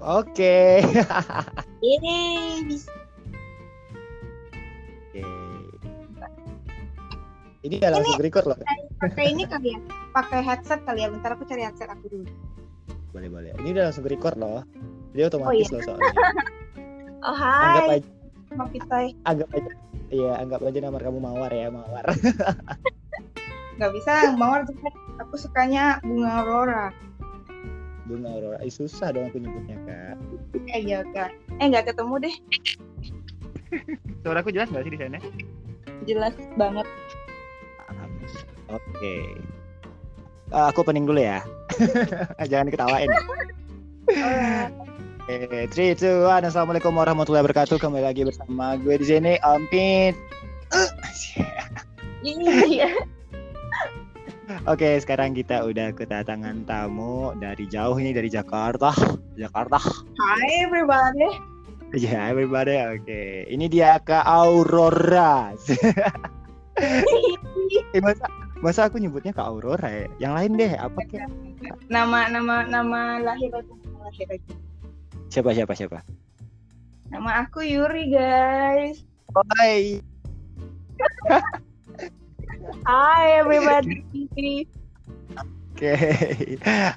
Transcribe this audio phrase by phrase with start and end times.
[0.00, 0.80] Oke.
[1.80, 2.16] Ini
[2.64, 2.92] bisa.
[5.06, 5.22] Oke.
[7.60, 8.58] Ini udah langsung record loh.
[8.98, 9.78] Pakai ini kali ya?
[10.10, 11.08] Pakai headset kali ya?
[11.08, 12.26] Bentar aku cari headset aku dulu.
[13.12, 13.50] Boleh boleh.
[13.60, 14.64] Ini udah langsung record loh.
[15.12, 15.68] Dia otomatis Oh, iya.
[15.76, 16.12] loh soalnya.
[17.20, 18.08] Oh Anggap hai, aja,
[18.56, 19.06] Mbak Pitoy.
[19.28, 19.72] anggap aja.
[20.08, 22.04] Iya, anggap aja nama kamu Mawar ya, Mawar.
[23.76, 24.96] Gak bisa, Mawar jelek.
[25.20, 26.88] Aku sukanya bunga aurora.
[28.10, 28.58] Bunga Aurora.
[28.66, 30.18] Ih, susah dong aku nyebutnya, Kak.
[30.74, 31.30] Eh iya kak.
[31.62, 32.34] Eh nggak ketemu deh.
[34.26, 35.18] Suaraku jelas nggak sih di sana?
[36.10, 36.86] Jelas banget.
[38.66, 39.16] Oke.
[40.50, 41.38] Eh, aku pening dulu ya.
[42.50, 43.06] Jangan diketawain.
[45.30, 46.50] Oke, 3, 2, 1.
[46.50, 47.78] Assalamualaikum warahmatullahi wabarakatuh.
[47.78, 50.18] Kembali lagi bersama gue di sini, Ampit.
[52.26, 52.90] Iya.
[54.66, 58.90] Oke, sekarang kita udah kedatangan tamu dari jauh nih dari Jakarta.
[59.38, 59.78] Jakarta.
[60.18, 61.30] Hai everybody.
[61.94, 62.74] Ya, everybody.
[62.98, 63.46] Oke.
[63.46, 65.54] Ini dia Kak Aurora.
[67.94, 68.26] eh, masa,
[68.58, 70.10] masa aku nyebutnya Kak Aurora ya?
[70.18, 71.30] Yang lain deh, apa kayak?
[71.86, 73.54] Nama nama nama lahir.
[73.54, 74.26] Nama lahir.
[75.30, 76.02] Siapa siapa siapa?
[77.14, 79.06] Nama aku Yuri guys.
[79.30, 80.02] Hai.
[82.84, 84.00] Hai everybody.
[85.76, 85.94] Oke.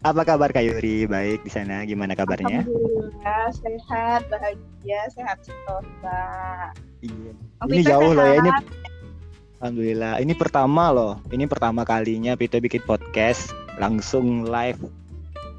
[0.04, 1.08] Apa kabar Kak Yuri?
[1.08, 1.84] Baik di sana.
[1.84, 2.64] Gimana kabarnya?
[2.64, 6.22] Alhamdulillah sehat, bahagia, sehat sentosa.
[7.04, 7.32] Iya.
[7.64, 8.50] Oh, Ini jauh loh ya ini.
[8.52, 8.64] sehat?
[9.64, 10.14] Alhamdulillah.
[10.20, 11.14] Ini pertama loh.
[11.32, 14.80] Ini pertama kalinya Pito bikin podcast langsung live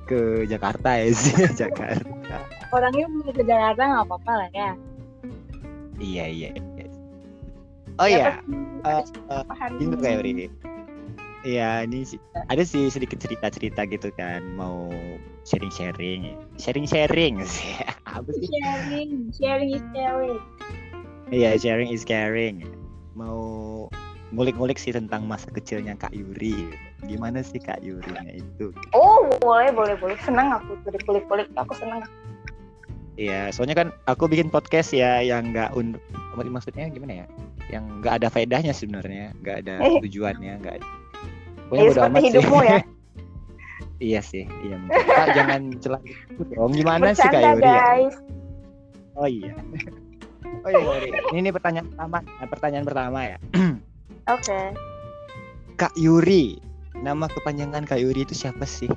[0.05, 1.33] ke Jakarta ya sih,
[1.65, 2.37] Jakarta.
[2.73, 4.71] Orangnya mau ke Jakarta nggak apa-apa lah ya.
[5.97, 6.51] Iya iya.
[7.97, 8.03] Iya.
[8.03, 8.31] Oh iya,
[8.83, 10.03] Dapat- Eh, apa hari gitu ini?
[10.03, 10.33] Kak Yuri.
[11.45, 11.99] Iya, ini
[12.49, 14.89] ada sih sedikit cerita-cerita gitu kan, mau
[15.45, 17.77] sharing-sharing, sharing-sharing sih.
[18.09, 18.49] Apa sih?
[18.49, 20.41] Sharing, sharing is caring.
[21.29, 22.65] Iya, sharing is caring.
[23.13, 23.37] Mau
[24.33, 26.73] ngulik-ngulik sih tentang masa kecilnya Kak Yuri.
[27.05, 28.73] Gimana sih Kak Yurinya itu?
[28.97, 32.01] Oh boleh boleh boleh senang aku kulik-kulik aku senang.
[33.15, 35.95] Iya, soalnya kan aku bikin podcast ya yang nggak un
[36.35, 37.27] maksudnya gimana ya?
[37.71, 40.03] Yang nggak ada faedahnya sebenarnya, nggak ada Eh.
[40.03, 40.77] tujuannya, nggak.
[40.77, 40.87] Ya
[41.65, 42.27] Pokoknya bodo seperti amat sih.
[42.29, 42.79] hidupmu ya.
[44.11, 44.77] iya sih, iya.
[44.91, 46.71] Kak, jangan celah gitu dong.
[46.75, 47.75] Gimana sih Kak Yuri ya?
[47.79, 48.17] guys.
[49.15, 49.55] Oh iya.
[50.65, 51.09] Oh iya, Yuri.
[51.35, 52.19] Ini, ini pertanyaan pertama.
[52.23, 53.37] Nah, pertanyaan pertama ya.
[54.33, 54.61] Oke.
[55.77, 56.57] Kak Yuri.
[56.95, 58.89] Nama kepanjangan Kak Yuri itu siapa sih?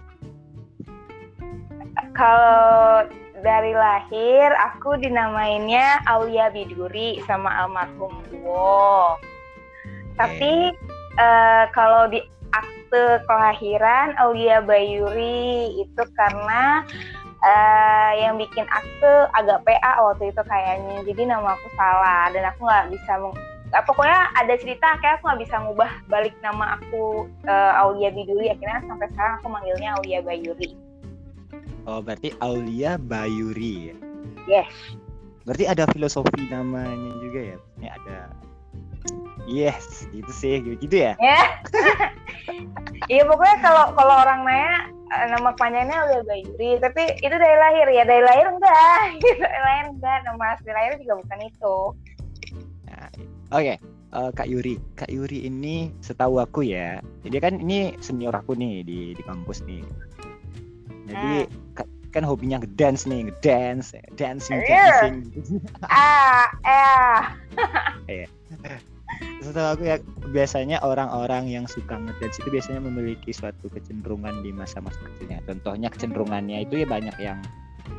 [2.13, 3.03] Kalau
[3.45, 9.17] dari lahir aku dinamainnya Aulia Biduri sama almarhum Duo.
[10.17, 10.73] Tapi
[11.17, 16.81] eh, kalau di akte kelahiran Aulia Bayuri itu karena
[17.45, 21.05] eh, yang bikin akte agak PA waktu itu kayaknya.
[21.05, 23.13] Jadi nama aku salah dan aku nggak bisa
[23.67, 28.49] nggak, pokoknya ada cerita kayak aku nggak bisa ngubah balik nama aku eh, Aulia Biduri
[28.49, 30.86] akhirnya sampai sekarang aku manggilnya Aulia Bayuri.
[31.87, 33.89] Oh, berarti Aulia Bayuri.
[33.89, 33.95] ya?
[34.45, 34.71] Yes.
[35.47, 37.57] Berarti ada filosofi namanya juga ya?
[37.79, 38.19] Ini ada
[39.47, 41.15] Yes, gitu sih, gitu ya.
[41.17, 41.41] Ya.
[43.07, 47.87] Iya pokoknya kalau kalau orang nanya eh, nama panjangnya Aulia Bayuri, tapi itu dari lahir
[47.87, 51.77] ya dari lahir enggak, gitu dari lahir enggak, nama asli lahir juga bukan itu.
[52.83, 53.07] Nah,
[53.55, 54.75] Oke, eh, Kak Yuri.
[54.99, 59.63] Kak Yuri ini setahu aku ya, dia kan ini senior aku nih di di kampus
[59.63, 59.83] nih.
[61.07, 61.51] Jadi ka-
[62.17, 64.73] kan hobinya ngedance nih, ngedance, dancing, Iya.
[64.73, 65.15] dancing.
[65.93, 66.49] Ah,
[68.09, 68.25] eh,
[69.39, 69.95] Setahu aku ya
[70.33, 75.45] biasanya orang-orang yang suka ngedance itu biasanya memiliki suatu kecenderungan di masa-masa kecilnya.
[75.45, 77.37] Contohnya kecenderungannya itu ya banyak yang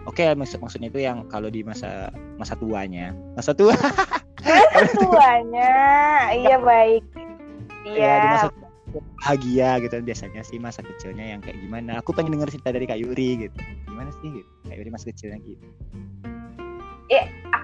[0.05, 3.73] Oke, maksud maksudnya itu yang kalau di masa masa tuanya, masa tua
[5.01, 5.73] tuanya,
[6.33, 7.05] iya baik.
[7.89, 8.33] ya di Iya.
[8.37, 8.47] masa
[9.21, 12.01] bahagia gitu biasanya sih masa kecilnya yang kayak gimana.
[12.01, 13.59] Aku pengen denger cerita dari Kak Yuri gitu.
[13.89, 14.51] Gimana sih gitu?
[14.69, 15.67] Kak Yuri masa kecilnya gitu.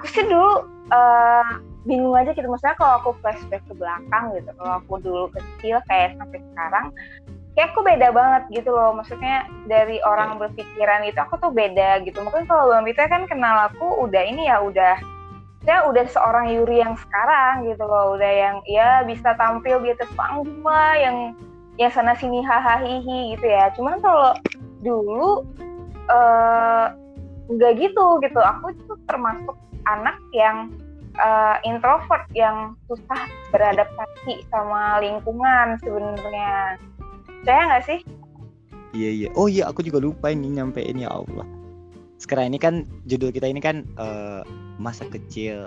[0.05, 1.51] Aku sih dulu eh,
[1.89, 6.17] bingung aja gitu, maksudnya kalau aku flashback ke belakang gitu, kalau aku dulu kecil kayak
[6.21, 6.87] sampai sekarang,
[7.57, 12.21] kayak aku beda banget gitu loh, maksudnya dari orang berpikiran itu aku tuh beda gitu.
[12.21, 14.97] Mungkin kalau Bang Vita kan kenal aku udah ini ya udah
[15.65, 20.09] saya udah seorang Yuri yang sekarang gitu loh, udah yang ya bisa tampil di atas
[20.13, 21.33] panggung lah, yang
[21.81, 23.73] yang sana sini hahaha gitu ya.
[23.75, 24.37] Cuman kalau
[24.85, 25.43] dulu
[26.13, 26.87] eh
[27.49, 28.41] nggak gitu gitu.
[28.41, 29.57] Aku tuh termasuk
[29.89, 30.69] anak yang
[31.17, 36.77] eh, introvert yang susah beradaptasi sama lingkungan sebenarnya.
[37.45, 38.01] Saya nggak sih?
[38.95, 41.45] iya iya oh iya aku juga lupa ini nyampein ya Allah
[42.23, 44.47] sekarang ini kan judul kita ini kan uh,
[44.79, 45.67] masa kecil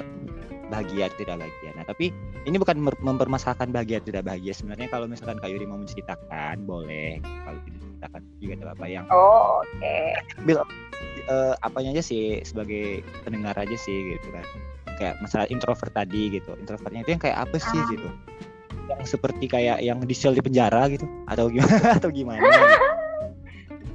[0.68, 1.70] bahagia tidak bahagia.
[1.80, 2.12] Nah, tapi
[2.44, 4.52] ini bukan mempermasalahkan bahagia tidak bahagia.
[4.52, 7.24] Sebenarnya kalau misalkan Kak Yuri mau menceritakan, boleh.
[7.24, 9.06] Kalau tidak menceritakan juga tidak apa yang.
[9.12, 9.68] Oh, oke.
[9.80, 10.08] Okay.
[10.44, 14.46] Bil, uh, apanya aja sih sebagai pendengar aja sih gitu kan.
[14.98, 16.52] Kayak masalah introvert tadi gitu.
[16.60, 17.88] Introvertnya itu yang kayak apa sih ah.
[17.92, 18.10] gitu?
[18.88, 22.44] Yang seperti kayak yang di sel di penjara gitu atau gimana atau gimana?
[22.44, 22.87] Gitu.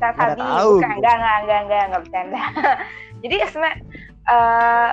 [0.02, 0.82] Kita tahu.
[0.82, 2.42] Bukan, enggak, enggak, enggak, enggak, enggak bercanda.
[3.22, 3.78] Jadi sebenarnya
[4.26, 4.90] uh,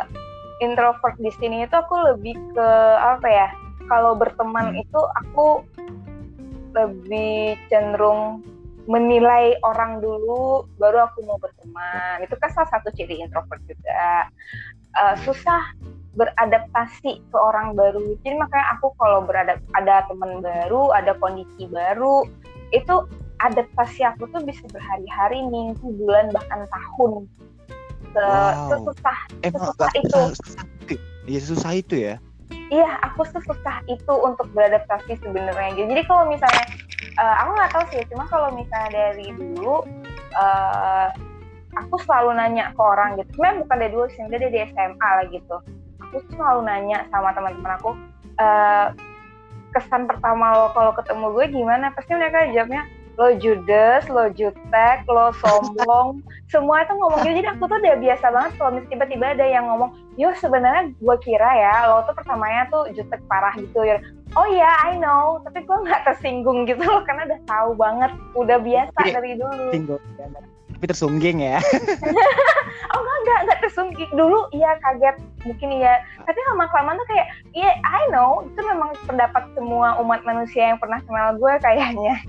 [0.62, 2.70] introvert di sini itu aku lebih ke
[3.02, 3.48] apa ya
[3.90, 4.84] kalau berteman hmm.
[4.86, 5.66] itu aku
[6.78, 8.46] lebih cenderung
[8.86, 14.30] menilai orang dulu baru aku mau berteman itu kan salah satu ciri introvert juga
[14.98, 15.74] uh, susah
[16.18, 22.26] beradaptasi ke orang baru jadi makanya aku kalau beradap ada teman baru ada kondisi baru
[22.74, 23.06] itu
[23.40, 27.26] adaptasi aku tuh bisa berhari-hari minggu bulan bahkan tahun.
[28.10, 28.68] Se wow.
[28.74, 30.22] sesusah Emang sesusah itu.
[31.30, 32.16] iya susah itu ya?
[32.70, 35.78] Iya aku sesusah itu untuk beradaptasi sebenarnya.
[35.78, 36.66] Jadi kalau misalnya
[37.22, 39.86] uh, aku nggak tahu sih cuma kalau misalnya dari dulu
[40.38, 41.08] uh,
[41.78, 43.30] aku selalu nanya ke orang gitu.
[43.38, 45.56] Sebenarnya bukan dari dulu sih dari SMA lah gitu.
[46.10, 47.94] Aku selalu nanya sama teman-teman aku
[48.42, 48.88] uh,
[49.70, 51.94] kesan pertama lo kalau ketemu gue gimana?
[51.94, 56.24] Pasti mereka jawabnya lo judes, lo jutek, lo sombong,
[56.54, 57.44] semua itu ngomong gitu.
[57.44, 61.50] Jadi aku tuh udah biasa banget kalau tiba-tiba ada yang ngomong, yo sebenarnya gue kira
[61.60, 64.00] ya lo tuh pertamanya tuh jutek parah gitu ya.
[64.40, 68.12] Oh iya, yeah, I know, tapi gue nggak tersinggung gitu loh karena udah tahu banget,
[68.40, 69.64] udah biasa Jadi, dari dulu.
[69.76, 70.04] Singgung,
[70.80, 71.60] tapi tersungging ya?
[72.96, 74.12] oh enggak, enggak, enggak tersungging.
[74.16, 76.00] Dulu iya kaget, mungkin iya.
[76.24, 80.72] Tapi lama kelamaan tuh kayak, iya yeah, I know, itu memang pendapat semua umat manusia
[80.72, 82.24] yang pernah kenal gue kayaknya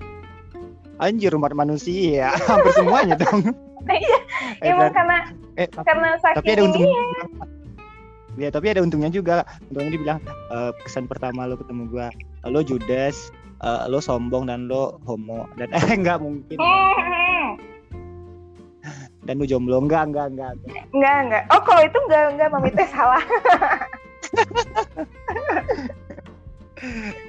[1.01, 2.37] anjir umat manusia.
[2.49, 3.43] Hampir semuanya dong.
[3.81, 4.21] Iya
[4.61, 5.19] eh, emang karena
[5.57, 7.01] eh, karena saking tapi ada untungnya
[8.37, 9.37] ya tapi ada untungnya juga.
[9.73, 10.19] Untungnya dibilang
[10.53, 12.13] uh, kesan pertama lo ketemu gua
[12.45, 13.33] lo judes
[13.65, 15.49] uh, lo sombong dan lo homo.
[15.57, 16.61] Dan eh enggak mungkin.
[19.25, 19.81] Dan lo jomblo.
[19.81, 20.53] Enggak enggak enggak
[20.93, 23.25] enggak enggak oh kalau itu enggak enggak mami teh salah.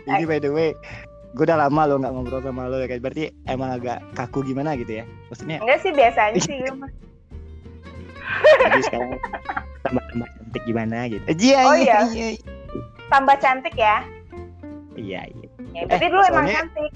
[0.03, 0.75] Ini by the way
[1.31, 4.75] gue udah lama lo nggak ngobrol sama lo ya kan berarti emang agak kaku gimana
[4.75, 5.03] gitu ya?
[5.31, 6.57] Maksudnya enggak sih biasa aja sih
[8.61, 9.09] jadi sekarang
[9.83, 11.23] tambah tambah cantik gimana gitu?
[11.31, 11.99] Iya oh, iya.
[12.11, 12.29] iya.
[13.07, 14.03] tambah cantik ya?
[14.99, 15.47] Iya iya.
[15.71, 16.91] Ya, berarti eh, dulu soalnya, emang cantik.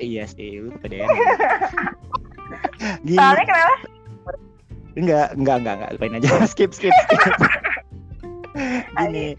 [0.00, 1.06] Iya sih lu pada ya
[3.14, 3.74] soalnya kenapa?
[4.98, 5.90] Enggak enggak enggak enggak.
[5.94, 6.28] Lupain aja.
[6.50, 7.34] Skip skip, skip.
[8.98, 9.38] gini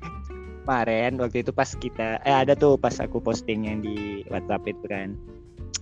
[0.71, 4.87] kemarin waktu itu pas kita eh ada tuh pas aku posting yang di WhatsApp itu
[4.87, 5.19] kan.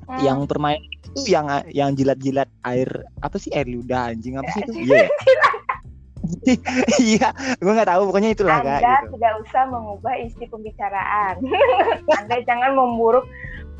[0.10, 0.26] Hmm.
[0.26, 2.90] yang permainan itu yang yang jilat-jilat air
[3.22, 4.74] apa sih air ludah anjing apa sih itu?
[4.90, 6.58] Iya
[7.14, 7.30] iya
[7.62, 9.18] gue nggak tahu pokoknya itulah anda kak, gitu.
[9.18, 11.42] tidak usah mengubah isi pembicaraan.
[12.22, 13.26] Anda jangan memburuk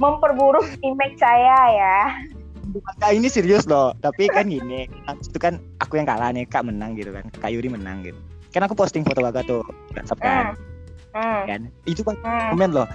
[0.02, 2.00] memperburuk image saya ya.
[2.74, 3.94] Nah, ini serius loh.
[4.02, 7.28] Tapi kan gini itu kan aku yang kalah nih kak menang gitu kan.
[7.38, 8.18] Kak Yuri menang gitu.
[8.50, 9.62] Kan aku posting foto baga tuh
[9.94, 10.58] WhatsApp kan
[11.14, 11.22] hmm.
[11.22, 11.44] Hmm.
[11.48, 11.62] kan?
[11.86, 12.50] Itu pak hmm.
[12.56, 12.88] komen loh.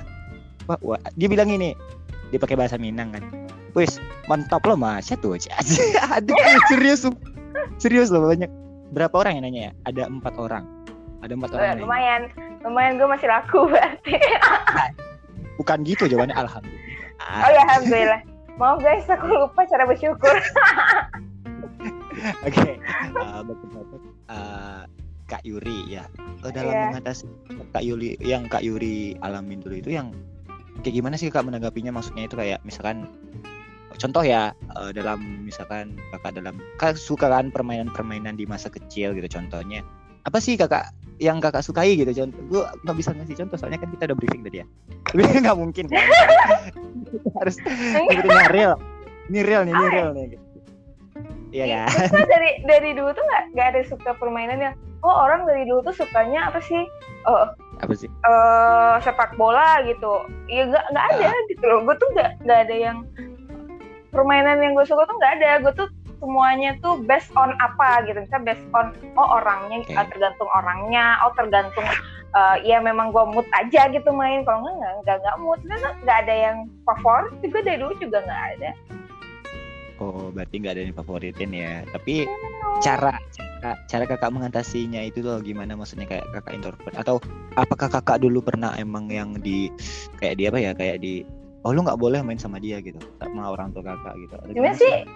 [0.65, 1.77] Wah, wah, dia bilang ini
[2.33, 3.25] dia pakai bahasa Minang kan.
[3.75, 3.99] Wes
[4.31, 5.11] mantap loh mas.
[5.11, 5.35] Ya tuh
[6.17, 6.37] aduh
[6.71, 7.07] serius
[7.79, 8.51] serius loh banyak.
[8.95, 9.73] Berapa orang yang nanya ya?
[9.91, 10.65] Ada empat orang.
[11.25, 12.23] Ada empat orang lumayan.
[12.63, 14.17] Lumayan gue masih laku berarti.
[15.61, 16.83] Bukan gitu jawabannya alhamdulillah.
[17.23, 18.21] Oh ya alhamdulillah.
[18.55, 20.31] Maaf guys aku lupa cara bersyukur.
[22.47, 22.55] Oke.
[22.55, 22.73] Okay.
[23.19, 23.43] uh,
[24.31, 24.87] uh,
[25.27, 26.05] Kak Yuri ya.
[26.45, 26.89] Uh, dalam yeah.
[26.93, 27.25] mengatasi
[27.73, 30.13] Kak Yuri yang Kak Yuri alamin dulu itu yang
[30.85, 31.93] kayak gimana sih Kak menanggapinya?
[31.95, 33.09] Maksudnya itu kayak misalkan
[33.99, 39.29] contoh ya uh, dalam misalkan kakak dalam kak suka kan permainan-permainan di masa kecil gitu
[39.31, 39.87] contohnya.
[40.25, 40.91] Apa sih kakak
[41.23, 42.11] yang kakak sukai gitu?
[42.11, 44.67] Contoh gue nggak bisa ngasih contoh soalnya kan kita udah briefing tadi ya.
[45.09, 46.05] Tapi nggak mungkin kan?
[47.39, 48.75] Harus ini real.
[49.31, 50.27] Ini real nih ini real nih.
[51.55, 52.11] Iya kan?
[52.27, 55.95] dari dari dulu tuh nggak nggak ada suka permainan yang oh orang dari dulu tuh
[55.95, 56.89] sukanya apa sih?
[57.29, 58.09] Oh apa sih?
[58.25, 60.25] uh, sepak bola gitu.
[60.49, 61.45] Ya nggak nggak ada nah.
[61.53, 61.79] gitu loh.
[61.85, 62.99] Gue tuh nggak nggak ada yang
[64.11, 65.51] permainan yang gue suka tuh nggak ada.
[65.61, 68.19] Gue tuh semuanya tuh based on apa gitu.
[68.25, 69.95] Bisa based on oh orangnya okay.
[70.01, 71.21] uh, tergantung orangnya.
[71.27, 71.87] Oh tergantung
[72.33, 74.43] uh, ya memang gue mood aja gitu main.
[74.49, 75.61] Kalau nggak nggak nggak mood.
[76.03, 76.57] Nggak ada yang
[76.89, 78.73] favorit juga dari dulu juga nggak ada
[80.05, 81.81] Oh, berarti nggak ada yang favoritin ya.
[81.89, 82.29] Tapi
[82.85, 87.17] cara cara, cara kakak mengatasinya itu loh gimana maksudnya kayak kakak introvert atau
[87.57, 89.73] apakah kakak dulu pernah emang yang di
[90.21, 91.25] kayak dia apa ya kayak di
[91.65, 94.35] oh lu nggak boleh main sama dia gitu sama orang tua kakak gitu.
[94.53, 95.09] Gimana sih?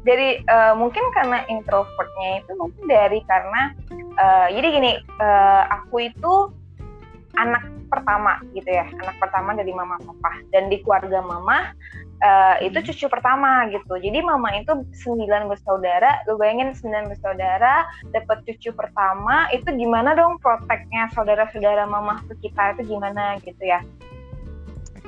[0.00, 3.76] dari uh, mungkin karena introvertnya itu mungkin dari karena
[4.16, 6.34] uh, jadi gini uh, aku itu
[7.36, 11.76] anak pertama gitu ya anak pertama dari mama papa dan di keluarga mama
[12.20, 18.44] uh, itu cucu pertama gitu jadi mama itu sembilan bersaudara lu bayangin sembilan bersaudara dapat
[18.46, 23.80] cucu pertama itu gimana dong proteknya saudara-saudara mama ke kita itu gimana gitu ya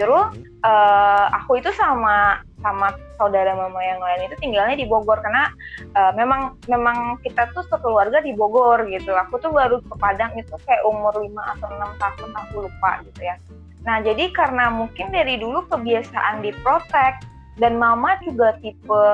[0.01, 0.33] terus
[0.65, 5.51] uh, aku itu sama sama saudara mama yang lain itu tinggalnya di Bogor karena
[5.99, 9.13] uh, memang memang kita tuh sekeluarga di Bogor gitu.
[9.13, 11.29] Aku tuh baru ke Padang itu kayak umur 5
[11.59, 13.37] atau 6 tahun aku lupa gitu ya.
[13.83, 17.19] Nah, jadi karena mungkin dari dulu kebiasaan diprotek
[17.59, 19.05] dan mama juga tipe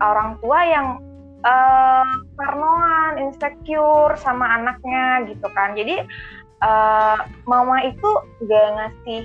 [0.00, 0.86] orang tua yang
[1.44, 5.72] uh, parnoan, insecure sama anaknya gitu kan.
[5.76, 6.04] Jadi
[6.60, 8.08] uh, mama itu
[8.44, 9.24] gak ngasih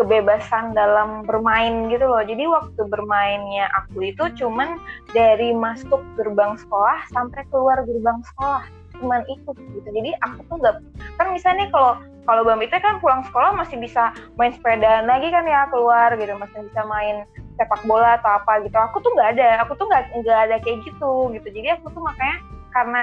[0.00, 2.22] kebebasan dalam bermain gitu loh.
[2.24, 4.80] Jadi waktu bermainnya aku itu cuman
[5.14, 8.64] dari masuk gerbang sekolah sampai keluar gerbang sekolah
[8.98, 9.88] cuman itu gitu.
[9.88, 10.76] Jadi aku tuh nggak
[11.18, 15.42] kan misalnya kalau kalau Bang itu kan pulang sekolah masih bisa main sepeda lagi kan
[15.42, 17.26] ya keluar gitu, masih bisa main
[17.58, 18.76] sepak bola atau apa gitu.
[18.78, 21.48] Aku tuh nggak ada, aku tuh nggak nggak ada kayak gitu gitu.
[21.50, 22.36] Jadi aku tuh makanya
[22.70, 23.02] karena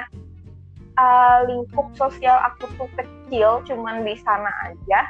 [0.96, 5.00] uh, lingkup sosial aku tuh kecil, cuman di sana aja,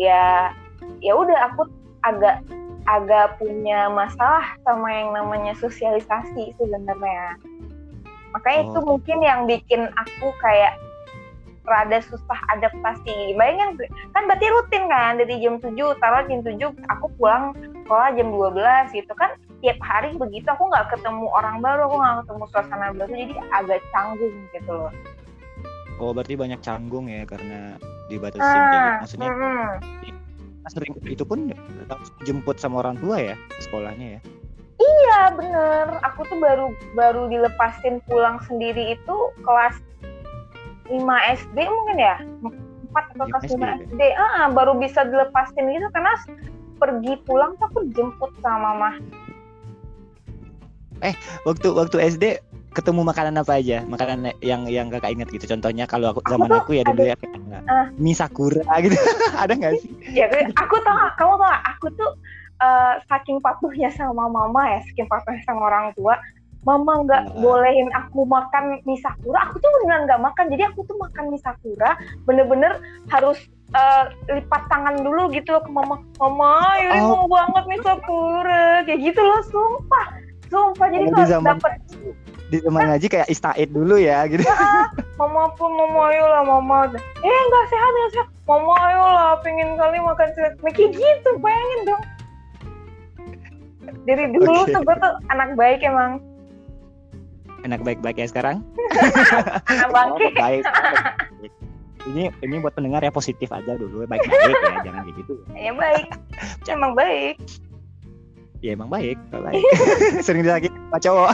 [0.00, 0.50] ya
[1.04, 1.68] ya udah aku
[2.02, 2.42] agak
[2.90, 7.38] agak punya masalah sama yang namanya sosialisasi sebenarnya
[8.34, 8.68] makanya oh.
[8.72, 10.74] itu mungkin yang bikin aku kayak
[11.72, 13.32] rada susah adaptasi.
[13.32, 13.80] Bayangin
[14.12, 18.92] kan berarti rutin kan dari jam 7 taruh jam 7 aku pulang sekolah jam 12
[18.92, 19.32] gitu kan.
[19.64, 23.80] Tiap hari begitu aku nggak ketemu orang baru aku nggak ketemu suasana baru jadi agak
[23.96, 24.92] canggung gitu loh.
[25.96, 28.88] Oh berarti banyak canggung ya karena dibatasi ah, gitu.
[29.06, 29.68] maksudnya mm,
[30.68, 31.54] sering itu pun
[32.26, 34.20] jemput sama orang tua ya sekolahnya ya?
[34.82, 35.86] Iya bener.
[36.12, 39.78] Aku tuh baru baru dilepasin pulang sendiri itu kelas
[40.88, 42.16] 5 SD mungkin ya?
[42.42, 43.62] 4 atau kelas 5 SD,
[43.94, 44.00] SD.
[44.18, 46.12] Ah, baru bisa dilepasin gitu karena
[46.76, 48.90] pergi pulang tuh aku jemput sama mama.
[51.02, 51.14] Eh
[51.46, 52.24] waktu waktu SD
[52.72, 53.84] ketemu makanan apa aja?
[53.84, 55.44] Makanan yang yang kakak ingat gitu?
[55.46, 57.16] Contohnya kalau aku zaman aku, aku ya dulu ya
[57.68, 58.96] uh, mie sakura gitu.
[59.42, 59.90] Ada nggak sih?
[60.16, 62.10] Ya aku tau kamu tau aku tuh
[62.62, 66.16] uh, saking patuhnya sama mama ya saking patuhnya sama orang tua
[66.62, 67.40] mama nggak uh.
[67.42, 71.42] bolehin aku makan mie sakura aku tuh beneran nggak makan jadi aku tuh makan mie
[71.42, 72.78] sakura bener-bener
[73.10, 73.38] harus
[73.74, 77.26] uh, lipat tangan dulu gitu ke mama mama ini oh.
[77.26, 80.06] mau banget mie sakura kayak gitu loh sumpah
[80.46, 81.72] sumpah jadi kalau dapet
[82.52, 84.44] di teman ngaji kayak istaid dulu ya gitu.
[84.44, 84.84] Ya,
[85.16, 86.92] mama pun mama ayo lah mama.
[87.24, 88.28] Eh nggak sehat nggak sehat.
[88.44, 90.60] Mama ayo lah pengen kali makan sehat.
[90.60, 92.02] Nah, kayak gitu bayangin dong.
[94.04, 94.76] Dari dulu okay.
[94.76, 96.20] tuh gue tuh anak baik emang.
[97.62, 98.66] Anak baik-baik ya sekarang?
[99.70, 100.26] anak bangke.
[100.26, 100.62] Oh, baik.
[102.02, 105.34] Ini ini buat pendengar ya positif aja dulu baik-baik ya jangan kayak gitu.
[105.54, 106.06] Ya baik.
[106.66, 107.36] emang baik.
[108.62, 109.62] Ya emang baik, baik.
[110.26, 111.30] Sering lagi pak cowok.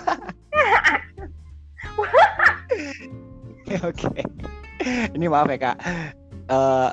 [3.89, 4.13] Oke.
[5.17, 5.77] Ini maaf ya kak.
[6.49, 6.89] Uh,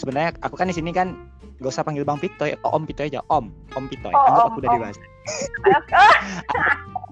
[0.00, 1.12] Sebenarnya aku kan di sini kan
[1.60, 4.12] gak usah panggil Bang Pitoy, Om Pitoy aja, Om, Om Pitoy.
[4.16, 5.02] Oh, Anggap om, aku udah dewasa.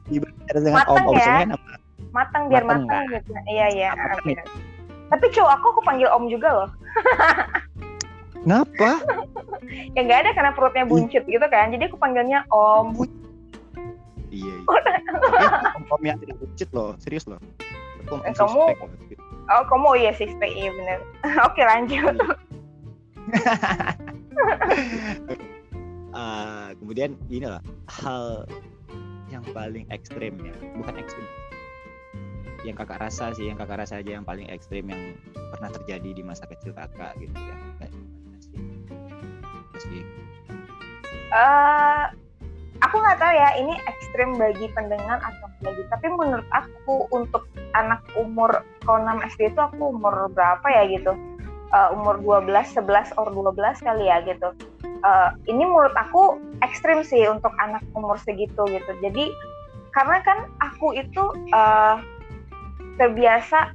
[0.09, 1.37] Dibaca dengan Om, Om ya?
[1.45, 1.73] nama.
[2.11, 3.33] Matang biar matang, matang gitu.
[3.47, 3.91] Iya iya.
[5.09, 6.71] Tapi cowok aku aku panggil Om juga loh.
[8.45, 9.03] Kenapa?
[9.93, 11.69] ya nggak ada karena perutnya buncit gitu kan.
[11.75, 12.97] Jadi aku panggilnya Om.
[14.29, 14.55] Iya.
[14.61, 15.49] iya.
[15.77, 17.41] om, om yang tidak buncit loh, serius loh.
[18.09, 18.63] Om, om kamu
[19.49, 21.01] Oh, kamu oh, iya sih stay iya bener.
[21.49, 22.17] Oke, lanjut.
[26.13, 28.45] uh, kemudian ini lah hal
[29.29, 31.29] yang paling ekstrim ya, bukan ekstrim.
[32.65, 35.15] Yang kakak rasa sih, yang kakak rasa aja yang paling ekstrim yang
[35.53, 37.57] pernah terjadi di masa kecil kakak gitu ya.
[41.29, 42.09] Uh,
[42.81, 47.45] aku nggak tahu ya ini ekstrim bagi pendengar atau bagi tapi menurut aku untuk
[47.77, 51.13] anak umur kalau 6 SD itu aku umur berapa ya gitu
[51.73, 54.49] uh, umur 12 11 or 12 kali ya gitu.
[55.05, 58.93] Uh, ini menurut aku ekstrim sih untuk anak umur segitu gitu.
[59.05, 59.31] Jadi
[59.93, 61.23] karena kan aku itu
[61.55, 62.03] uh,
[62.99, 63.73] terbiasa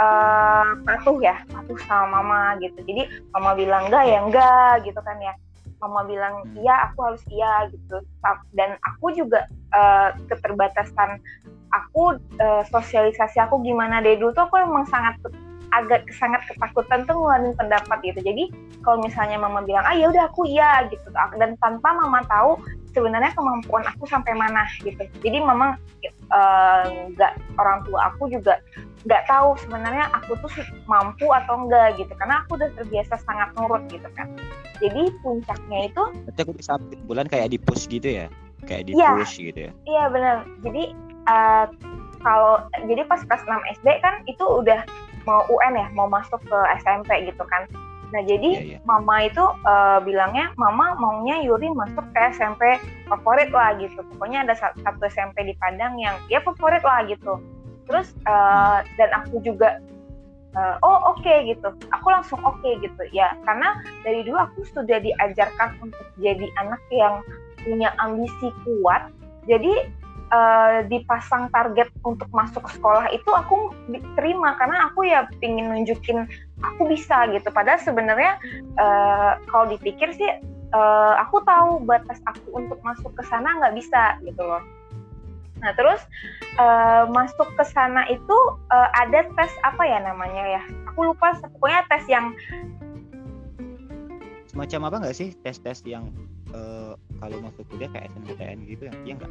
[0.00, 2.78] uh, patuh ya patuh sama mama gitu.
[2.84, 5.34] Jadi mama bilang enggak ya enggak gitu kan ya.
[5.82, 8.00] Mama bilang iya aku harus iya gitu.
[8.54, 9.44] Dan aku juga
[9.74, 11.18] uh, keterbatasan
[11.72, 15.16] aku uh, sosialisasi aku gimana dari dulu tuh aku emang sangat
[15.72, 18.20] agak sangat ketakutan tuh ngeluarin pendapat gitu.
[18.20, 18.52] Jadi
[18.84, 21.08] kalau misalnya mama bilang ah ya udah aku iya gitu.
[21.40, 22.60] Dan tanpa mama tahu
[22.92, 25.00] sebenarnya kemampuan aku sampai mana gitu.
[25.24, 26.84] Jadi memang eh,
[27.16, 28.60] nggak uh, orang tua aku juga
[29.02, 30.52] nggak tahu sebenarnya aku tuh
[30.84, 32.12] mampu atau enggak gitu.
[32.20, 34.28] Karena aku udah terbiasa sangat nurut gitu kan.
[34.78, 36.72] Jadi puncaknya itu berarti aku bisa
[37.08, 38.26] bulan kayak di push gitu ya?
[38.68, 39.72] Kayak di ya, push gitu ya?
[39.88, 40.36] Iya benar.
[40.62, 40.94] Jadi
[41.26, 41.66] uh,
[42.22, 44.86] kalau jadi pas kelas 6 SD kan itu udah
[45.28, 47.66] mau UN ya mau masuk ke SMP gitu kan
[48.12, 48.80] Nah jadi yeah, yeah.
[48.84, 52.76] mama itu uh, bilangnya mama maunya Yuri masuk ke SMP
[53.08, 54.04] favorit lah gitu.
[54.14, 57.40] Pokoknya ada satu SMP di Padang yang ya favorit lah gitu.
[57.88, 59.80] Terus uh, dan aku juga
[60.54, 61.72] uh, oh oke okay, gitu.
[61.88, 66.80] Aku langsung oke okay, gitu ya karena dari dulu aku sudah diajarkan untuk jadi anak
[66.92, 67.24] yang
[67.64, 69.08] punya ambisi kuat.
[69.48, 69.88] Jadi
[70.32, 73.76] uh, dipasang target untuk masuk sekolah itu aku
[74.16, 76.24] terima karena aku ya ingin nunjukin
[76.64, 77.52] aku bisa gitu.
[77.52, 78.40] Padahal sebenarnya
[78.80, 80.30] uh, kalau dipikir sih
[80.72, 84.64] uh, aku tahu batas aku untuk masuk ke sana nggak bisa gitu loh.
[85.62, 86.00] Nah terus
[86.58, 88.36] uh, masuk ke sana itu
[88.72, 90.62] uh, ada tes apa ya namanya ya?
[90.90, 92.34] Aku lupa pokoknya tes yang
[94.50, 95.28] semacam apa nggak sih?
[95.44, 96.10] Tes tes yang
[96.56, 98.94] uh, kalau masuk kuliah kayak SNMPTN gitu ya?
[99.06, 99.30] Iya nggak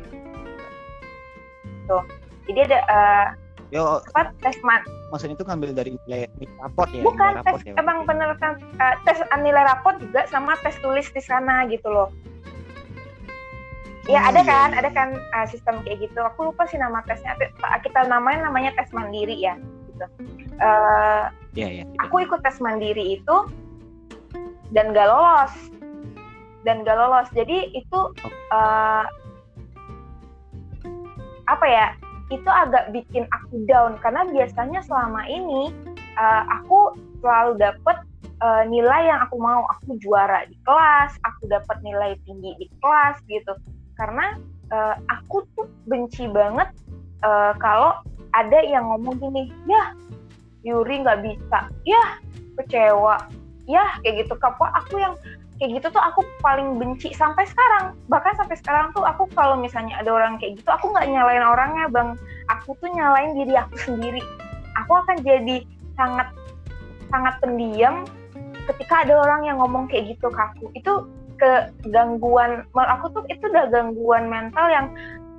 [1.91, 1.99] gitu
[2.47, 3.27] jadi ada uh,
[3.71, 4.83] Yo, apa tes mat
[5.15, 8.95] maksudnya itu ngambil dari nilai, nilai raport ya bukan tes ya, emang bener kan uh,
[9.07, 12.11] tes nilai raport juga sama tes tulis di sana gitu loh
[14.09, 14.79] Ya hmm, ada kan, iya.
[14.81, 16.19] ada kan uh, sistem kayak gitu.
[16.33, 17.37] Aku lupa sih nama tesnya.
[17.85, 19.53] Kita namanya namanya tes mandiri ya.
[19.93, 20.05] Gitu.
[20.57, 23.35] Uh, ya, ya, Aku ikut tes mandiri itu
[24.73, 25.53] dan gak lolos.
[26.65, 27.29] Dan gak lolos.
[27.37, 27.99] Jadi itu
[28.49, 29.05] uh,
[31.51, 31.87] apa ya
[32.31, 33.99] itu agak bikin aku down.
[33.99, 35.75] Karena biasanya selama ini
[36.15, 37.97] uh, aku selalu dapet
[38.39, 39.67] uh, nilai yang aku mau.
[39.77, 43.53] Aku juara di kelas aku dapat nilai tinggi di kelas gitu.
[43.99, 44.39] Karena
[44.71, 46.71] uh, aku tuh benci banget
[47.27, 47.99] uh, kalau
[48.31, 49.91] ada yang ngomong gini ya
[50.63, 51.67] Yuri nggak bisa.
[51.83, 52.03] Ya
[52.55, 53.27] kecewa.
[53.67, 54.33] Ya kayak gitu.
[54.39, 55.19] Kapal aku yang
[55.61, 57.93] kayak gitu tuh aku paling benci sampai sekarang.
[58.09, 61.85] Bahkan sampai sekarang tuh aku kalau misalnya ada orang kayak gitu aku nggak nyalain orangnya
[61.93, 62.17] bang.
[62.49, 64.25] Aku tuh nyalain diri aku sendiri.
[64.81, 65.61] Aku akan jadi
[65.93, 66.33] sangat
[67.13, 68.09] sangat pendiam
[68.65, 70.65] ketika ada orang yang ngomong kayak gitu ke aku.
[70.73, 71.05] Itu
[71.37, 74.89] kegangguan aku tuh itu udah gangguan mental yang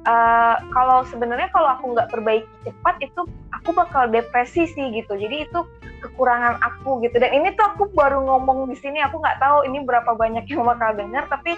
[0.06, 3.20] uh, kalau sebenarnya kalau aku nggak perbaiki cepat itu
[3.54, 5.14] aku bakal depresi sih gitu.
[5.14, 5.60] Jadi itu
[6.02, 7.18] kekurangan aku gitu.
[7.22, 10.66] Dan ini tuh aku baru ngomong di sini aku nggak tahu ini berapa banyak yang
[10.66, 11.54] bakal dengar tapi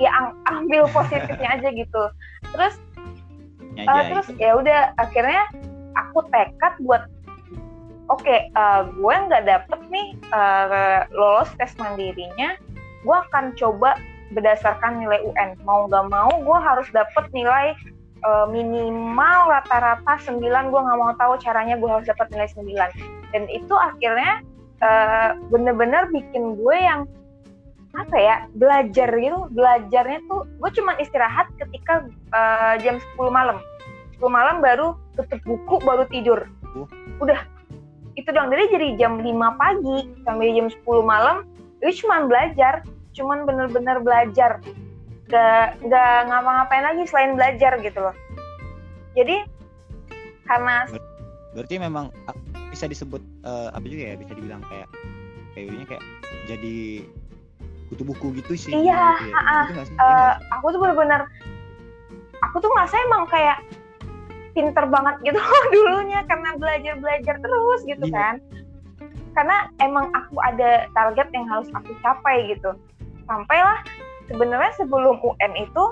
[0.00, 0.10] ya
[0.50, 2.02] ambil positifnya aja gitu.
[2.54, 2.74] Terus
[3.78, 5.46] ya, uh, terus ya udah akhirnya
[5.94, 7.06] aku tekad buat
[8.10, 12.56] oke okay, uh, gue nggak dapet nih uh, lolos tes mandirinya
[13.02, 13.98] gue akan coba
[14.32, 17.76] berdasarkan nilai UN mau nggak mau gue harus dapet nilai
[18.24, 23.42] uh, minimal rata-rata 9 gue nggak mau tahu caranya gue harus dapat nilai 9 dan
[23.48, 24.40] itu akhirnya
[24.82, 27.06] uh, bener-bener bikin gue yang
[27.92, 29.48] apa ya belajar gitu.
[29.52, 33.60] Belajarnya tuh gue cuma istirahat ketika uh, jam 10 malam.
[34.16, 36.48] 10 malam baru tutup buku baru tidur.
[37.20, 37.44] Udah.
[38.12, 39.28] Itu dong jadi jadi jam 5
[39.60, 41.48] pagi sampai jam 10 malam
[41.82, 44.60] itu cuma belajar cuman bener-bener belajar.
[45.32, 48.16] Gak nggak ngapa-ngapain lagi selain belajar gitu loh.
[49.16, 49.44] Jadi
[50.44, 51.00] karena Ber
[51.52, 52.08] berarti memang
[52.72, 54.88] bisa disebut uh, apa juga ya bisa dibilang kayak
[55.52, 56.04] kayaknya kayak
[56.48, 57.04] jadi
[57.92, 59.36] kutu buku gitu sih iya gitu ya.
[59.36, 61.28] uh, gitu uh, aku tuh bener-bener
[62.40, 63.60] aku tuh ngerasa emang kayak
[64.52, 65.40] pinter banget gitu
[65.72, 68.16] dulunya karena belajar belajar terus gitu iya.
[68.16, 68.34] kan.
[69.32, 72.76] Karena emang aku ada target yang harus aku capai gitu
[73.32, 73.80] sampailah.
[74.28, 75.84] Sebenarnya sebelum UN itu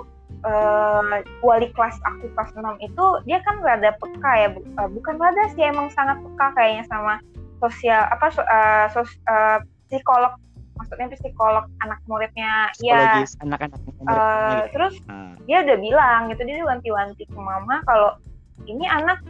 [0.44, 4.48] uh, wali kelas aku kelas 6 itu dia kan rada peka ya
[4.81, 7.20] uh, bukan rada sih emang sangat peka kayaknya sama
[7.61, 9.61] sosial apa uh, sos, uh,
[9.92, 10.33] psikolog
[10.81, 15.37] maksudnya psikolog anak muridnya ya anak-anak uh, terus hmm.
[15.44, 18.16] dia udah bilang gitu dia wanti-wanti ke mama kalau
[18.64, 19.20] ini anak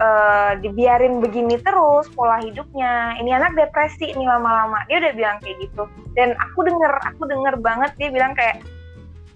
[0.00, 3.16] uh, dibiarin begini terus pola hidupnya.
[3.20, 4.84] Ini anak depresi ini lama-lama.
[4.88, 5.84] Dia udah bilang kayak gitu.
[6.16, 8.64] Dan aku denger aku denger banget dia bilang kayak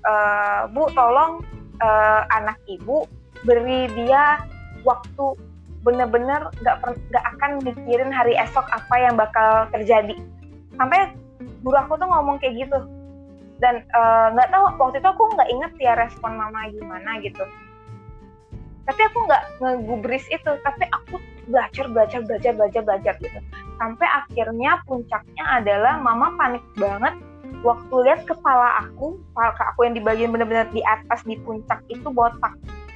[0.01, 0.14] e,
[0.73, 1.44] bu tolong
[1.85, 3.05] uh, anak ibu
[3.44, 4.40] beri dia
[4.81, 5.37] waktu
[5.85, 10.16] bener-bener nggak nggak akan mikirin hari esok apa yang bakal terjadi.
[10.81, 11.12] Sampai
[11.61, 12.81] guru aku tuh ngomong kayak gitu.
[13.61, 13.85] Dan
[14.33, 17.44] nggak uh, tahu waktu itu aku nggak inget ya respon mama gimana gitu
[18.88, 23.38] tapi aku nggak ngegubris itu tapi aku belajar belajar belajar belajar belajar gitu.
[23.77, 27.16] Sampai akhirnya puncaknya adalah mama panik banget
[27.66, 32.09] waktu lihat kepala aku kepala aku yang di bagian benar-benar di atas di puncak itu
[32.09, 32.55] botak.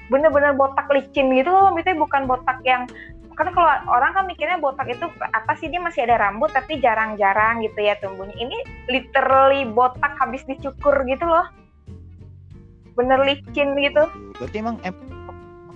[0.09, 2.85] Bener-bener botak licin gitu loh itu bukan botak yang
[3.35, 7.67] karena kalau orang kan mikirnya botak itu apa sih dia masih ada rambut tapi jarang-jarang
[7.67, 8.35] gitu ya tumbuhnya.
[8.39, 11.51] Ini literally botak habis dicukur gitu loh.
[12.95, 14.07] Bener licin gitu.
[14.39, 14.95] Berarti emang em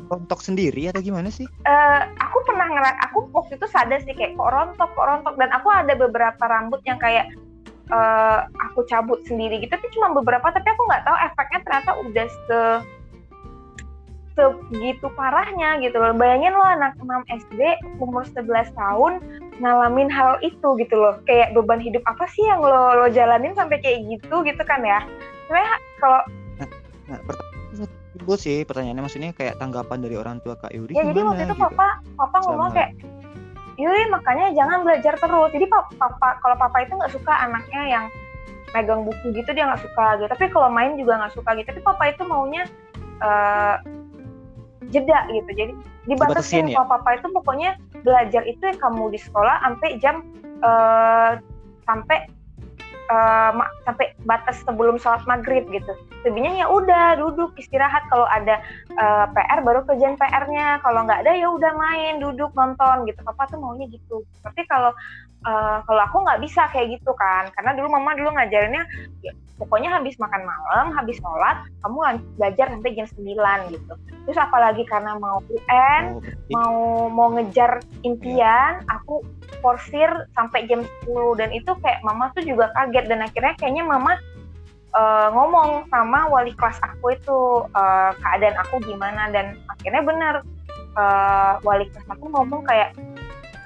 [0.08, 1.44] rontok sendiri atau gimana sih?
[1.68, 5.52] Uh, aku pernah ngerak, aku waktu itu sadar sih kayak kok rontok, kok rontok dan
[5.52, 7.28] aku ada beberapa rambut yang kayak
[7.92, 12.26] uh, aku cabut sendiri gitu, tapi cuma beberapa, tapi aku nggak tahu efeknya ternyata udah
[12.48, 12.60] se
[14.38, 16.14] segitu parahnya gitu loh.
[16.14, 17.60] Bayangin lo anak 6 SD
[17.98, 19.18] umur 11 tahun
[19.58, 21.18] ngalamin hal itu gitu loh.
[21.26, 25.02] Kayak beban hidup apa sih yang lo lo jalanin sampai kayak gitu gitu kan ya.
[25.50, 26.20] Sebenarnya kalau
[26.62, 26.68] nah,
[27.10, 27.47] nah
[28.28, 31.54] pertanyaan sih pertanyaannya maksudnya kayak tanggapan dari orang tua Kak Yuri Ya jadi waktu itu
[31.56, 31.64] gitu?
[31.64, 31.88] papa
[32.20, 32.92] papa ngomong kayak
[33.78, 35.48] Yuri makanya jangan belajar terus.
[35.54, 38.04] Jadi papa kalau papa itu nggak suka anaknya yang
[38.76, 40.28] megang buku gitu dia nggak suka gitu.
[40.28, 41.72] Tapi kalau main juga nggak suka gitu.
[41.72, 42.66] Tapi papa itu maunya
[43.22, 43.78] uh,
[44.88, 45.72] jeda gitu jadi
[46.08, 46.80] dibatasin ya?
[46.80, 50.24] papa itu pokoknya belajar itu yang kamu di sekolah sampai jam
[50.64, 51.36] uh,
[51.84, 52.24] sampai
[53.12, 53.52] uh,
[53.84, 55.92] sampai batas sebelum sholat maghrib gitu
[56.26, 58.06] lebihnya ya udah duduk istirahat.
[58.10, 58.58] Kalau ada
[58.96, 63.20] uh, PR baru kerjaan PR-nya kalau nggak ada ya udah main duduk nonton gitu.
[63.22, 64.26] Papa tuh maunya gitu.
[64.42, 64.90] Tapi kalau
[65.46, 67.50] uh, kalau aku nggak bisa kayak gitu kan.
[67.54, 68.82] Karena dulu mama dulu ngajarinnya
[69.22, 71.98] ya, pokoknya habis makan malam habis sholat kamu
[72.38, 73.92] belajar sampai jam 9 gitu.
[74.26, 76.22] Terus apalagi karena mau UN oh,
[76.54, 76.76] mau
[77.10, 79.22] mau ngejar impian aku
[79.58, 83.06] forsir sampai jam 10 dan itu kayak mama tuh juga kaget.
[83.06, 84.18] Dan akhirnya kayaknya mama
[84.94, 87.38] uh, ngomong sama wali kelas aku itu
[87.74, 89.28] uh, keadaan aku gimana.
[89.32, 90.34] Dan akhirnya benar
[90.96, 92.94] uh, wali kelas aku ngomong kayak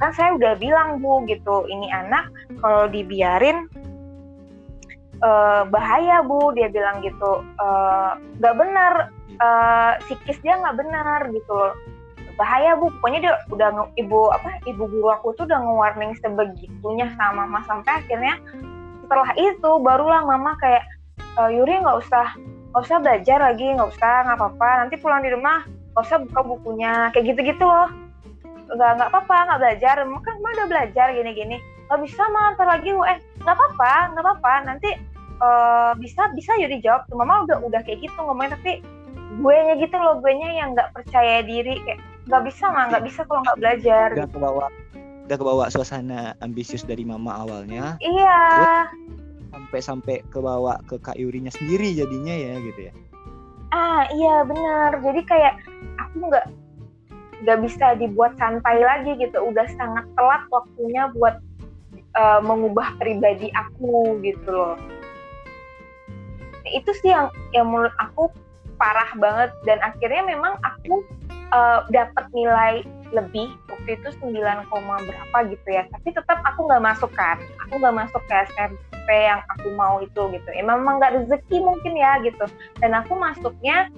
[0.03, 2.27] kan saya udah bilang bu gitu ini anak
[2.59, 3.71] kalau dibiarin
[5.23, 6.51] uh, bahaya bu.
[6.57, 7.45] Dia bilang gitu
[8.39, 11.75] nggak uh, benar uh, psikis dia nggak benar gitu loh.
[12.35, 12.91] Bahaya bu.
[12.99, 18.03] Pokoknya dia udah ibu apa ibu guru aku tuh udah nge-warning sebegitunya sama mama sampai
[18.03, 18.35] akhirnya
[19.05, 20.81] setelah itu barulah mama kayak
[21.39, 22.27] e, Yuri nggak usah
[22.73, 24.69] nggak usah belajar lagi nggak usah nggak apa-apa.
[24.85, 27.13] Nanti pulang di rumah nggak usah buka bukunya.
[27.13, 27.89] Kayak gitu-gitu loh.
[28.73, 29.95] Nggak nggak apa-apa nggak belajar.
[30.03, 31.57] Kan mah udah belajar gini-gini.
[31.89, 34.53] Nggak bisa mah ntar lagi eh nggak apa-apa nggak apa-apa.
[34.69, 34.91] Nanti
[35.41, 37.05] uh, bisa bisa Yuri jawab.
[37.09, 38.73] Tuh mama udah udah kayak gitu ngomongin tapi
[39.33, 41.77] gue nya gitu loh gue nya yang nggak percaya diri.
[41.85, 44.09] Kayak nggak bisa mah nggak bisa kalau nggak belajar.
[44.17, 44.67] Udah kebawa
[45.23, 47.97] udah kebawa suasana ambisius dari mama awalnya.
[48.03, 48.91] Iya
[49.53, 52.93] sampai sampai kebawa ke kak Yurinya sendiri jadinya ya gitu ya.
[53.73, 54.99] Ah iya benar.
[55.05, 55.55] Jadi kayak
[56.01, 56.47] aku nggak
[57.45, 59.37] nggak bisa dibuat santai lagi gitu.
[59.45, 61.37] Udah sangat telat waktunya buat
[62.17, 64.77] uh, mengubah pribadi aku gitu loh.
[66.73, 68.33] Itu sih yang yang menurut aku
[68.81, 69.53] parah banget.
[69.69, 71.05] Dan akhirnya memang aku
[71.53, 74.33] uh, dapat nilai lebih waktu itu 9,
[74.73, 75.85] berapa gitu ya.
[75.93, 77.37] Tapi tetap aku nggak masuk kan.
[77.69, 80.49] Aku nggak masuk ke SMP yang aku mau itu gitu.
[80.51, 82.49] Ya memang nggak rezeki mungkin ya gitu.
[82.81, 83.93] Dan aku masuknya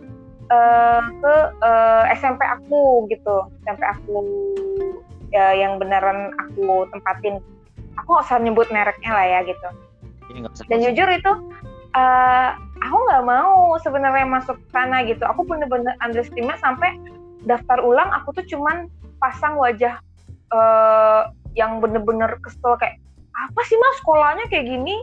[0.50, 3.48] uh, ke uh, eh, SMP aku gitu.
[3.64, 4.18] SMP aku
[5.30, 7.38] ya, yang beneran aku tempatin.
[8.02, 9.68] Aku nggak usah nyebut mereknya lah ya gitu.
[10.66, 11.32] Dan jujur itu
[11.94, 12.48] uh,
[12.82, 15.22] aku nggak mau sebenarnya masuk sana gitu.
[15.22, 16.98] Aku bener-bener underestimate sampai
[17.44, 18.88] daftar ulang aku tuh cuman
[19.20, 20.00] pasang wajah
[20.52, 22.98] uh, yang bener-bener kesel kayak
[23.34, 23.98] apa sih mas?
[24.02, 24.96] Sekolahnya kayak gini?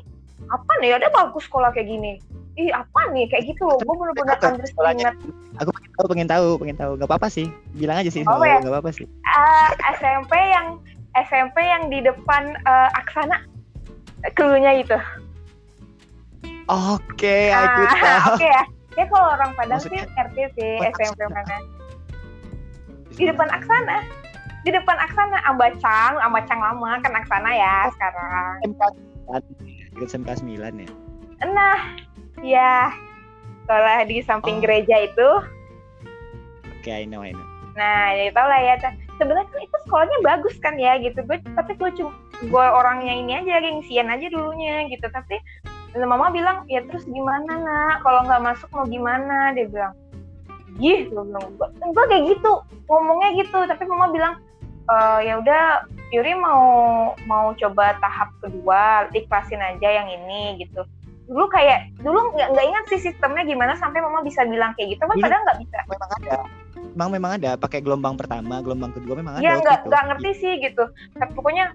[0.51, 2.19] Apa nih ada bagus sekolah kayak gini.
[2.60, 3.27] Ih apa nih?
[3.32, 3.80] Kayak gitu loh.
[3.84, 5.15] Gue bener-bener underestimate.
[5.60, 6.91] aku pengen tahu pengen tahu pengen tahu.
[6.99, 7.47] Gak apa-apa sih.
[7.75, 8.60] Bilang aja sih oh, ya?
[8.60, 9.06] gak apa-apa sih.
[9.08, 10.80] Uh, eh, SMP yang
[11.27, 13.43] SMP yang di depan uh, Aksana.
[14.36, 14.97] Keluarnya itu.
[16.71, 18.19] Oke okay, aku uh, tahu.
[18.32, 18.63] oke okay, ya.
[18.99, 21.56] Ya kalau orang Padang Maksudnya, sih ngerti sih SMP mana
[23.21, 24.01] di depan Aksana
[24.65, 28.84] di depan Aksana Ambacang Ambacang lama kan Aksana ya sekarang SMK
[30.01, 30.89] SMK 9 ya
[31.45, 31.77] nah
[32.41, 32.89] Ya,
[33.63, 34.62] sekolah di samping oh.
[34.65, 35.29] gereja itu.
[36.65, 37.45] Oke, okay, I know, I know.
[37.77, 38.75] Nah, ya tau lah ya.
[39.21, 41.21] Sebenarnya kan itu sekolahnya bagus kan ya gitu.
[41.29, 45.05] Gue tapi gue cuma gue orangnya ini aja gengsian aja dulunya gitu.
[45.13, 45.38] Tapi
[45.93, 48.01] mama bilang ya terus gimana nak?
[48.01, 49.53] Kalau nggak masuk mau gimana?
[49.53, 49.93] Dia bilang,
[50.79, 52.51] Gih, gue bilang gue kayak gitu.
[52.88, 53.60] Ngomongnya gitu.
[53.67, 54.34] Tapi mama bilang
[54.88, 54.95] e,
[55.27, 55.63] ya udah
[56.12, 56.63] Yuri mau
[57.27, 60.84] mau coba tahap kedua, ikhlasin aja yang ini gitu.
[61.31, 65.03] Dulu kayak dulu nggak nggak ingat sih sistemnya gimana sampai mama bisa bilang kayak gitu.
[65.07, 65.77] Kan padahal nggak bisa.
[65.88, 66.38] Memang ada.
[66.91, 67.51] Memang memang ada.
[67.55, 70.84] Pakai gelombang pertama gelombang kedua memang ada ya nggak nggak ngerti sih gitu.
[71.15, 71.71] Tapi pokoknya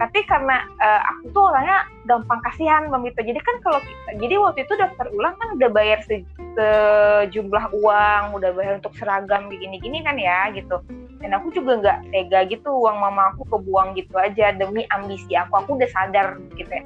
[0.00, 4.60] tapi karena uh, aku tuh orangnya gampang kasihan begitu jadi kan kalau kita jadi waktu
[4.64, 6.24] itu daftar ulang kan udah bayar se,
[6.56, 10.80] sejumlah uang udah bayar untuk seragam gini-gini kan ya gitu.
[11.22, 15.54] Dan aku juga nggak tega gitu uang mama aku kebuang gitu aja demi ambisi aku.
[15.62, 16.84] Aku udah sadar gitu ya.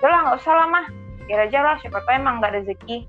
[0.00, 0.86] Udah nggak usah lah mah.
[1.28, 3.04] Biar aja lah siapa tahu emang nggak rezeki.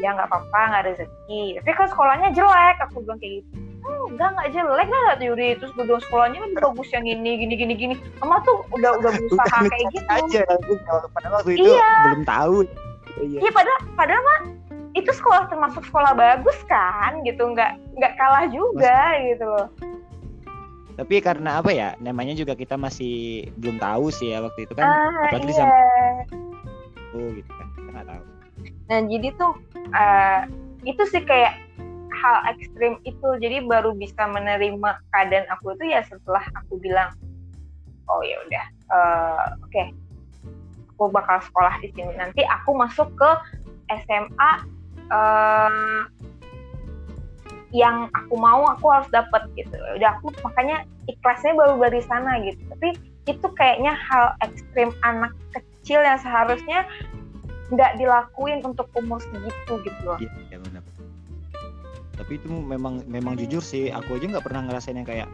[0.00, 1.42] Ya nggak apa-apa nggak rezeki.
[1.60, 5.48] Tapi kan sekolahnya jelek aku bilang kayak gitu oh, enggak nggak jelek lah Yuri.
[5.56, 7.94] Terus gedung sekolahnya lebih bagus yang ini gini gini gini.
[8.20, 10.08] Mama tuh udah udah berusaha kayak gitu.
[10.08, 10.40] aja
[11.16, 11.92] padahal waktu itu iya.
[12.04, 12.56] belum tahu.
[13.18, 13.38] Iya.
[13.42, 14.40] iya padahal padahal mah
[14.96, 17.42] itu sekolah termasuk sekolah bagus kan gitu.
[17.48, 19.68] Nggak nggak kalah juga Mas, gitu loh.
[20.98, 24.82] Tapi karena apa ya namanya juga kita masih belum tahu sih ya waktu itu kan
[24.82, 25.58] ah, apalagi iya.
[25.62, 25.78] sama
[27.14, 28.22] oh gitu kan kita nggak tahu.
[28.88, 29.52] Nah jadi tuh
[29.94, 30.40] uh,
[30.82, 31.67] itu sih kayak
[32.18, 37.14] hal ekstrim itu jadi baru bisa menerima keadaan aku itu ya setelah aku bilang
[38.10, 39.86] oh ya udah uh, oke okay.
[40.96, 42.12] aku bakal sekolah di sini.
[42.18, 43.30] Nanti aku masuk ke
[44.02, 44.52] SMA
[45.14, 46.02] uh,
[47.70, 49.76] yang aku mau aku harus dapat gitu.
[49.94, 52.58] Udah aku makanya ikhlasnya baru dari sana gitu.
[52.74, 52.88] Tapi
[53.28, 56.88] itu kayaknya hal ekstrim anak kecil yang seharusnya
[57.68, 60.18] nggak dilakuin untuk umur segitu gitu loh.
[60.18, 60.80] Iya, ya
[62.18, 65.30] tapi itu memang memang jujur sih aku aja nggak pernah ngerasain yang kayak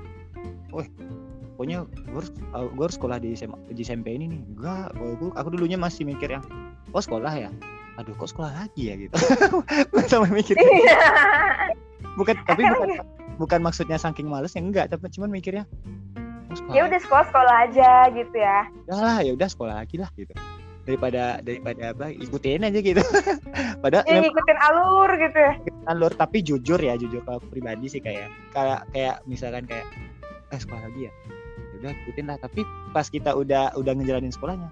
[0.68, 0.84] wah
[1.56, 4.40] pokoknya gue harus gue harus sekolah di SMA, di SMP ini nih.
[4.58, 6.44] Enggak aku aku dulunya masih mikir yang
[6.92, 7.50] oh sekolah ya?
[7.96, 8.94] Aduh kok sekolah lagi ya?
[8.98, 9.14] gitu.
[10.10, 11.00] Sampai mikir iya
[12.14, 12.88] bukan tapi bukan
[13.42, 15.66] bukan maksudnya saking males ya enggak tapi cuman mikirnya
[16.70, 18.68] oh, ya udah sekolah sekolah aja gitu ya.
[18.86, 20.30] Ya lah ya udah sekolah lagi lah gitu
[20.84, 23.02] daripada daripada apa ikutin aja gitu.
[23.84, 25.52] Pada ya, ikutin alur gitu ya?
[25.88, 29.84] alur tapi jujur ya jujur kalau pribadi sih kayak kayak kayak misalkan kayak
[30.52, 32.36] eh sekolah lagi ya, ya udah ikutin lah.
[32.40, 32.60] Tapi
[32.92, 34.68] pas kita udah udah ngejalanin sekolahnya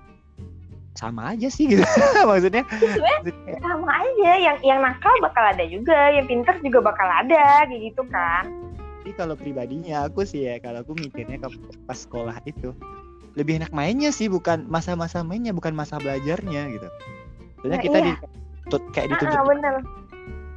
[0.92, 1.85] sama aja sih gitu.
[2.29, 2.64] Maksudnya
[3.64, 4.31] sama aja.
[4.37, 8.48] Yang yang nakal bakal ada juga yang pinter juga bakal ada gitu kan.
[9.03, 11.48] Jadi kalau pribadinya aku sih ya kalau aku mikirnya ke
[11.88, 12.70] pas sekolah itu
[13.35, 16.88] lebih enak mainnya sih bukan masa-masa mainnya bukan masa belajarnya gitu
[17.62, 18.07] soalnya nah, kita iya.
[18.07, 18.12] di
[18.92, 19.75] kayak dituntut ah, bener.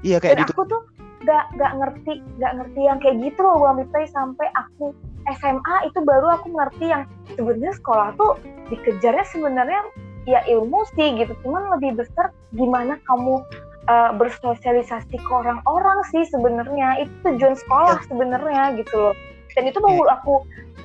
[0.02, 0.82] iya kayak Dan aku tuh
[1.26, 4.94] gak gak ngerti gak ngerti yang kayak gitu loh Bang Mitai sampai aku
[5.26, 8.38] SMA itu baru aku ngerti yang sebenarnya sekolah tuh
[8.70, 9.82] dikejarnya sebenarnya
[10.30, 13.42] ya ilmu sih gitu cuman lebih besar gimana kamu
[13.90, 18.06] uh, bersosialisasi ke orang-orang sih sebenarnya itu tujuan sekolah ya.
[18.10, 19.16] sebenarnya gitu loh
[19.54, 20.18] dan itu baru ya.
[20.22, 20.34] aku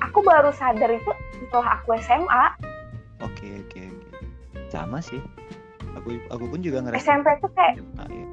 [0.01, 2.45] aku baru sadar itu setelah aku SMA
[3.21, 4.17] oke oke oke.
[4.71, 5.21] Sama sih.
[5.99, 8.27] Aku aku pun juga ngerasa SMP tuh kayak SMA, ya.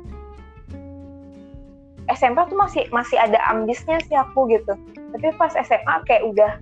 [2.14, 4.72] SMP tuh masih masih ada ambisnya sih aku gitu.
[4.94, 6.52] Tapi pas SMA kayak udah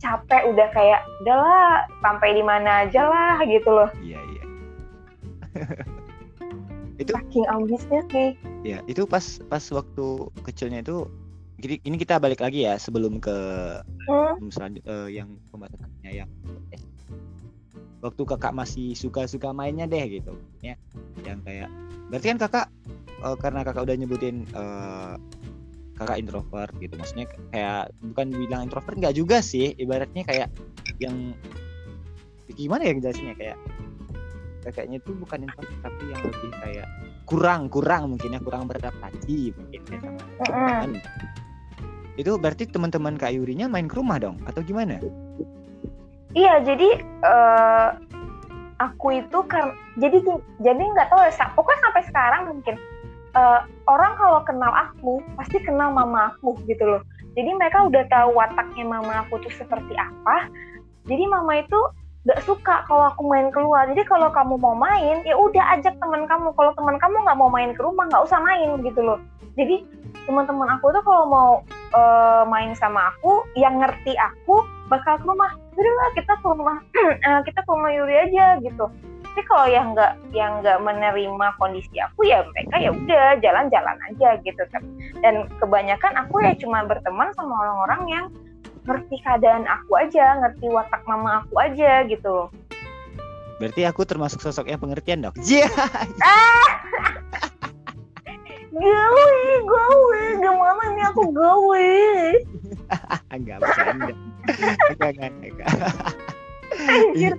[0.00, 3.90] capek udah kayak udahlah sampai di mana aja lah gitu loh.
[4.00, 4.44] Iya iya.
[7.02, 8.32] Itu saking ambisnya sih.
[8.64, 11.04] Ya itu pas pas waktu kecilnya itu
[11.66, 13.34] jadi ini kita balik lagi ya sebelum ke
[14.06, 14.38] hmm?
[14.86, 16.30] uh, yang pembahasannya yang
[16.70, 16.78] eh,
[17.98, 20.38] waktu kakak masih suka-suka mainnya deh gitu.
[20.62, 20.78] Ya
[21.26, 21.66] yang kayak
[22.06, 22.66] berarti kan kakak
[23.18, 25.18] uh, karena kakak udah nyebutin uh,
[25.98, 26.94] kakak introvert gitu.
[26.94, 29.74] Maksudnya kayak bukan bilang introvert nggak juga sih.
[29.74, 30.48] Ibaratnya kayak
[31.02, 31.34] yang
[32.54, 33.34] gimana ya jelasinnya?
[33.34, 33.58] Kayak
[34.62, 36.86] kakaknya itu bukan introvert tapi yang lebih kayak
[37.26, 40.90] kurang kurang mungkin ya kurang beradaptasi mungkin ya sama teman
[42.16, 45.00] itu berarti teman-teman kak Yurinya main ke rumah dong atau gimana?
[46.36, 47.96] Iya jadi uh,
[48.80, 50.20] aku itu kan jadi
[50.60, 52.76] jadi nggak tahu ya pokoknya sampai sekarang mungkin
[53.36, 57.02] uh, orang kalau kenal aku pasti kenal mama aku gitu loh.
[57.36, 60.48] Jadi mereka udah tahu wataknya mama aku tuh seperti apa.
[61.04, 61.76] Jadi mama itu
[62.26, 63.86] gak suka kalau aku main keluar.
[63.86, 66.50] Jadi kalau kamu mau main ya udah ajak teman kamu.
[66.56, 69.20] Kalau teman kamu nggak mau main ke rumah nggak usah main gitu loh.
[69.54, 69.84] Jadi
[70.26, 71.50] teman-teman aku tuh kalau mau
[71.94, 74.60] uh, main sama aku yang ngerti aku
[74.90, 75.50] bakal ke rumah.
[75.78, 76.78] Udah kita ke rumah.
[77.26, 78.90] Eh, kita ke rumah Yuri aja gitu.
[79.22, 84.28] Tapi kalau yang nggak yang nggak menerima kondisi aku ya mereka ya udah jalan-jalan aja
[84.42, 84.82] gitu kan.
[85.20, 88.26] Dan kebanyakan aku ya cuma berteman sama orang-orang yang
[88.86, 92.48] ngerti keadaan aku aja ngerti watak mama aku aja gitu
[93.58, 95.66] berarti aku termasuk sosok yang pengertian dok iya.
[96.22, 96.70] Ah
[98.76, 99.28] gawe
[99.64, 100.22] gawe.
[100.40, 101.90] Gimana nih aku gawe?
[103.34, 104.14] Enggak bercanda.
[104.92, 105.68] Enggak enggak enggak
[106.76, 107.32] Anjir.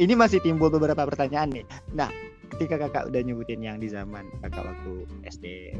[0.00, 1.64] Ini masih timbul beberapa pertanyaan nih.
[1.94, 2.10] Nah,
[2.56, 5.76] ketika kakak udah nyebutin yang di zaman kakak waktu SD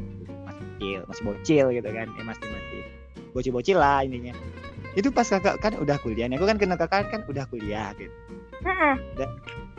[0.47, 2.81] masih kecil, masih bocil gitu kan, ya masih masih
[3.33, 4.33] bocil-bocil lah intinya.
[4.93, 6.37] itu pas kakak kan udah kuliah nih.
[6.37, 8.13] Aku kan kenal kakak kan udah kuliah gitu.
[8.61, 8.95] Mm-mm.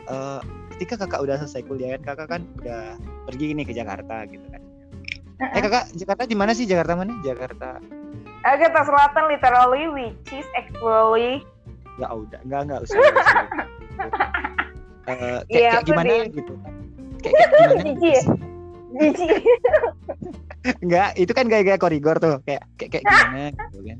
[0.05, 0.39] Eh,
[0.75, 4.61] ketika kakak udah selesai kuliah kan kakak kan udah pergi nih ke Jakarta gitu kan
[5.35, 7.79] eh kakak Jakarta di mana sih Jakarta mana Jakarta
[8.41, 11.43] Jakarta Selatan literally which is actually
[11.95, 13.45] nggak udah nggak nggak usah, nggak usah.
[15.05, 16.53] Eh, kayak, Iya, kayak gimana di- gitu
[17.21, 18.23] kayak, kayak gimana Jijik gitu ya?
[18.95, 19.37] jijik.
[20.83, 23.97] Enggak, itu kan gaya-gaya koridor tuh, kayak kayak, kayak gimana gitu kan.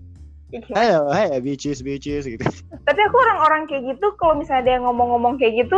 [0.74, 2.41] Halo, hai bitches, bitches gitu.
[2.86, 5.78] Tapi aku orang-orang kayak gitu kalau misalnya dia ngomong-ngomong kayak gitu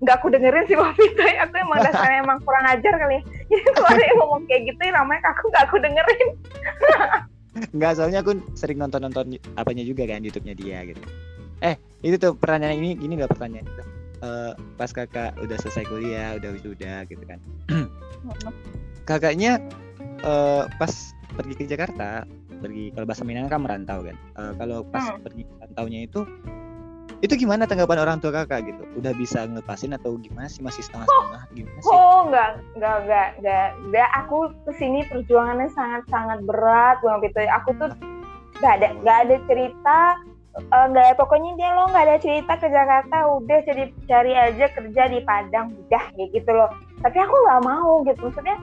[0.00, 1.32] nggak aku dengerin sih Pak Fitoy.
[1.38, 3.16] Aku emang dasarnya emang kurang ajar kali.
[3.16, 3.22] ya.
[3.50, 6.28] Jadi kalau ada yang ngomong kayak gitu namanya aku nggak aku dengerin.
[7.74, 11.02] Enggak, soalnya aku sering nonton-nonton apanya juga kan YouTube-nya dia gitu.
[11.60, 13.82] Eh, itu tuh pertanyaan ini gini nggak pertanyaan itu.
[14.20, 17.38] Eh, pas kakak udah selesai kuliah, udah wisuda gitu kan.
[19.04, 19.58] Kakaknya
[20.20, 20.92] eh, pas
[21.34, 22.24] pergi ke Jakarta,
[22.60, 24.16] pergi kalau bahasa Minang kan merantau kan.
[24.16, 25.20] Eh, kalau pas Hmm.
[25.20, 26.20] pergi merantaunya itu
[27.20, 28.82] itu gimana tanggapan orang tua kakak gitu?
[28.96, 31.92] Udah bisa ngelepasin atau gimana sih masih setengah-setengah gimana sih?
[31.92, 34.08] Oh nggak nggak nggak nggak nggak.
[34.24, 37.48] Aku ke sini perjuangannya sangat-sangat berat Bang Fitoy.
[37.60, 37.92] Aku tuh
[38.60, 39.98] nggak ada nggak ada cerita
[40.60, 44.66] eh, nggak ada pokoknya dia lo nggak ada cerita ke Jakarta udah jadi cari aja
[44.76, 46.68] kerja di Padang udah kayak gitu loh
[47.00, 48.60] tapi aku nggak mau gitu maksudnya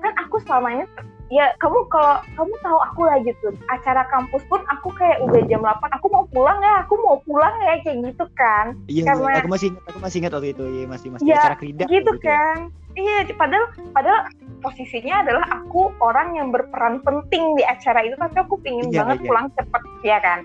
[0.00, 0.84] kan aku selama ini
[1.30, 5.62] ya kamu kalau kamu tahu aku lah gitu acara kampus pun aku kayak udah jam
[5.62, 9.48] 8 aku mau pulang ya aku mau pulang ya kayak gitu kan Iya, Karena- aku
[9.48, 12.22] masih ingat, aku masih ingat waktu itu, iya, masih masih Ya, acara kerida gitu ya.
[12.26, 12.56] kan
[12.92, 13.64] iya padahal
[13.94, 14.20] padahal
[14.58, 19.18] posisinya adalah aku orang yang berperan penting di acara itu tapi aku pingin Iya, banget
[19.22, 19.28] iya.
[19.30, 20.42] pulang cepet ya kan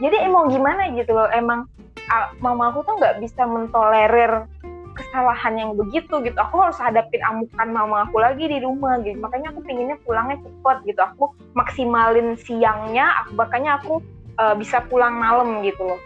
[0.00, 1.68] jadi emang gimana gitu loh emang
[2.08, 4.48] ah, mama aku tuh nggak bisa mentolerir
[4.94, 6.38] kesalahan yang begitu gitu.
[6.38, 9.18] Aku harus hadapin amukan mama aku lagi di rumah gitu.
[9.18, 11.00] Makanya aku pinginnya pulangnya cepet gitu.
[11.02, 11.24] Aku
[11.58, 14.00] maksimalin siangnya aku makanya aku
[14.38, 16.00] eh, bisa pulang malam gitu loh.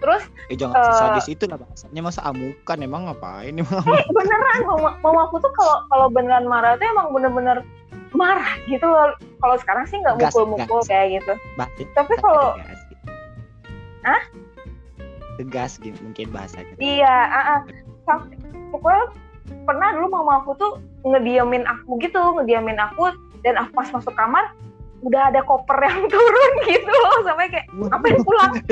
[0.00, 3.52] Terus Eh jangan Eh, sadis itu lah bahasanya masa amukan emang ngapain?
[3.52, 7.60] Emang eh beneran mama, mama aku tuh kalau kalau beneran marah tuh emang bener-bener
[8.16, 9.12] marah gitu loh.
[9.44, 11.32] Kalau sekarang sih nggak mukul-mukul kayak gitu.
[11.60, 12.56] Bahasanya Tapi kalau-.
[14.00, 14.22] Hah?
[15.40, 17.60] tegas gitu mungkin bahasanya iya ah, ah.
[18.70, 19.04] Pokoknya
[19.66, 23.10] pernah dulu mama aku tuh ngediamin aku gitu ngediamin aku
[23.42, 24.52] dan aku pas masuk kamar
[25.00, 28.52] udah ada koper yang turun gitu loh sampai kayak ngapain pulang?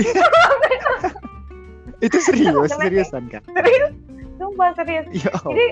[2.06, 3.90] Itu serius seriusan kan serius?
[4.38, 5.06] Sumpah serius.
[5.10, 5.66] Ya jadi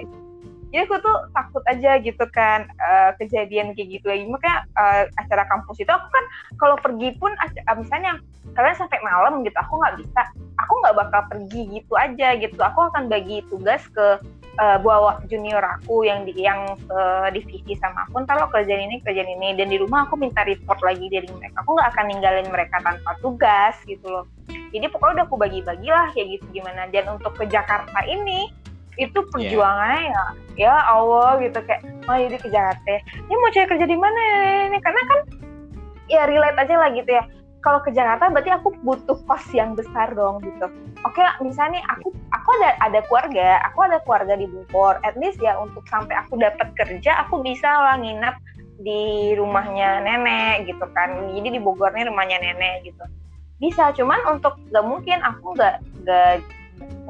[0.77, 4.29] jadi aku tuh takut aja gitu kan eh, kejadian kayak gitu lagi.
[4.29, 6.25] Makanya eh, acara kampus itu aku kan
[6.61, 8.21] kalau pergi pun eh, misalnya
[8.53, 10.21] kalian sampai malam gitu aku nggak bisa.
[10.61, 12.61] Aku nggak bakal pergi gitu aja gitu.
[12.61, 14.21] Aku akan bagi tugas ke
[14.61, 17.01] eh, bawa junior aku yang di yang ke
[17.33, 18.29] divisi sama aku.
[18.29, 19.57] Ntar lo kerjaan ini kerjaan ini.
[19.57, 21.65] Dan di rumah aku minta report lagi dari mereka.
[21.65, 24.29] Aku nggak akan ninggalin mereka tanpa tugas gitu loh.
[24.77, 26.85] Jadi pokoknya udah aku bagi-bagi lah kayak gitu gimana.
[26.93, 28.66] Dan untuk ke Jakarta ini
[28.97, 30.25] itu perjuangannya ya
[30.57, 34.21] ya Allah gitu kayak mau jadi ke Jakarta ini mau cari kerja di mana
[34.73, 34.79] ini?
[34.81, 35.19] Karena kan
[36.09, 37.25] ya relate aja lah gitu ya.
[37.61, 40.71] Kalau ke Jakarta berarti aku butuh kos yang besar dong gitu.
[41.05, 44.97] Oke misalnya nih aku aku ada ada keluarga aku ada keluarga di Bogor.
[45.05, 48.39] At least ya untuk sampai aku dapat kerja aku bisa lah nginap
[48.81, 51.37] di rumahnya nenek gitu kan.
[51.37, 53.05] Jadi di Bogornya rumahnya nenek gitu.
[53.59, 56.33] Bisa cuman untuk nggak mungkin aku nggak nggak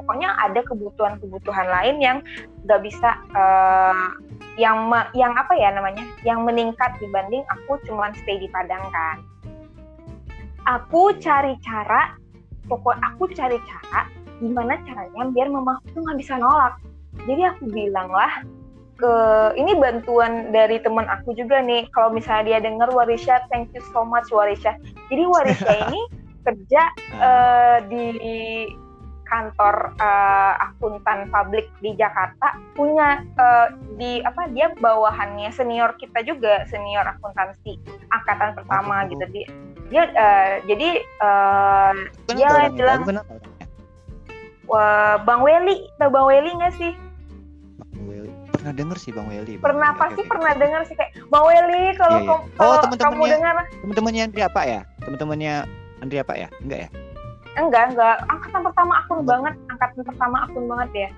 [0.07, 2.17] pokoknya ada kebutuhan-kebutuhan lain yang
[2.63, 4.07] nggak bisa eh,
[4.55, 9.19] yang me- yang apa ya namanya yang meningkat dibanding aku cuman stay di Padang kan.
[10.63, 12.15] Aku cari cara
[12.71, 14.07] pokok aku cari cara
[14.39, 16.79] gimana caranya biar mama aku tuh nggak bisa nolak.
[17.27, 18.47] Jadi aku bilang lah
[18.95, 19.13] ke
[19.59, 24.07] ini bantuan dari teman aku juga nih kalau misalnya dia dengar Warisha thank you so
[24.07, 24.71] much Warisha.
[25.11, 26.01] Jadi Warisha ini
[26.47, 28.03] kerja eh, di
[29.27, 36.63] kantor eh, akuntan publik di Jakarta punya eh, di apa dia bawahannya senior kita juga
[36.65, 37.75] senior akuntansi
[38.09, 39.07] angkatan pertama Oh.
[39.07, 39.23] gitu.
[39.27, 39.45] Dia
[39.87, 40.89] dia eh, jadi
[42.17, 43.03] bukan dia orangnya, bilang-
[44.65, 46.91] wah, Bang Weli tau Bang Weli nggak sih?
[47.87, 51.45] Bang Welly pernah denger sih Bang Bang pernah Welly, pasti pernah dengar sih kayak Bang
[51.45, 52.27] Weli kalau iya.
[52.27, 53.31] kamu- Oh, kamu teman-temannya.
[53.33, 54.81] dengar teman-temannya Andri apa ya?
[54.99, 55.53] Teman-temannya
[55.97, 56.47] Andri apa ya?
[56.59, 56.89] Enggak ya
[57.57, 58.15] enggak enggak.
[58.29, 59.53] Angkatan pertama akun banget.
[59.73, 61.09] Angkatan pertama akun banget ya.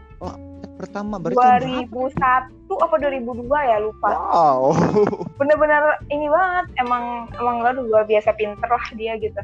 [0.79, 2.47] Pertama berarti tahun berapa?
[2.71, 3.77] 2001 apa 2002 ya?
[3.83, 4.09] Lupa.
[4.15, 4.61] Wow.
[5.39, 6.65] Bener-bener ini banget.
[6.79, 9.39] Emang emang aduh luar biasa pinter lah dia gitu.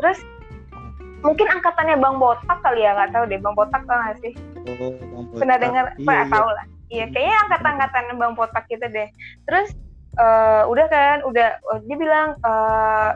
[0.00, 0.18] Terus
[1.20, 2.96] mungkin angkatannya Bang Botak kali ya?
[2.96, 4.32] Nggak tahu deh Bang Botak tau gak sih?
[4.64, 5.64] Oh, Bang pernah Botak.
[5.68, 5.84] dengar?
[5.92, 6.32] Iya, pernah iya.
[6.32, 6.66] tahu lah.
[6.90, 9.08] Iya kayaknya angkatan-angkatan Bang Botak gitu deh.
[9.44, 9.68] Terus
[10.16, 11.18] eh, udah kan?
[11.28, 13.10] Udah eh, dia bilang eh,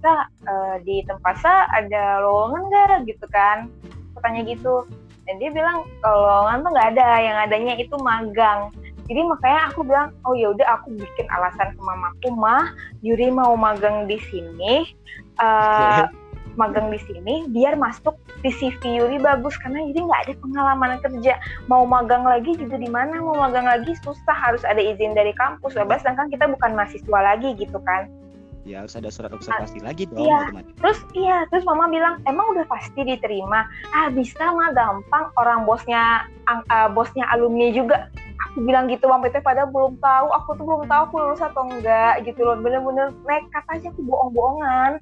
[0.00, 2.96] sa uh, di tempat sa ada lowongan nggak?
[3.08, 3.68] Gitu kan.
[4.16, 4.84] Katanya gitu.
[5.28, 8.72] Dan dia bilang kalau lowongan tuh nggak ada yang adanya itu magang.
[9.10, 12.74] Jadi makanya aku bilang oh ya udah aku bikin alasan ke mamaku mah.
[13.02, 14.86] Yuri mau magang di sini
[15.42, 16.06] uh,
[16.58, 19.58] magang di sini biar masuk di CV Yuri bagus.
[19.58, 21.34] Karena Yuri nggak ada pengalaman kerja.
[21.66, 23.18] Mau magang lagi juga di mana?
[23.18, 24.34] Mau magang lagi susah.
[24.34, 25.74] Harus ada izin dari kampus.
[25.74, 28.06] Bebas sedangkan kita bukan mahasiswa lagi gitu kan
[28.68, 30.52] ya harus ada surat observasi ah, lagi dong iya.
[30.76, 33.66] terus iya terus mama bilang emang udah pasti diterima?
[33.92, 38.08] Ah bisa mah gampang orang bosnya uh, bosnya alumni juga.
[38.50, 40.26] Aku bilang gitu waktu itu pada belum tahu.
[40.42, 42.56] Aku tuh belum tahu aku lulus atau enggak gitu loh.
[42.58, 44.98] Bener-bener nekat aja aku bohong-bohongan.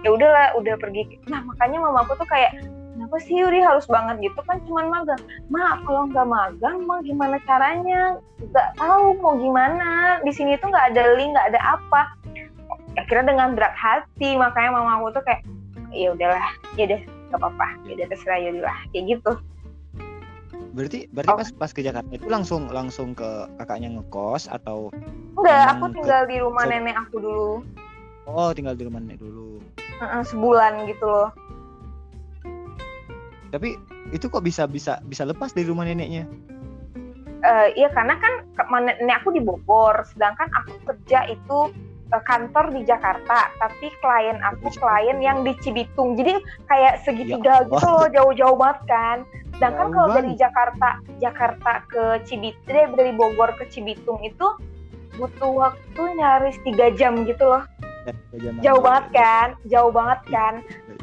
[0.00, 1.20] Ya udahlah udah pergi.
[1.28, 2.56] Nah makanya mama aku tuh kayak
[2.96, 3.60] kenapa sih Yuri?
[3.62, 4.40] Harus banget gitu.
[4.48, 5.22] Kan cuman magang.
[5.52, 8.18] Ma kalau nggak magang mah gimana caranya?
[8.40, 10.18] Nggak tahu mau gimana.
[10.24, 12.02] Di sini tuh nggak ada link nggak ada apa
[12.98, 15.42] akhirnya dengan berat hati makanya mama aku tuh kayak
[15.94, 16.46] ya udahlah
[16.78, 19.32] ya deh nggak apa-apa ya udah terserah Yuri lah kayak gitu.
[20.70, 21.38] Berarti berarti oh.
[21.38, 23.26] pas pas ke Jakarta itu langsung langsung ke
[23.58, 24.90] kakaknya ngekos atau
[25.38, 26.28] enggak aku tinggal ke...
[26.30, 27.50] di rumah nenek aku dulu.
[28.26, 29.58] Oh tinggal di rumah nenek dulu.
[29.98, 31.30] Uh, sebulan gitu loh.
[33.50, 33.74] Tapi
[34.14, 36.26] itu kok bisa bisa bisa lepas dari rumah neneknya?
[37.40, 38.46] Uh, iya karena kan
[38.84, 44.74] nenek aku di Bogor sedangkan aku kerja itu uh, kantor di Jakarta tapi klien aku
[44.74, 46.18] klien yang di Cibitung.
[46.18, 49.18] Jadi kayak segitiga ya, gitu loh jauh-jauh banget kan.
[49.54, 50.88] Sedangkan kalau dari Jakarta
[51.22, 54.46] Jakarta ke Cibitung dari Bogor ke Cibitung itu
[55.14, 57.62] butuh waktu nyaris tiga jam gitu loh.
[58.64, 60.54] Jauh banget kan jauh banget kan.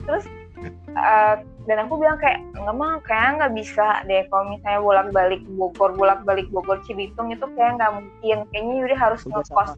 [0.03, 0.26] Terus
[0.97, 5.41] uh, dan aku bilang kayak nggak mah kayak nggak bisa deh kalau misalnya bolak balik
[5.53, 8.38] Bogor bolak balik Bogor Cibitung itu kayak nggak mungkin.
[8.49, 9.78] Kayaknya Yuri harus ngekos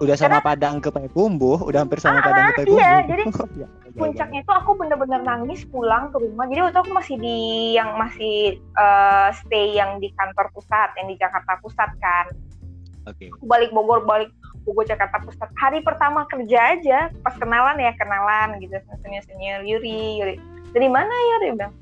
[0.00, 3.22] udah sama Karena, Padang ke Payakumbuh udah hampir sama ah, Padang ke iya jadi
[3.60, 7.38] ya, puncaknya itu aku bener-bener nangis pulang ke rumah jadi waktu aku masih di
[7.76, 12.26] yang masih uh, stay yang di kantor pusat yang di Jakarta Pusat kan
[13.08, 13.32] Okay.
[13.32, 14.28] Aku balik Bogor, balik
[14.68, 15.48] Bogor Jakarta Pusat.
[15.56, 20.36] Hari pertama kerja aja, pas kenalan ya kenalan gitu, senior senior Yuri, Yuri.
[20.70, 21.74] Dari mana ya dia bilang?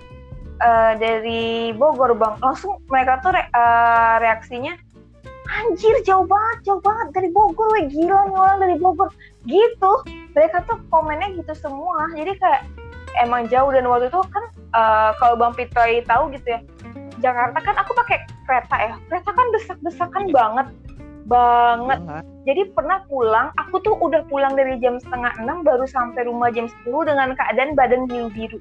[0.58, 0.68] E,
[1.02, 1.42] dari
[1.74, 2.38] Bogor bang.
[2.38, 4.78] Langsung mereka tuh re, uh, reaksinya,
[5.48, 9.08] anjir jauh banget, jauh banget dari Bogor, we gila nih orang dari Bogor.
[9.48, 9.92] Gitu.
[10.36, 12.06] Mereka tuh komennya gitu semua.
[12.12, 12.62] Jadi kayak
[13.24, 14.44] emang jauh dan waktu itu kan
[14.76, 16.60] uh, kalau Bang Pitoy tahu gitu ya,
[17.18, 18.94] Jakarta kan aku pakai kereta ya.
[19.08, 20.68] Kereta kan desak-desakan banget
[21.28, 22.00] banget.
[22.48, 26.66] Jadi pernah pulang, aku tuh udah pulang dari jam setengah enam baru sampai rumah jam
[26.82, 28.56] 10 dengan keadaan badan biru-biru.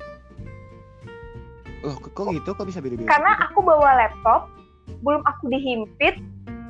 [1.88, 2.52] Oh, kok gitu?
[2.52, 3.08] Kok bisa biru-biru?
[3.08, 4.52] Karena aku bawa laptop,
[5.02, 6.20] belum aku dihimpit,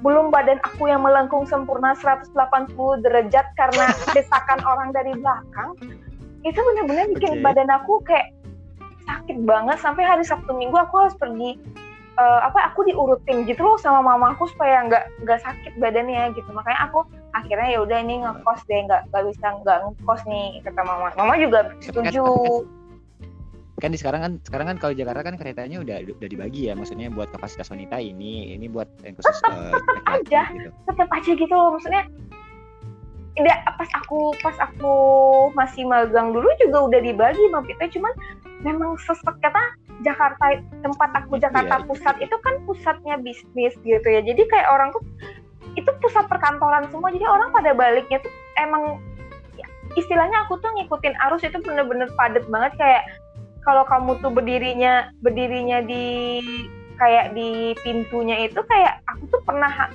[0.05, 2.33] belum badan aku yang melengkung sempurna 180
[3.01, 3.85] derajat karena
[4.17, 5.73] desakan orang dari belakang.
[6.45, 7.43] Itu benar-benar bikin okay.
[7.43, 8.33] badan aku kayak
[9.07, 11.55] sakit banget sampai hari Sabtu Minggu aku harus pergi
[12.19, 16.91] uh, apa aku diurutin gitu loh sama mamaku supaya nggak nggak sakit badannya gitu makanya
[16.91, 21.07] aku akhirnya ya udah ini ngekos deh nggak nggak bisa nggak ngekos nih kata mama
[21.15, 22.25] mama juga setuju
[23.78, 26.73] kan di sekarang kan sekarang kan kalau Jakarta kan keretanya udah udah dibagi ya.
[26.73, 30.69] Maksudnya buat kapasitas wanita ini ini buat yang khusus uh, tetap aja gitu.
[30.89, 31.69] tetap aja gitu loh.
[31.78, 32.03] Maksudnya
[33.38, 34.93] tidak pas aku pas aku
[35.53, 37.86] masih magang dulu juga udah dibagi mbak Pita.
[37.93, 38.13] Cuman
[38.65, 39.63] memang sesek kata
[40.01, 44.25] Jakarta tempat aku iya, Jakarta iya, Pusat itu kan pusatnya bisnis gitu ya.
[44.25, 45.05] Jadi kayak orang tuh
[45.78, 47.13] itu pusat perkantoran semua.
[47.13, 48.97] Jadi orang pada baliknya tuh emang
[49.53, 52.73] ya, istilahnya aku tuh ngikutin arus itu bener-bener padet banget.
[52.82, 53.05] Kayak
[53.68, 56.39] kalau kamu tuh berdirinya berdirinya di
[56.95, 59.91] kayak di pintunya itu kayak aku tuh pernah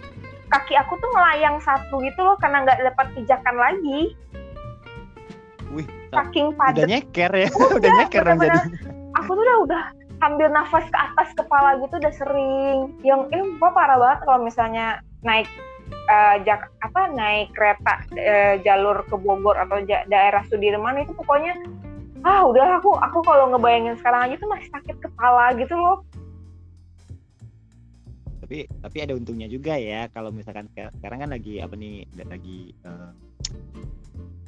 [0.53, 4.13] kaki aku tuh melayang satu gitu loh karena nggak dapat pijakan lagi
[5.73, 6.85] Wih, saking padat.
[6.85, 8.61] Udah nyeker ya, udah, udah nyeker dong jadi.
[9.25, 9.83] Aku tuh udah udah
[10.23, 12.79] ambil nafas ke atas kepala gitu udah sering.
[13.01, 15.49] Yang ini gua parah banget kalau misalnya naik
[16.13, 21.57] uh, jak apa naik kereta uh, jalur ke Bogor atau ja, daerah Sudirman itu pokoknya
[22.23, 26.07] ah udah aku aku kalau ngebayangin sekarang aja tuh masih sakit kepala gitu loh.
[28.43, 33.11] Tapi tapi ada untungnya juga ya kalau misalkan sekarang kan lagi apa nih lagi uh,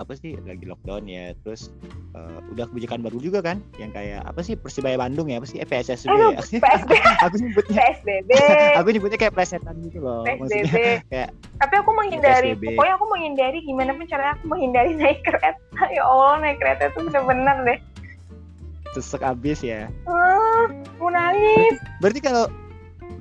[0.03, 1.70] apa sih lagi lockdown ya terus
[2.18, 5.62] uh, udah kebijakan baru juga kan yang kayak apa sih Persibaya Bandung ya apa sih
[5.62, 6.34] eh, PSSB ya?
[7.30, 8.30] Aku nyebutnya PSBB
[8.80, 11.30] aku nyebutnya kayak plesetan gitu loh PSBB kayak
[11.62, 12.74] tapi aku menghindari PSBB.
[12.74, 15.82] pokoknya aku menghindari gimana pun caranya aku menghindari naik kereta.
[15.95, 17.78] Ya Allah naik kereta itu bener-bener deh.
[18.99, 19.90] Sesek abis ya.
[20.07, 21.78] Uh, mau nangis.
[22.03, 22.51] Berarti kalau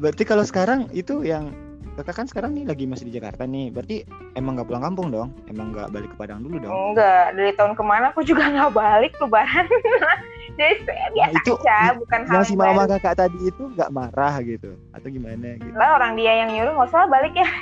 [0.02, 1.54] berarti kalau sekarang itu yang
[1.94, 3.70] kakak kan sekarang nih lagi masih di Jakarta nih.
[3.70, 4.02] Berarti
[4.34, 5.30] emang nggak pulang kampung dong?
[5.46, 6.74] Emang nggak balik ke Padang dulu dong?
[6.94, 9.66] Enggak dari tahun ke mana aku juga nggak balik lebaran.
[10.58, 12.92] Jadi saya biasa Nah, itu aja bukan hal yang si yang mama baru.
[12.94, 14.70] kakak tadi itu nggak marah gitu?
[14.92, 15.74] Atau gimana gitu?
[15.74, 17.50] Lah orang dia yang nyuruh nggak usah balik ya.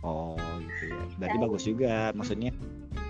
[0.00, 1.02] Oh gitu ya.
[1.18, 1.42] Berarti Ya.
[1.44, 1.94] bagus juga.
[2.16, 2.50] Maksudnya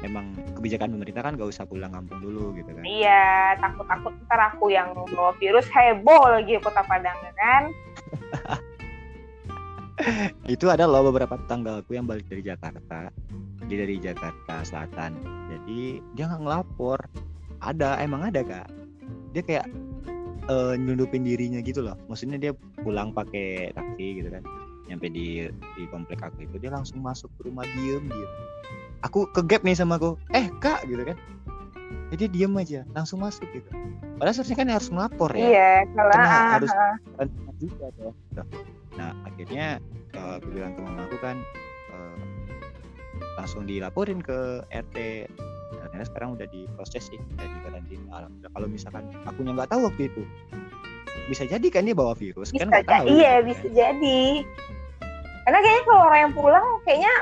[0.00, 0.26] memang
[0.56, 2.82] kebijakan pemerintah kan gak usah pulang kampung dulu gitu kan?
[2.82, 3.22] Iya
[3.56, 5.70] takut takut ntar aku yang bawa virus.
[5.70, 7.62] Heboh lagi kota Padang kan
[10.48, 13.08] itu ada loh beberapa tetanggaku yang balik dari Jakarta.
[13.68, 15.20] Dia dari Jakarta Selatan.
[15.48, 16.98] Jadi dia nggak ngelapor.
[17.60, 18.68] Ada emang ada kak.
[19.36, 19.66] Dia kayak
[20.48, 21.94] eh, nyelundupin dirinya gitu loh.
[22.08, 24.42] Maksudnya dia pulang pakai taksi gitu kan.
[24.88, 25.46] Nyampe di
[25.76, 28.26] di komplek aku itu dia langsung masuk ke rumah diem gitu
[29.00, 31.16] aku ke gap nih sama aku eh kak gitu kan.
[32.10, 33.70] Jadi diem aja langsung masuk gitu.
[34.18, 35.46] Padahal seharusnya kan harus melapor ya.
[35.46, 36.96] Iya kalau Karena ah, harus- ah.
[37.16, 37.86] Rencana juga.
[37.96, 38.14] Tuh.
[39.00, 39.80] Nah akhirnya
[40.12, 41.36] eh, aku bilang ke mama aku kan
[41.96, 42.20] eh,
[43.40, 44.96] langsung dilaporin ke RT.
[45.80, 48.28] Nah, ternyata sekarang udah diproses sih, udah di karantina.
[48.52, 50.22] Kalau misalkan akunya nggak tahu waktu itu,
[51.30, 53.06] bisa jadi kan dia bawa virus bisa kan nggak ja- tahu.
[53.06, 54.22] iya bisa jadi
[55.46, 57.14] karena kayaknya kalau orang yang pulang kayaknya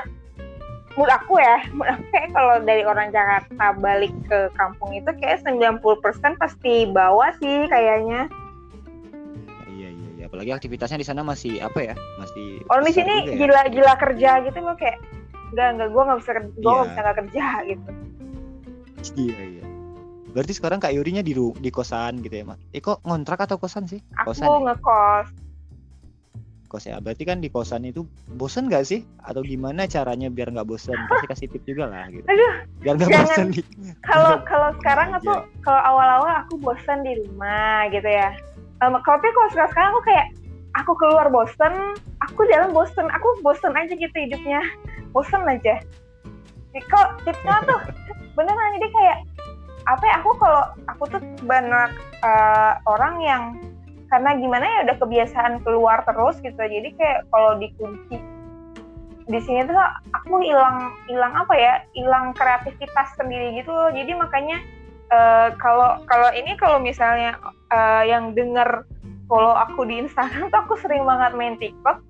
[0.97, 5.45] menurut aku ya menurut aku kayak kalau dari orang Jakarta balik ke kampung itu kayak
[5.45, 8.27] 90% pasti bawa sih kayaknya.
[10.39, 11.95] Apalagi aktivitasnya di sana masih apa ya?
[12.15, 13.43] Masih orang di sini ya.
[13.43, 14.95] gila gila kerja gitu loh kayak
[15.51, 16.87] enggak enggak gue nggak bisa gue nggak Iya.
[16.87, 17.89] bisa nggak kerja gitu
[19.19, 19.63] Iya iya.
[20.31, 22.55] Berarti sekarang Kak Yurinya di di kosan gitu ya, Mak?
[22.71, 23.99] Eh kok ngontrak atau kosan sih?
[24.15, 24.59] aku Kosan ya?
[24.71, 25.27] ngekos
[26.69, 30.69] kos ya berarti kan di kosan itu bosen gak sih atau gimana caranya biar nggak
[30.69, 33.47] bosen kasih kasih tip juga lah gitu Aduh, biar nggak bosen
[34.05, 34.45] kalau Iya.
[34.53, 35.33] kalau sekarang aku
[35.65, 38.37] kalau awal-awal aku bosan di rumah gitu ya
[38.83, 40.27] um, kalau tapi kalau sekarang sekarang aku kayak
[40.77, 41.73] aku keluar bosan
[42.23, 44.61] aku jalan bosan aku bosan aja gitu hidupnya.
[45.15, 45.81] Bosan aja.
[46.75, 47.79] Kok tipsnya tuh
[48.37, 49.19] beneran jadi kayak
[49.89, 51.89] apa ya aku kalau aku tuh banyak
[52.21, 53.43] eh, orang yang
[54.09, 56.59] karena gimana ya udah kebiasaan keluar terus gitu.
[56.59, 58.17] Jadi kayak kalau dikunci
[59.29, 59.77] di sini tuh
[60.09, 63.89] aku hilang hilang apa ya hilang kreativitas sendiri gitu loh.
[63.89, 64.57] Jadi makanya
[65.09, 67.37] eh, kalau kalau ini kalau misalnya
[67.69, 68.83] eh, yang denger
[69.25, 72.01] follow aku di Instagram tuh aku sering banget main TikTok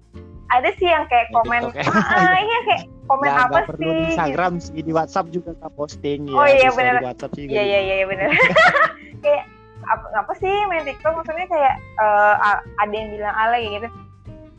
[0.49, 1.85] ada sih yang kayak komen ya.
[1.85, 4.09] ah, ah, iya kayak komen Nggak- apa nggak perlu sih di gitu.
[4.09, 6.95] Instagram sih di WhatsApp juga kita posting ya Oh iya, bener.
[6.99, 8.29] WhatsApp sih Iya iya iya iya, bener.
[9.23, 9.43] kayak
[9.85, 11.75] apa, apa sih main TikTok maksudnya kayak
[12.39, 13.87] a- ada yang bilang alay gitu.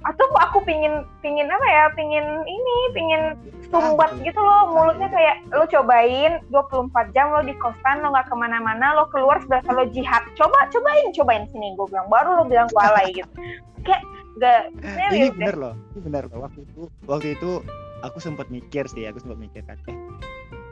[0.06, 1.84] Atau aku pingin pingin apa ya?
[1.92, 3.22] Pingin ini, pingin
[3.70, 4.26] sumbat betul.
[4.26, 8.98] gitu loh mulutnya kayak lo cobain 24 jam lo di kosan lo nggak ke mana-mana
[8.98, 12.82] lo keluar sudah lo jihad coba cobain cobain sini gue bilang baru lo bilang gue
[12.82, 13.30] alay gitu
[13.86, 14.02] kayak
[14.42, 15.38] gak ini serius deh.
[15.38, 17.50] bener loh ini bener loh waktu itu waktu itu
[18.02, 19.96] aku sempat mikir sih aku sempat mikir kan eh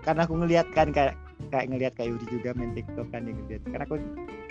[0.03, 1.15] karena aku ngelihat kan kayak
[1.55, 3.97] kayak ngelihat kayak Yudi juga main TikTok kan yang ngeliat karena aku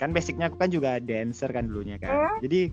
[0.00, 2.38] kan basicnya aku kan juga dancer kan dulunya kan Hmm.
[2.40, 2.72] jadi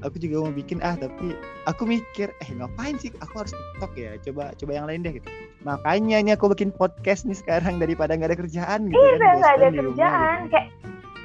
[0.00, 4.10] aku juga mau bikin ah tapi aku mikir eh ngapain sih aku harus TikTok ya
[4.20, 5.28] coba coba yang lain deh gitu
[5.62, 9.54] makanya ini aku bikin podcast nih sekarang daripada nggak ada kerjaan gitu Iya, kan nggak
[9.56, 10.36] ada kerjaan.
[10.44, 10.50] gitu.
[10.52, 10.66] Kayak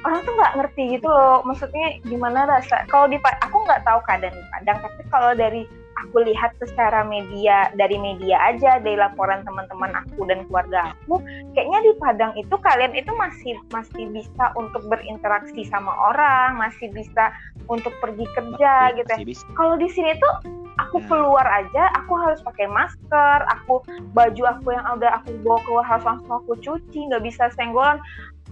[0.00, 1.38] orang tuh nggak ngerti gitu loh.
[1.44, 2.88] Maksudnya gimana rasa?
[2.88, 5.62] Kalau di aku nggak tahu keadaan di Padang, tapi kalau dari
[6.06, 11.20] aku lihat secara media, dari media aja, dari laporan teman-teman aku dan keluarga aku,
[11.52, 17.32] kayaknya di Padang itu kalian itu masih masih bisa untuk berinteraksi sama orang, masih bisa
[17.68, 19.12] untuk pergi kerja Masih- gitu.
[19.12, 19.54] ya.
[19.54, 20.34] Kalau di sini tuh
[20.80, 21.06] aku Nah.
[21.12, 23.84] keluar aja, aku harus pakai masker, aku
[24.16, 28.00] baju aku yang udah aku bawa keluar harus langsung aku cuci, nggak bisa senggolan.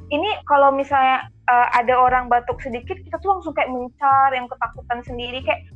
[0.09, 5.01] Ini kalau misalnya uh, ada orang batuk sedikit, kita tuh langsung kayak mencar, yang ketakutan
[5.05, 5.69] sendiri, kayak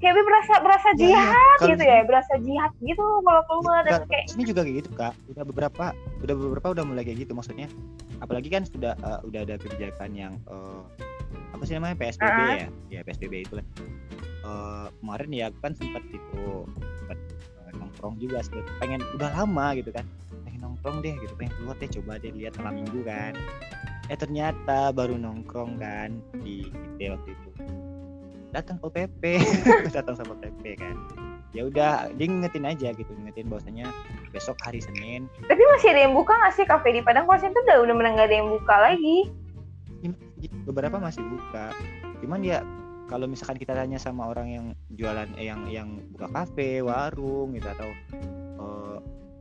[0.00, 4.24] kayak berasa berasa Ya, jihad Kalau gitu ya, berasa jihad gitu kalau keluar dan kayak
[4.26, 5.12] sini juga kayak gitu kak.
[5.28, 5.84] Udah beberapa
[6.20, 7.68] udah beberapa udah mulai kayak gitu maksudnya.
[8.18, 10.80] Apalagi kan sudah eh, udah ada kebijakan yang eh,
[11.50, 12.56] apa sih namanya PSBB Ah.
[12.56, 12.68] ya?
[12.88, 13.66] Ya PSBB itu lah
[14.40, 16.44] Eh, kemarin ya kan sempat itu
[16.96, 17.18] sempat
[17.60, 20.02] eh, nongkrong juga sempet pengen udah lama gitu kan
[20.42, 23.36] pengen nongkrong deh gitu pengen keluar deh coba deh lihat malam minggu kan.
[24.08, 27.49] Eh ternyata baru nongkrong kan di IT waktu itu
[28.50, 29.22] datang PP
[29.96, 30.96] datang sama PP kan.
[31.50, 33.90] Ya udah dia ngingetin aja gitu ngingetin bahwasanya
[34.30, 35.26] besok hari Senin.
[35.50, 37.26] Tapi masih ada yang buka nggak sih kafe di Padang?
[37.26, 39.18] Kalau sini tuh udah udah nggak ada yang buka lagi.
[40.64, 41.74] beberapa masih buka.
[42.22, 42.64] Cuman ya
[43.10, 47.66] kalau misalkan kita tanya sama orang yang jualan eh, yang yang buka kafe warung gitu
[47.66, 47.90] atau
[48.62, 48.98] eh,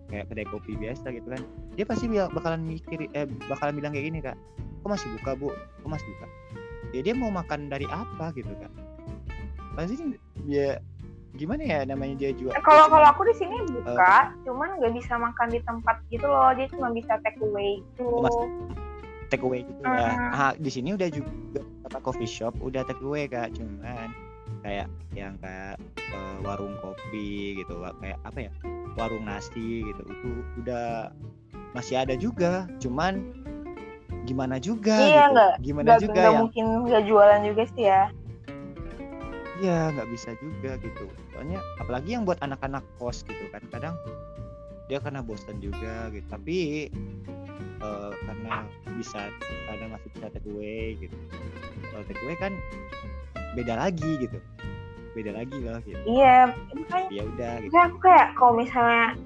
[0.10, 1.42] kayak kedai kopi biasa gitu kan
[1.78, 4.38] dia pasti bakalan mikir eh bakalan bilang kayak gini kak.
[4.82, 5.48] Kok masih buka bu?
[5.54, 6.28] Kok masih buka?
[6.92, 8.74] Ya dia mau makan dari apa gitu kan
[9.80, 9.98] apa sih?
[10.44, 10.84] Dia
[11.40, 14.94] gimana ya namanya dia jual kalau dia kalau cuma aku di sini buka cuman nggak
[14.98, 16.52] bisa makan di tempat gitu loh.
[16.52, 18.08] Dia cuma bisa take away gitu.
[18.20, 18.52] Mas-
[19.32, 20.10] take away gitu ya.
[20.12, 20.30] Mhm.
[20.36, 23.56] ah, di sini udah juga kata coffee shop udah take away kak.
[23.56, 24.12] Cuman
[24.66, 28.52] kayak yang kayak eh, warung kopi gitu kayak apa ya
[29.00, 31.14] warung nasi gitu itu udah
[31.72, 32.68] masih ada juga.
[32.84, 33.32] Cuman
[34.28, 35.34] gimana juga Iya, gitu.
[35.34, 38.04] nggak- gimana nggak juga nggak yang mungkin nggak jualan juga sih ya
[39.60, 41.06] Iya nggak bisa juga gitu.
[41.36, 43.96] Soalnya apalagi yang buat anak-anak kos gitu kan kadang
[44.88, 46.24] dia karena bosan juga gitu.
[46.32, 46.88] Tapi
[47.84, 48.64] eh, karena
[48.96, 49.28] bisa
[49.68, 51.16] karena masih bisa take away gitu.
[51.92, 52.56] Kalau take away kan
[53.60, 54.40] beda lagi gitu.
[55.12, 56.00] Beda lagi loh gitu.
[56.08, 57.76] Iya makanya ya udah gitu.
[57.76, 59.20] aku kayak kalau misalnya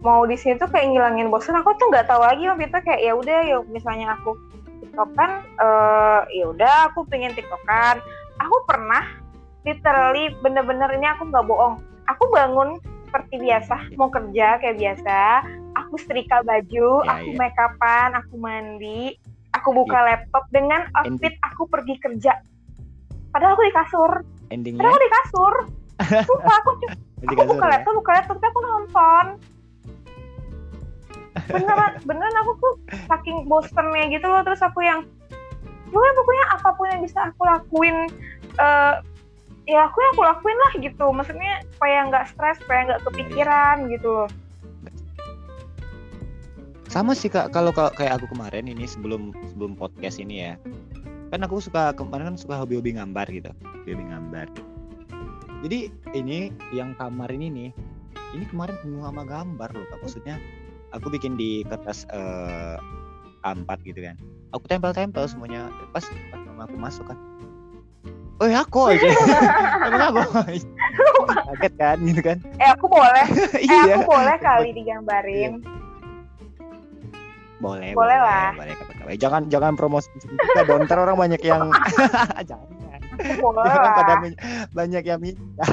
[0.00, 3.00] mau di sini tuh kayak ngilangin bosan aku tuh nggak tahu lagi waktu itu kayak
[3.04, 4.36] ya udah ya misalnya aku
[4.80, 8.00] tiktokan eh ya udah aku pengen tiktokan.
[8.40, 9.23] Aku pernah
[9.64, 11.80] literally bener-bener ini aku nggak bohong.
[12.12, 12.76] Aku bangun
[13.08, 15.18] seperti biasa mau kerja kayak biasa.
[15.74, 17.38] Aku setrika baju Ya, aku ya.
[17.40, 19.16] make upan aku mandi
[19.56, 20.44] aku buka laptop.
[20.52, 22.38] Dengan outfit aku pergi kerja.
[23.32, 24.12] Padahal aku di kasur.
[24.52, 24.78] Endingnya?
[24.84, 25.54] Padahal aku di kasur.
[26.28, 26.70] Sumpah aku
[27.24, 27.70] aku buka ya.
[27.78, 29.26] laptop buka laptop tapi aku nonton.
[31.50, 32.74] Beneran beneran aku tuh
[33.08, 34.44] saking bosennya gitu loh.
[34.44, 35.00] Terus aku yang
[35.88, 37.96] pokoknya pokoknya apa pun yang bisa aku lakuin
[38.58, 38.94] eh
[39.64, 41.06] ya aku yang aku lakuin lah gitu.
[41.10, 44.28] Maksudnya supaya nggak stres supaya nggak kepikiran gitu loh.
[46.88, 47.50] Sama sih kak.
[47.50, 50.54] Kalau kayak aku kemarin ini sebelum sebelum podcast ini ya.
[51.34, 53.50] Kan aku suka kemarin kan suka hobi-hobi gambar gitu.
[53.82, 54.46] Hobi gambar
[55.64, 57.70] jadi ini yang kamar ini nih
[58.36, 59.98] ini kemarin penuh sama gambar loh kak.
[60.04, 60.36] Maksudnya
[60.92, 62.76] aku bikin di kertas eh,
[63.48, 64.20] A4 gitu kan.
[64.52, 65.72] Aku tempel-tempel semuanya.
[65.96, 67.16] Pas pas aku masuk kan
[68.44, 69.08] oh ya aku aja?
[69.88, 70.20] Emang aku
[71.48, 72.36] kaget kan gitu kan?
[72.60, 73.24] Eh aku boleh.
[73.56, 73.96] Eh iya.
[73.96, 75.64] aku boleh kali digambarin.
[77.56, 78.52] Boleh Boleh lah.
[78.52, 79.16] boleh kapan-kapan.
[79.16, 81.72] jangan jangan promosi juga dong ntar orang banyak yang
[82.50, 82.68] jangan.
[83.40, 84.18] Boleh pada lah.
[84.20, 84.36] min-
[84.70, 85.64] banyak yang minta.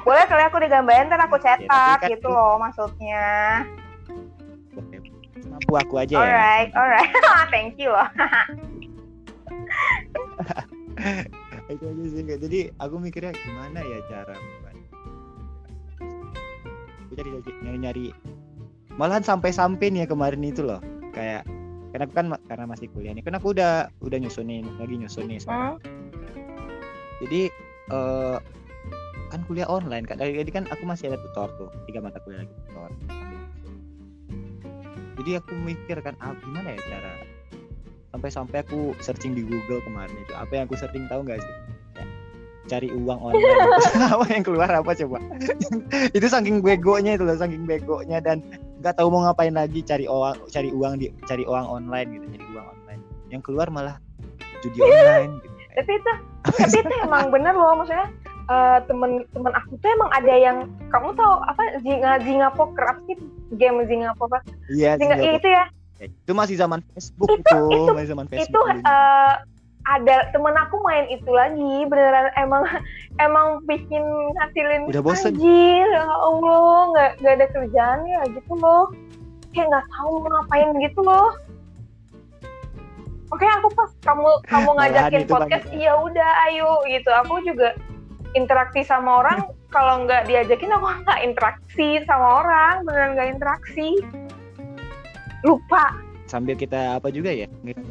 [0.00, 3.60] Boleh kali aku digambarin ntar aku cetak kan- gitu loh maksudnya.
[4.72, 5.04] Boleh.
[5.48, 6.24] mampu aku aja ya.
[6.24, 7.12] Alright alright.
[7.52, 8.08] Thank you loh
[11.68, 14.36] itu aja sih jadi aku mikirnya gimana ya cara
[17.08, 17.30] aku cari
[17.64, 18.06] nyari nyari.
[18.98, 20.82] Malahan sampai-sampai nih ya kemarin itu loh.
[21.14, 21.46] Kayak
[21.90, 25.40] karena aku kan karena masih kuliah nih kan aku udah udah nyusunin lagi nyusun nih
[25.40, 25.80] sekarang.
[25.80, 25.96] Hmm?
[27.18, 27.50] jadi
[27.90, 28.38] eh
[29.28, 32.54] kan kuliah online kan jadi kan aku masih ada tutor tuh tiga mata kuliah lagi
[32.68, 32.90] tutor.
[35.18, 37.12] Jadi aku mikir kan ah, gimana ya cara
[38.12, 40.32] sampai-sampai aku searching di Google kemarin itu.
[40.32, 41.54] Apa yang aku searching tahu nggak sih?
[41.98, 42.04] Ya,
[42.68, 43.60] cari uang online.
[44.14, 45.18] Apa yang keluar apa coba?
[46.16, 48.44] Itu saking begonya itu loh saking begonya dan
[48.80, 52.44] nggak tahu mau ngapain lagi cari uang cari uang di cari uang online gitu cari
[52.54, 53.00] uang online.
[53.28, 53.96] Yang keluar malah
[54.64, 55.56] judi online gitu.
[55.78, 56.12] Tapi itu
[56.48, 58.08] tapi itu emang bener loh maksudnya
[58.48, 60.56] eh, temen-temen aku tuh emang ada yang
[60.90, 63.16] kamu tahu apa zinga zinga poker apa sih
[63.54, 64.40] game zinga poker?
[64.70, 65.26] Iya zinga Singapura.
[65.26, 65.64] iya, itu ya
[65.98, 68.86] itu masih zaman Facebook Itu- itu, itu- masih zaman itu Facebook dulunya.
[68.86, 69.34] eh,
[69.88, 72.60] ada temen aku main itu lagi beneran emang
[73.16, 74.04] emang bikin
[74.36, 75.32] ngasilin Udah bosen.
[75.32, 78.92] anjir ya Allah nggak nggak ada kerjaan ya gitu loh.
[79.50, 81.28] Kayak nggak tahu mau ngapain gitu loh.
[83.28, 87.08] Oke aku pas kamu kamu ngajakin itu podcast iya udah ayo gitu.
[87.24, 87.72] Aku juga
[88.36, 93.88] interaksi sama orang kalau nggak diajakin aku nggak interaksi sama orang beneran nggak interaksi
[95.42, 95.84] lupa.
[96.24, 97.48] Sambil kita apa juga ya?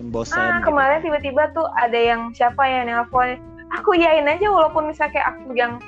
[0.07, 0.69] Bosan ah gitu.
[0.69, 3.41] kemarin tiba-tiba tuh ada yang siapa ya yang nelfon.
[3.73, 5.81] Aku yain aja walaupun misalnya kayak aku yang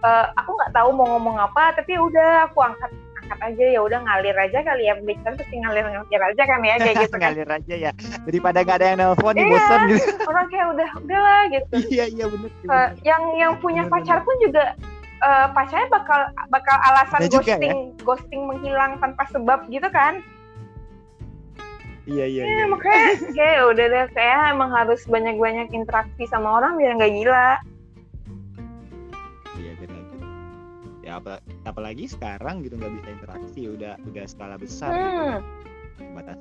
[0.00, 2.88] eh, aku nggak tahu mau ngomong apa tapi udah aku angkat
[3.18, 3.64] angkat aja.
[3.68, 4.94] Ya udah ngalir aja kali ya.
[4.96, 7.30] Bicara terus ngalir ngalir aja kan ya kayak gitu kan.
[7.34, 7.90] Ngalir aja ya.
[8.22, 9.50] Daripada nggak ada yang nelpon nih Iya.
[9.50, 10.08] bosan gitu.
[10.24, 11.66] orang kayak udah udahlah gitu.
[11.92, 14.64] Iya iya bener sih, Eh, yang yang punya Bener, pacar pun juga
[15.18, 17.58] eh, pacarnya bakal bakal alasan Ada juga ya?
[17.58, 20.22] ghosting ghosting menghilang tanpa sebab gitu kan
[22.06, 26.78] iya iya ya, iya makanya kayak udah deh kayak emang harus banyak-banyak interaksi sama orang
[26.78, 27.48] biar nggak gila
[29.58, 29.98] iya gitu.
[31.02, 35.38] ya apa apalagi sekarang gitu nggak bisa interaksi udah udah skala besar gitu hmm.
[36.14, 36.38] batas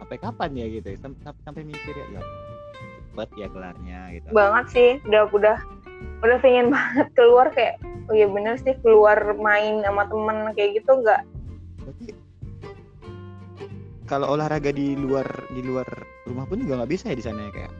[0.00, 0.98] sampai kapan ya gitu ya?
[1.04, 2.22] sampai sampai, sampai mikir ya ya
[3.10, 5.56] cepet ya kelarnya gitu banget sih udah udah
[6.20, 10.92] udah pengen banget keluar kayak oh iya bener sih keluar main sama temen kayak gitu
[11.00, 11.22] nggak?
[11.80, 12.06] Tapi
[14.10, 15.86] kalau olahraga di luar di luar
[16.26, 17.72] rumah pun juga nggak bisa ya di sana ya kayak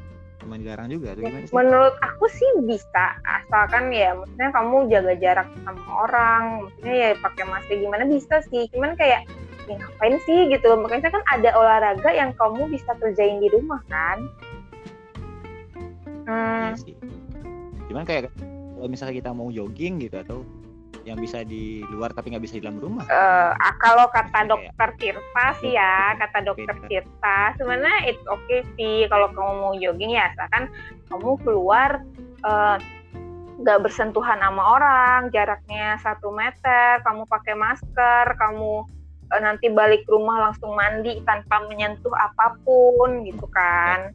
[0.47, 1.53] emang dilarang juga atau gimana sih?
[1.53, 7.45] menurut aku sih bisa asalkan ya maksudnya kamu jaga jarak sama orang maksudnya ya pakai
[7.45, 8.65] masker gimana bisa sih?
[8.73, 9.27] Cuman kayak
[9.69, 10.51] ya ngapain sih?
[10.51, 14.19] gitu makanya kan ada olahraga yang kamu bisa kerjain di rumah kan?
[16.31, 16.95] Iya hmm, sih.
[17.91, 18.31] Cuman kayak
[18.79, 20.39] kalau misalnya kita mau jogging gitu atau
[21.03, 23.03] yang bisa di luar tapi nggak bisa di dalam rumah.
[23.03, 26.87] eh, ah, kalau kata Kayak- dokter Tirta sih ya kata dokter Beda.
[26.87, 30.69] Tirta sebenarnya it's okay sih kalau kamu mau jogging ya asalkan
[31.09, 32.05] kamu keluar
[32.41, 32.77] eh,
[33.61, 38.85] nggak bersentuhan sama orang jaraknya satu meter kamu pakai masker kamu
[39.31, 44.13] eh, nanti balik rumah langsung mandi tanpa menyentuh apa pun gitu kan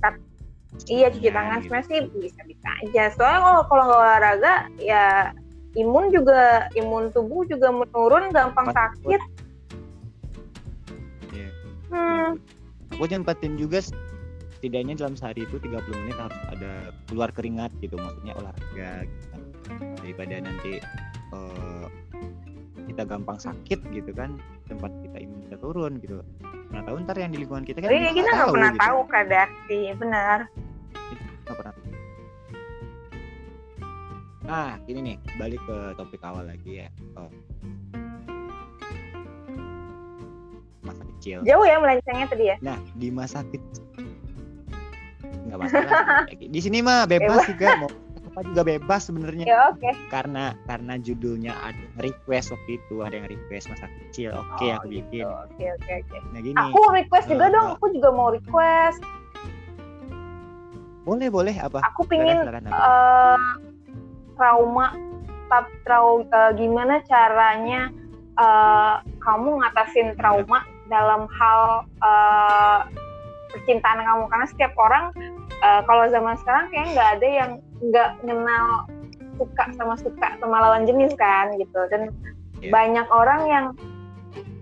[0.00, 0.24] Kat-
[0.86, 1.64] iya cuci tangan gitu.
[1.66, 5.04] sebenarnya sih bisa bisa aja soalnya kalau kalau nggak olahraga ya
[5.74, 8.78] imun juga imun tubuh juga menurun gampang Cepat.
[8.96, 9.20] sakit
[11.28, 11.50] Iya.
[11.92, 12.28] hmm,
[12.96, 13.78] Aku nyempatin juga
[14.58, 16.72] setidaknya dalam sehari itu 30 menit harus ada
[17.06, 19.42] keluar keringat gitu maksudnya olahraga gitu kan.
[20.02, 20.72] daripada nanti
[21.30, 21.86] eh,
[22.88, 26.24] kita gampang sakit gitu kan tempat kita imun kita turun gitu.
[26.72, 28.82] Nah tahu ntar yang di lingkungan kita kan jadi kita nggak pernah gitu.
[28.82, 30.38] tahu kadasi benar.
[31.44, 31.74] Nggak pernah.
[34.48, 36.88] Nah ini nih balik ke topik awal lagi ya.
[37.20, 37.28] Oh.
[40.88, 41.38] masa kecil.
[41.44, 42.56] Jauh ya melencengnya tadi ya?
[42.64, 43.84] Nah, di masa kecil.
[45.48, 46.24] Nggak masalah.
[46.56, 47.44] di sini mah bebas.
[47.44, 47.90] juga mau
[48.38, 49.44] apa juga bebas sebenarnya.
[49.44, 54.30] ya oke Karena karena judulnya ada request waktu itu, ada yang request masa kecil.
[54.30, 55.02] Oke, Oh, aku gitu.
[55.10, 55.26] bikin.
[55.26, 56.54] oke oke oke Nah, gini.
[56.56, 59.02] aku request juga Eh, dong aku juga mau request
[61.02, 61.82] Boleh, boleh apa?
[61.82, 62.84] aku pingin Silakan, silakan, apa?
[62.84, 63.38] eh,
[64.36, 64.86] trauma
[65.48, 67.90] tap trau eh, gimana caranya
[68.36, 71.60] eh, kamu ngatasin trauma dalam hal
[71.98, 72.78] eh,
[73.50, 74.24] percintaan kamu.
[74.28, 75.04] Karena setiap orang
[75.50, 78.66] eh, kalau zaman sekarang kayak nggak ada yang nggak kenal
[79.38, 81.80] suka sama suka sama lawan jenis kan gitu.
[81.90, 82.10] Dan
[82.58, 82.74] Iya.
[82.74, 83.66] banyak orang yang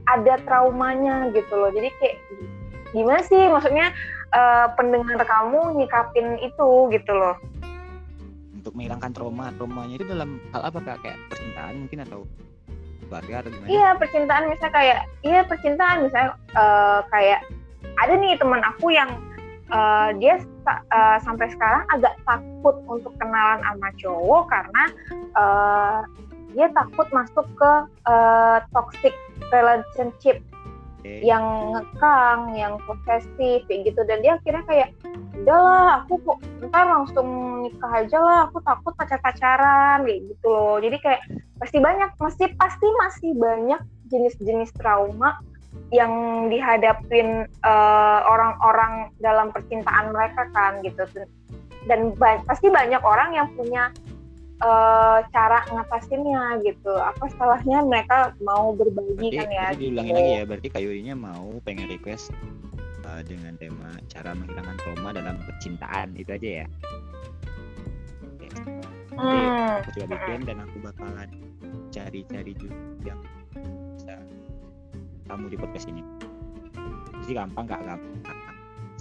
[0.06, 1.72] ada traumanya gitu loh.
[1.72, 2.16] Jadi kayak
[2.92, 3.40] gimana sih?
[3.48, 3.88] Maksudnya
[4.36, 7.36] eh, pendengar kamu nyikapin itu gitu loh.
[8.52, 10.96] Untuk menghilangkan trauma, traumanya itu dalam hal apa kak?
[11.00, 12.20] Kayak percintaan mungkin atau
[13.06, 13.68] keluarga atau gimana?
[13.70, 14.44] Iya percintaan.
[14.50, 15.96] Misalnya kayak iya percintaan.
[16.04, 17.40] Misalnya eh, kayak
[17.96, 19.10] ada nih teman aku yang
[19.72, 24.82] eh, dia eh, sampai sekarang agak takut untuk kenalan sama cowok karena
[25.36, 26.00] eh,
[26.56, 27.72] dia takut masuk ke
[28.08, 29.14] eh, toxic
[29.52, 30.40] relationship
[31.22, 34.00] yang ngekang, yang posesif kayak gitu.
[34.10, 34.90] Dan dia akhirnya kayak
[35.36, 40.82] udahlah aku kok ntar langsung nikah aja lah aku takut pacar-pacaran kayak gitu loh.
[40.82, 41.22] Jadi kayak
[41.62, 45.38] pasti banyak masih pasti masih banyak jenis-jenis trauma
[45.94, 46.12] yang
[46.50, 51.06] dihadapin eh, orang-orang dalam percintaan mereka kan gitu
[51.86, 53.94] dan, ba- pasti banyak orang yang punya
[54.60, 60.18] eh, cara ngatasinnya gitu apa salahnya mereka mau berbagi Berarti, kan ya berarti diulangin gitu.
[60.18, 62.34] lagi ya, berarti Kak Yurinya mau pengen request
[63.06, 66.66] uh, dengan tema cara menghilangkan trauma dalam percintaan itu aja ya.
[68.26, 68.46] Oke.
[69.14, 69.80] Nanti Hmm.
[69.80, 71.28] aku coba bikin dan aku bakalan
[71.88, 73.20] cari-cari juga yang
[73.96, 74.16] bisa
[75.26, 76.02] kamu di podcast ini.
[77.24, 78.36] Jadi gampang nggak gampang.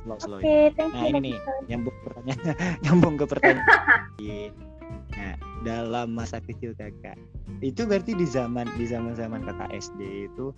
[0.01, 0.39] Slow slow.
[0.41, 1.35] Oke, thank Nah ini nih
[1.71, 2.41] nyambung pertanyaan
[2.83, 3.65] nyambung ke pertanyaan.
[5.15, 7.15] Nah dalam masa kecil kakak
[7.63, 10.51] itu berarti di zaman di zaman zaman kakak SD itu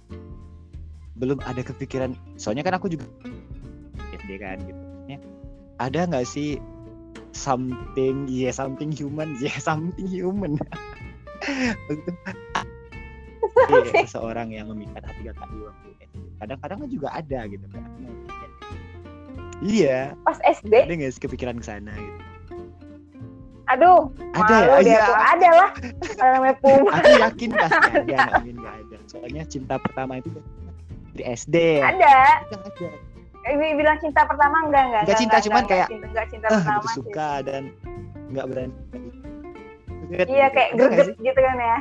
[1.18, 2.18] belum ada kepikiran.
[2.38, 3.06] Soalnya kan aku juga
[4.18, 4.82] SD kan gitu.
[5.08, 5.18] Ya,
[5.80, 6.60] ada nggak sih
[7.38, 10.58] something ya something human ya something human
[13.66, 16.16] Iya, seseorang yang memikat hati kakak di waktu SD.
[16.38, 17.84] Kadang-kadang kan juga ada gitu kan.
[19.58, 22.20] Iya, Pas SD, ada nggak sih kepikiran ke sana gitu?
[23.68, 24.76] aduh, Ada ya?
[24.80, 25.14] deh Iya, aku.
[25.28, 25.70] Ada lah.
[26.16, 26.90] Namanya Puma.
[26.96, 28.98] aku yakin pasti ada, nggak mungkin nggak ada.
[29.12, 30.30] Soalnya cinta pertama itu
[31.12, 31.92] di SD ya.
[31.92, 32.16] Ada.
[32.48, 32.90] Itu ada.
[33.76, 35.02] Bilang cinta pertama enggak enggak.
[35.04, 36.96] Nggak cinta, cuman enggak, kayak, cinta, enggak cinta Ah, pertama gitu sih.
[36.96, 37.64] suka dan
[38.32, 38.76] nggak berani.
[40.08, 41.78] Iya kayak greget gitu kan ya.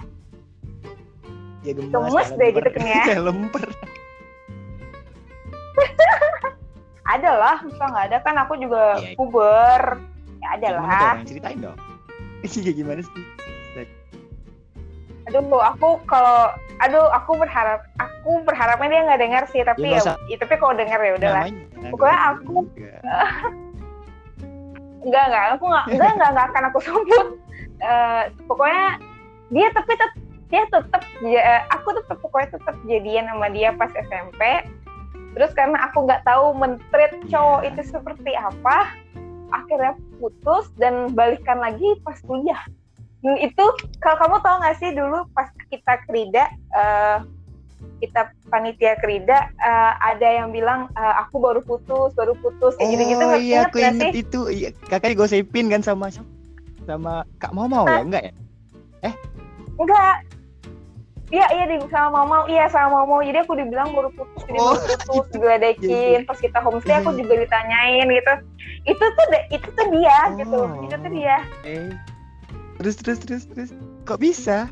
[1.66, 3.02] Ya, gemes kayak deh gitu kan ya.
[3.10, 3.64] Kayak lemper.
[7.06, 9.14] Ada lah, masa nggak ada kan aku juga Iya.
[9.14, 9.82] puber.
[10.42, 10.82] Ya ada lah.
[11.14, 11.26] dong?
[11.26, 11.78] Ceritain dong.
[12.46, 13.14] Iya gimana sih?
[15.26, 20.14] Aduh, aku kalau aduh aku berharap aku berharapnya dia nggak dengar sih, tapi Ya, ya,
[20.30, 21.42] ya, tapi kalau dengar ya udahlah.
[21.90, 22.66] Pokoknya aku-.
[25.02, 27.26] Enggak, enggak, aku enggak, enggak, enggak, enggak akan aku sebut.
[27.76, 28.84] Eh, pokoknya
[29.50, 30.10] dia tapi tetap
[30.46, 34.42] dia tetap ya, aku tetap pokoknya tetap jadian sama dia pas SMP.
[35.36, 38.94] Terus karena aku nggak tahu mentreat cowok itu seperti apa,
[39.52, 42.62] akhirnya putus dan balikan lagi pas kuliah.
[43.20, 43.64] Dan itu
[44.00, 47.18] kalau kamu tahu nggak sih dulu pas kita krida eh,
[48.00, 52.78] kita panitia krida eh, ada yang bilang eh, aku baru putus baru putus.
[52.78, 54.10] Kayak gitu-gitu oh nggak iya ingat aku inget sih?
[54.22, 54.40] itu.
[54.48, 56.08] Iya kakak digosipin kan sama
[56.86, 58.34] sama kak mau mau ya enggak ya?
[59.76, 60.16] Enggak
[61.26, 64.78] Iya iya di sama mama iya sama mama jadi aku dibilang baru putus jadi Oh,
[64.78, 65.42] baru putus gitu.
[65.42, 67.18] diledekin pas kita homestay aku Iya.
[67.18, 68.34] juga ditanyain gitu.
[68.86, 70.54] Itu tuh itu tuh dia gitu.
[70.54, 70.86] Oh.
[70.86, 71.36] itu tuh dia.
[71.66, 71.90] Eh.
[72.78, 73.70] Terus terus terus terus.
[74.06, 74.70] Kok bisa?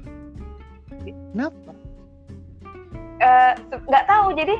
[1.02, 1.74] Kenapa?
[3.18, 3.52] Eh,
[3.90, 4.26] nggak tahu.
[4.38, 4.54] Jadi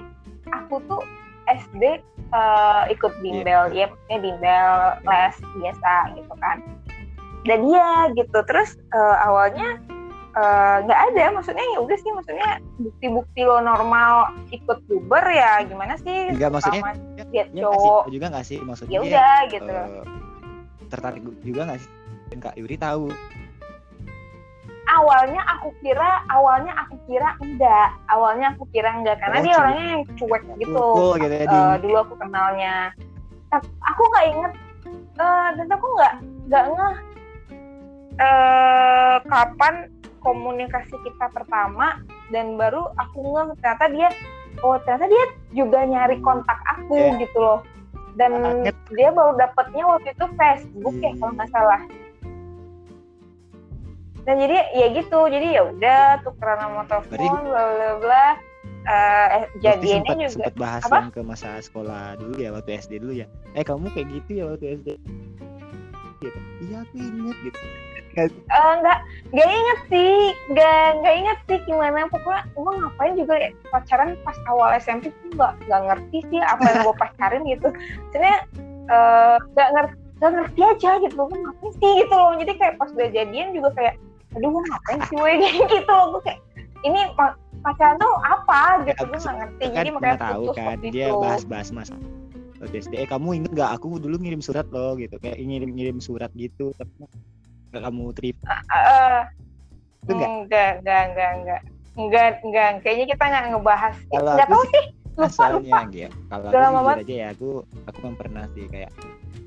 [0.51, 1.03] aku tuh
[1.47, 2.03] SD
[2.34, 4.70] eh, ikut bimbel ya maksudnya bimbel
[5.07, 6.59] les biasa gitu kan.
[7.47, 7.88] Dan dia
[8.18, 8.38] gitu.
[8.51, 9.78] Terus eh, awalnya
[10.35, 11.24] eh, nggak ada.
[11.35, 16.30] Maksudnya ya udah sih maksudnya bukti-bukti lo normal ikut buber ya gimana sih?
[16.35, 18.03] Enggak maksudnya dia, lihat dia cowok.
[18.11, 18.59] juga nggak sih?
[18.61, 19.74] Maksudnya ya dia, udah gitu.
[19.74, 20.05] eh,
[20.91, 21.91] tertarik juga nggak sih?
[22.32, 23.07] Dan kak Yuri tahu.
[24.85, 27.89] Awalnya aku kira awalnya aku kira enggak.
[28.12, 30.76] Awalnya aku kira enggak karena Oh, dia orangnya yang cuek gitu.
[30.76, 32.76] Pukul gitu ya Eh, di dulu aku kenalnya.
[33.49, 34.53] Tapi aku nggak inget.
[35.14, 36.14] Eh, dan aku nggak
[36.53, 36.97] nggak ngeh.
[38.14, 39.74] Eh, kapan
[40.25, 44.09] komunikasi kita pertama dan baru aku ngeh ternyata dia
[44.61, 47.20] oh ternyata dia juga nyari kontak aku Iya.
[47.20, 47.61] gitu loh
[48.14, 48.33] dan
[48.64, 48.77] Kaget.
[48.91, 51.18] dia baru dapetnya waktu itu Facebook ya Hmm.
[51.18, 51.83] kalau nggak salah
[54.25, 58.27] dan jadi ya gitu jadi ya udah tukeran nomor telepon bla bla bla
[58.85, 58.93] Eh,
[59.33, 60.97] eh, Pasti jadiannya sempat juga sempat bahas Apa?
[60.99, 64.45] yang ke masa sekolah dulu ya waktu SD dulu ya eh kamu kayak gitu ya
[64.47, 64.89] waktu SD
[66.20, 67.61] gitu iya aku inget gitu
[68.23, 68.99] Eh, nggak
[69.35, 70.15] nggak inget sih.
[70.51, 71.99] Nggak nggak inget sih gimana.
[72.09, 76.62] Pokoknya gue ngapain juga ya, pacaran pas awal SMP tuh nggak nggak ngerti sih apa
[76.71, 77.69] yang gue pacarin gitu.
[78.15, 78.41] Sebenarnya
[78.89, 81.15] eh, nggak ngerti nggak ngerti aja gitu.
[81.19, 82.33] Gue ngapain sih gitu loh.
[82.39, 83.95] Jadi kayak pas udah jadian juga kayak
[84.35, 85.31] aduh gue ngapain sih gue?
[85.75, 86.07] Gitu loh.
[86.19, 86.41] Gue kayak
[86.85, 88.83] ini pa- pacaran tuh apa?
[88.87, 89.03] Gitu.
[89.07, 89.65] Gue nggak ngerti.
[89.65, 91.91] Kan jadi makanya tahu putus kan dia bahas-bahas mas
[92.65, 93.71] SD eh kamu inget nggak?
[93.77, 95.21] Aku dulu ngirim surat loh gitu.
[95.21, 96.73] Kayak ngirim ngirim surat gitu.
[96.79, 96.93] Tapi
[97.75, 99.20] nggak kamu terima Eh,
[100.07, 100.31] Itu nggak?
[100.31, 101.61] enggak enggak enggak enggak.
[101.95, 102.68] Enggak enggak.
[102.87, 103.95] Kayaknya kita nggak ngebahas.
[104.07, 107.51] Kalau nggak tahu sih lupa asalnya lupa gitu kalau Udah aku jujur aja ya aku
[107.87, 108.91] aku kan pernah sih kayak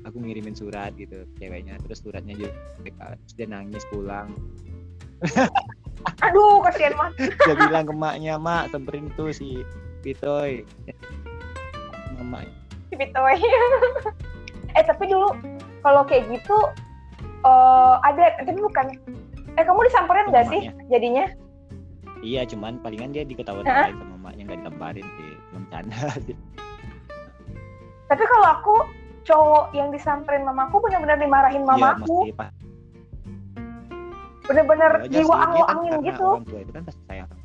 [0.08, 4.32] aku ngirimin surat gitu ceweknya terus suratnya juga terus dia nangis pulang.
[6.24, 7.34] Aduh kasihan banget.
[7.46, 9.66] Dia bilang ke maknya mak semperin tuh si
[10.00, 10.62] Pitoy.
[12.16, 12.46] Mama
[12.88, 13.36] Cipitoy.
[14.78, 15.34] eh tapi dulu
[15.82, 16.56] kalau kayak gitu
[17.48, 18.86] eh ada tapi bukan.
[19.56, 20.60] Eh kamu disamperin nggak sih
[20.92, 21.26] jadinya?
[22.20, 26.36] Iya cuman palingan dia diketawain sama maknya nggak ditamparin sih belum canda sih
[28.08, 28.76] tapi kalau aku
[29.28, 32.32] cowok yang disamperin mamaku benar-benar dimarahin iya mamaku.
[32.32, 32.50] pak.
[34.48, 36.24] Bener-bener dia diwaang kan angin karena gitu.
[36.24, 37.44] orang tua itu kan pasti sayang sama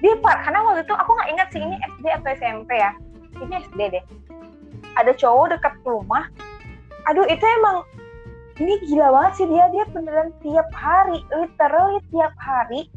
[0.00, 0.12] dia.
[0.24, 2.90] Par karena waktu itu aku nggak ingat sih ini SD atau SMP ya?
[3.36, 4.04] Ini SD deh.
[4.96, 6.24] Ada cowok dekat rumah
[7.06, 7.86] aduh itu emang
[8.56, 9.64] ini gila banget sih dia.
[9.68, 12.88] Dia beneran tiap hari literally tiap hari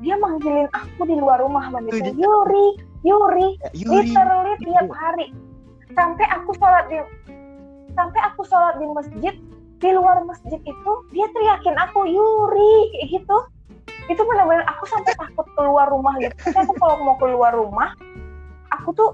[0.00, 2.66] dia manggilin aku di luar rumah dia- Yuri
[3.04, 4.08] Yuri Ya, Yuri.
[4.10, 4.64] literally gitu.
[4.72, 5.26] tiap hari.
[5.94, 6.98] Sampai aku sholat di
[7.94, 9.34] sampai aku sholat di masjid
[9.78, 13.38] di luar masjid itu dia teriakin aku Yuri kayak gitu.
[14.04, 16.32] Itu benar-benar aku sampai takut keluar rumah gitu.
[16.32, 17.92] Tapi aku kalau mau keluar rumah
[18.72, 19.10] aku tuh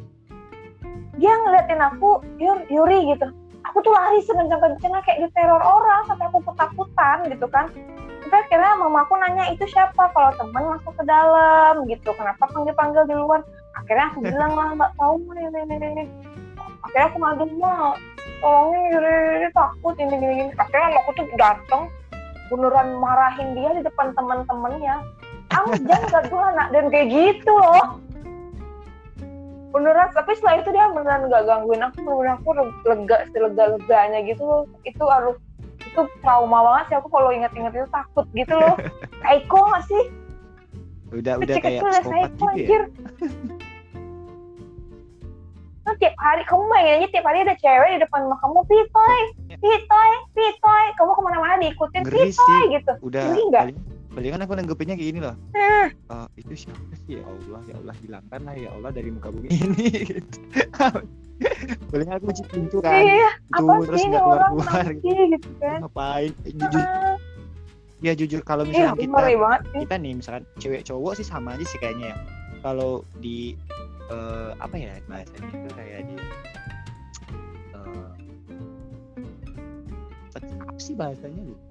[1.20, 3.28] dia ngeliatin aku Yur, Yuri gitu
[3.70, 7.66] aku tuh lari sekencang-kencangnya kayak diteror orang sampai aku ketakutan gitu kan.
[8.26, 10.10] Sampai akhirnya mamaku nanya itu siapa?
[10.10, 12.10] Kalau teman masuk ke dalam gitu.
[12.18, 13.40] Kenapa panggil-panggil di luar?
[13.78, 16.08] Akhirnya aku bilang lah nggak tahu nih nih nih nih
[16.90, 17.94] akhirnya aku ngadu mah
[18.40, 21.82] tolongin Yuri, Yuri takut ini gini gini akhirnya aku tuh datang
[22.50, 24.96] beneran marahin dia di depan teman-temannya
[25.50, 28.00] kamu jangan gaduh anak dan kayak gitu loh
[29.70, 32.50] beneran tapi setelah itu dia beneran gak gangguin aku beneran aku
[32.86, 34.62] lega selega leganya gitu loh.
[34.82, 35.38] Itu harus
[35.80, 38.74] itu trauma banget sih aku kalau inget-inget itu takut gitu loh.
[39.22, 40.04] Psycho gak sih?
[41.10, 42.50] Udah udah kayak psikopat gitu ya?
[42.54, 42.82] anjir.
[45.80, 49.18] Nah, tiap hari kamu bayangin aja tiap hari ada cewek di depan rumah kamu pitoy
[49.58, 50.84] pitoy pitoy.
[50.94, 52.62] Kamu ke mana-mana diikutin Ngeri pitoy sih.
[52.78, 52.92] gitu.
[53.02, 53.64] Udah Ngeri nggak?
[54.10, 55.36] Palingan aku nanggepinnya kayak gini loh.
[55.54, 55.86] Eh.
[56.10, 59.46] Uh, itu siapa sih ya Allah ya Allah hilangkan lah ya Allah dari muka bumi
[59.54, 59.88] ini.
[61.88, 63.00] boleh aku kunci pintu kan.
[63.00, 65.50] Iya, Tuh, apa terus nggak keluar keluar gitu.
[65.62, 65.78] kan.
[65.86, 66.30] Ngapain?
[66.42, 66.82] Eh, jujur.
[68.00, 69.20] Ya jujur kalau misalnya eh, kita
[69.78, 72.16] kita nih misalkan cewek cowok sih sama aja sih kayaknya ya.
[72.66, 73.54] Kalau di
[74.10, 76.16] uh, apa ya bahasanya itu kayak di
[77.78, 78.10] uh,
[80.34, 81.69] apa sih bahasanya gitu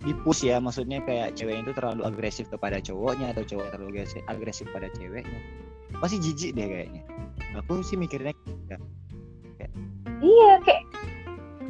[0.00, 4.00] di push ya maksudnya kayak cewek itu terlalu agresif kepada cowoknya atau cowok terlalu
[4.32, 5.40] agresif, pada ceweknya.
[6.00, 7.02] Masih jijik deh kayaknya.
[7.60, 8.32] Aku sih mikirnya
[8.70, 8.78] ya,
[10.24, 10.84] iya kayak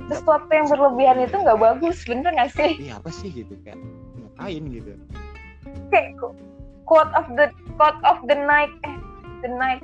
[0.06, 2.78] sesuatu yang berlebihan itu nggak bagus bener nggak sih?
[2.78, 3.82] Iya apa sih gitu kayak
[4.22, 4.94] ngapain gitu?
[5.90, 6.14] Kayak
[6.86, 8.94] quote of the quote of the night eh
[9.42, 9.82] the night.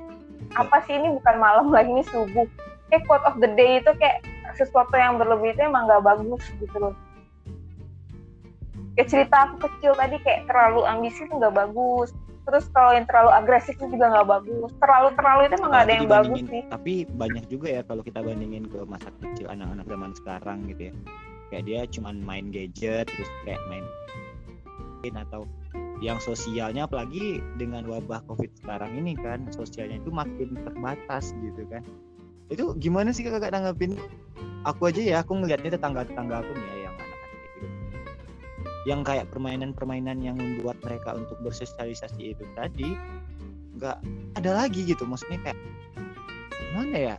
[0.55, 2.47] Apa sih ini bukan malam lagi ini subuh.
[2.95, 4.23] Kayak quote of the day itu kayak
[4.55, 6.95] sesuatu yang berlebih itu emang nggak bagus gitu loh
[8.97, 12.17] kayak cerita aku kecil tadi kayak terlalu ambisi itu nggak bagus.
[12.47, 14.71] Terus kalau yang terlalu agresif itu juga nggak bagus.
[14.81, 16.63] Terlalu terlalu itu emang nggak ada yang bagus sih.
[16.73, 20.95] tapi banyak juga ya kalau kita bandingin ke masa kecil anak-anak zaman sekarang gitu ya.
[21.53, 23.85] Kayak dia cuman main gadget terus kayak main
[25.07, 25.47] atau
[26.03, 31.85] yang sosialnya apalagi dengan wabah covid sekarang ini kan sosialnya itu makin terbatas gitu kan.
[32.49, 33.95] Itu gimana sih kakak nanggapin?
[34.67, 36.76] Aku aja ya aku ngelihatnya tetangga tetangga aku nih ya
[38.87, 42.95] yang kayak permainan-permainan yang membuat mereka untuk bersosialisasi itu tadi
[43.77, 43.99] nggak
[44.39, 45.03] ada lagi gitu.
[45.03, 45.59] Maksudnya kayak
[46.55, 47.17] gimana ya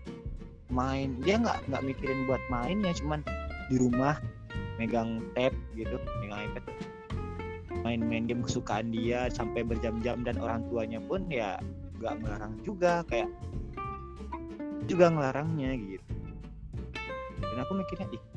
[0.72, 1.20] main.
[1.28, 3.20] Dia nggak nggak mikirin buat mainnya cuman
[3.68, 4.16] di rumah
[4.80, 6.64] megang tab gitu megang iPad.
[7.84, 11.60] Main-main game kesukaan dia sampai berjam-jam dan orang tuanya pun ya
[12.00, 13.28] nggak melarang juga kayak
[14.88, 16.08] juga ngelarangnya gitu.
[17.44, 18.37] Dan aku mikirnya ih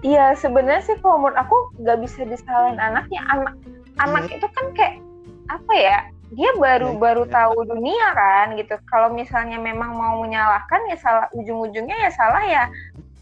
[0.00, 3.54] Iya sebenarnya sih kalau menurut aku nggak bisa disalahin anaknya anak
[4.00, 4.40] anak iya.
[4.40, 4.96] itu kan kayak
[5.52, 5.98] apa ya
[6.30, 7.32] dia baru ya, baru ya.
[7.36, 12.64] tahu dunia kan gitu kalau misalnya memang mau menyalahkan ya salah ujung-ujungnya ya salah ya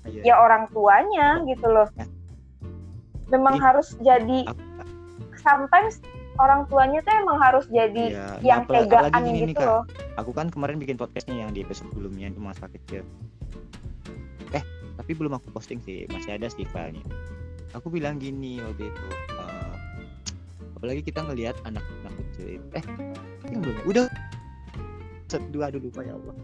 [0.07, 2.07] ya, ya orang tuanya gitu loh ya.
[3.33, 3.63] memang ya.
[3.73, 4.47] harus jadi
[5.41, 6.05] sometimes
[6.39, 9.83] orang tuanya tuh emang harus jadi ya, yang tegaan gitu loh
[10.21, 13.03] aku kan kemarin bikin podcastnya yang di episode sebelumnya itu masa kecil
[14.99, 17.01] tapi belum aku posting sih masih ada sih filenya.
[17.79, 19.07] Aku bilang gini waktu itu
[19.39, 19.75] uh,
[20.75, 22.85] apalagi kita ngelihat anak-anak kecil eh
[23.55, 24.07] yang belum udah.
[25.53, 26.37] Dua dulu pak ya Allah.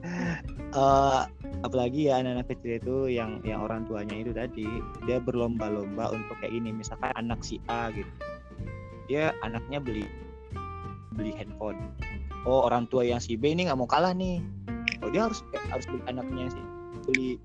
[0.77, 1.23] Uh,
[1.67, 4.69] apalagi ya anak-anak kecil itu yang yang orang tuanya itu tadi
[5.09, 8.09] dia berlomba-lomba untuk kayak ini misalkan anak si A gitu
[9.09, 10.05] dia anaknya beli
[11.17, 11.81] beli handphone.
[12.45, 14.45] Oh orang tua yang si B ini nggak mau kalah nih.
[15.01, 15.41] Oh dia harus
[15.73, 16.65] harus beli anaknya sih
[17.05, 17.37] beli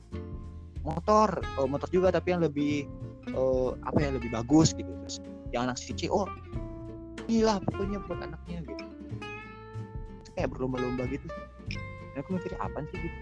[0.83, 2.87] motor oh, motor juga tapi yang lebih
[3.35, 4.89] oh, apa ya lebih bagus gitu.
[5.05, 5.17] Terus
[5.51, 6.27] yang anak si C oh
[7.27, 8.85] inilah pokoknya buat anaknya gitu.
[10.23, 11.27] Itu kayak berlomba-lomba gitu.
[12.15, 13.17] Dan aku mikirnya apa sih gitu?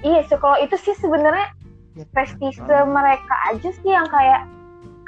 [0.00, 1.52] Iya so, kalau itu sih sebenarnya
[1.92, 2.88] ya, prestise ah.
[2.88, 4.48] mereka aja sih yang kayak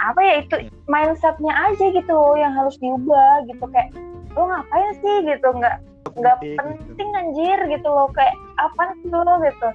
[0.03, 0.71] apa ya itu ya.
[0.91, 3.65] mindsetnya aja gitu yang harus diubah gitu.
[3.73, 3.97] Kayak
[4.37, 5.17] lo ngapain sih?
[5.25, 5.49] gitu.
[5.49, 5.77] Nggak
[6.13, 6.61] nggak gitu.
[6.61, 8.13] penting anjir gitu loh.
[8.13, 9.35] Kayak apa sih lo?
[9.41, 9.71] gitu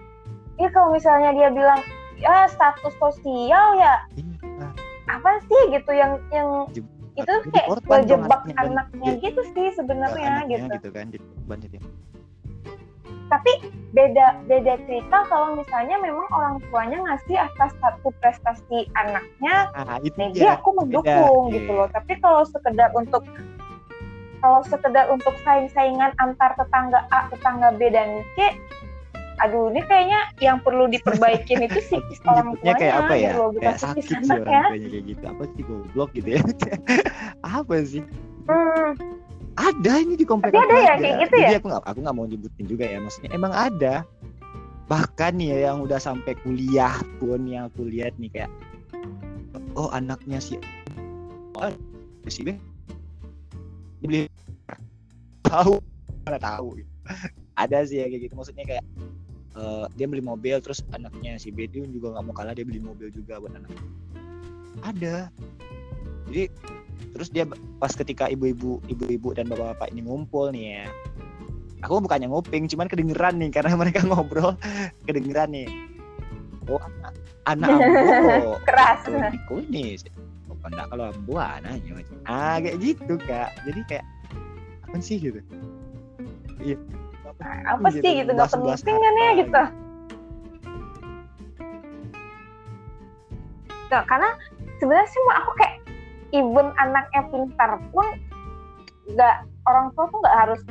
[0.58, 1.80] ya kalau misalnya dia bilang
[2.18, 4.68] ya status sosial ya iya.
[5.08, 6.66] apa sih gitu yang yang
[7.18, 10.70] itu kayak ngejebak anaknya, anaknya gitu sih sebenarnya gitu.
[10.70, 11.78] gitu kan jadi
[13.28, 13.52] tapi
[13.92, 20.16] beda beda cerita kalau misalnya memang orang tuanya ngasih atas satu prestasi anaknya nah, itu
[20.32, 21.56] dia aku mendukung beda.
[21.60, 23.28] gitu loh tapi kalau sekedar untuk
[24.40, 28.56] kalau sekedar untuk saing-saingan antar tetangga A tetangga B dan C
[29.38, 33.32] aduh ini kayaknya yang perlu diperbaikin itu sih orang tuanya kayak apa ya?
[33.34, 34.64] gitu, kayak sakit sih orang ya.
[34.66, 35.24] tuanya kayak gitu.
[35.30, 36.42] Apa sih goblok gitu ya?
[37.58, 38.04] Apa sih?
[38.48, 38.92] Hmm.
[39.58, 41.60] ada ini di komplek Tapi ada ya kayak gitu Jadi ya?
[41.60, 42.98] aku nggak aku nggak mau nyebutin juga ya.
[43.02, 43.96] Maksudnya emang ada.
[44.88, 48.52] Bahkan nih ya yang udah sampai kuliah pun yang aku lihat nih kayak
[49.74, 50.62] oh anaknya si
[51.58, 51.74] oh
[52.30, 52.54] si B.
[54.02, 54.30] Beli
[55.42, 55.82] tahu
[56.30, 56.78] mana tahu
[57.62, 58.34] ada sih ya kayak gitu.
[58.38, 58.86] Maksudnya kayak
[59.58, 62.80] uh, dia beli mobil terus anaknya si B itu juga nggak mau kalah dia beli
[62.80, 63.82] mobil juga buat anaknya
[64.86, 65.18] ada.
[66.30, 66.44] Jadi
[67.14, 67.50] terus dia
[67.82, 70.86] pas ketika ibu-ibu ibu-ibu dan bapak-bapak ini ngumpul nih ya
[71.86, 74.54] aku bukannya nguping cuman kedengeran nih karena mereka ngobrol
[75.06, 75.68] kedengeran nih.
[76.68, 77.14] Oh anak
[77.48, 78.60] anak ambo.
[78.68, 79.02] Keras.
[79.08, 79.98] Aku ini
[80.46, 83.56] bukan enggak kalau ambo anaknya ah kayak gitu kak.
[83.66, 84.06] Jadi kayak
[84.88, 85.40] apa sih gitu?
[86.62, 86.78] Iya
[87.44, 89.64] apa gitu, sih gitu nggak penting kan ya gitu?
[93.88, 94.30] Gak, karena
[94.84, 95.76] sebenarnya sih aku kayak
[96.36, 98.08] even anaknya pintar pun
[99.08, 100.62] nggak orang tua tuh nggak harus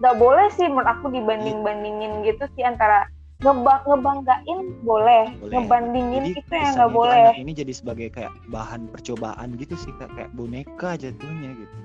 [0.00, 3.04] nggak boleh sih menurut aku dibanding bandingin gitu sih antara
[3.40, 5.52] ngebang ngebanggain boleh, boleh.
[5.56, 7.24] ngebandingin jadi, itu yang nggak boleh.
[7.40, 11.76] ini jadi sebagai kayak bahan percobaan gitu sih kayak, kayak boneka jatuhnya gitu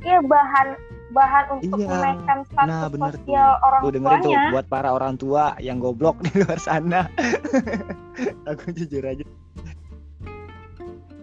[0.00, 0.68] iya bahan
[1.08, 1.88] bahan untuk Iya.
[1.88, 3.20] menaikkan status Nah, bener tuh.
[3.24, 4.50] sosial orang Tuh dengerin tuh tuanya.
[4.52, 7.08] buat para orang tua yang goblok di luar sana.
[8.50, 9.24] Aku jujur aja.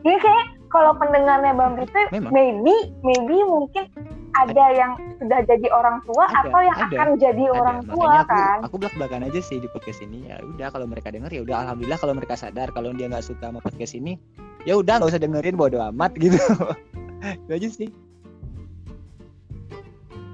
[0.01, 1.77] Jadi kayak kalau pendengarnya Bang
[2.11, 2.29] Memang.
[2.29, 3.85] maybe, maybe mungkin
[4.35, 7.55] ada yang sudah jadi orang tua Ada, atau yang ada, akan jadi Ada.
[7.55, 8.57] orang tua aku kan.
[8.61, 10.27] aku belak belakan aja sih di podcast ini.
[10.27, 13.47] Ya udah kalau mereka denger ya udah alhamdulillah kalau mereka sadar kalau dia nggak suka
[13.47, 14.19] sama podcast ini
[14.65, 16.37] ya udah nggak usah dengerin bodo amat gitu.
[17.39, 17.89] Itu aja sih.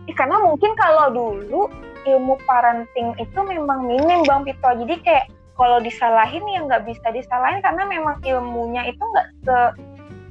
[0.10, 1.70] Eh, karena mungkin kalau dulu
[2.08, 4.66] ilmu parenting itu memang minim Bang Pito.
[4.66, 9.58] Jadi kayak kalau disalahin ya nggak bisa disalahin karena memang ilmunya itu nggak se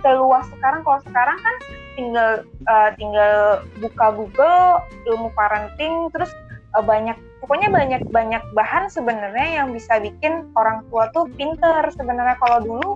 [0.02, 0.82] seluas sekarang.
[0.82, 1.56] Kalau sekarang kan
[1.94, 6.30] tinggal eh, tinggal buka Google ilmu parenting terus
[6.74, 7.14] eh, banyak
[7.44, 12.90] pokoknya banyak banyak bahan sebenarnya yang bisa bikin orang tua tuh pinter sebenarnya kalau dulu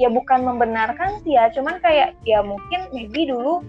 [0.00, 3.60] ya bukan membenarkan sih ya cuman kayak ya mungkin maybe dulu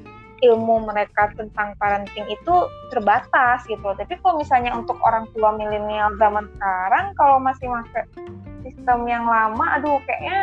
[0.43, 2.55] ilmu mereka tentang parenting itu
[2.89, 3.95] terbatas gitu loh.
[3.95, 8.03] Tapi kalau misalnya untuk orang tua milenial zaman sekarang kalau masih pakai
[8.63, 10.39] sistem yang lama, aduh kayaknya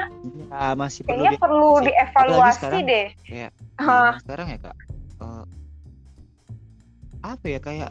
[0.50, 1.76] Ya, masih perlu kayaknya di- perlu sih.
[1.76, 3.06] Apalagi dievaluasi sekarang deh.
[3.24, 4.76] kayak Ah, zaman sekarang ya kak
[5.20, 5.44] eh,
[7.20, 7.90] apa ya kayak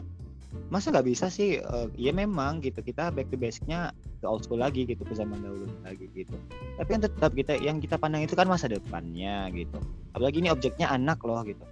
[0.66, 3.90] masa nggak bisa sih eh, ya memang gitu kita back to basicnya
[4.20, 6.34] ke old school lagi gitu ke zaman dahulu lagi gitu
[6.76, 9.78] tapi yang tetap kita yang kita pandang itu kan masa depannya gitu
[10.12, 11.62] apalagi ini objeknya anak loh gitu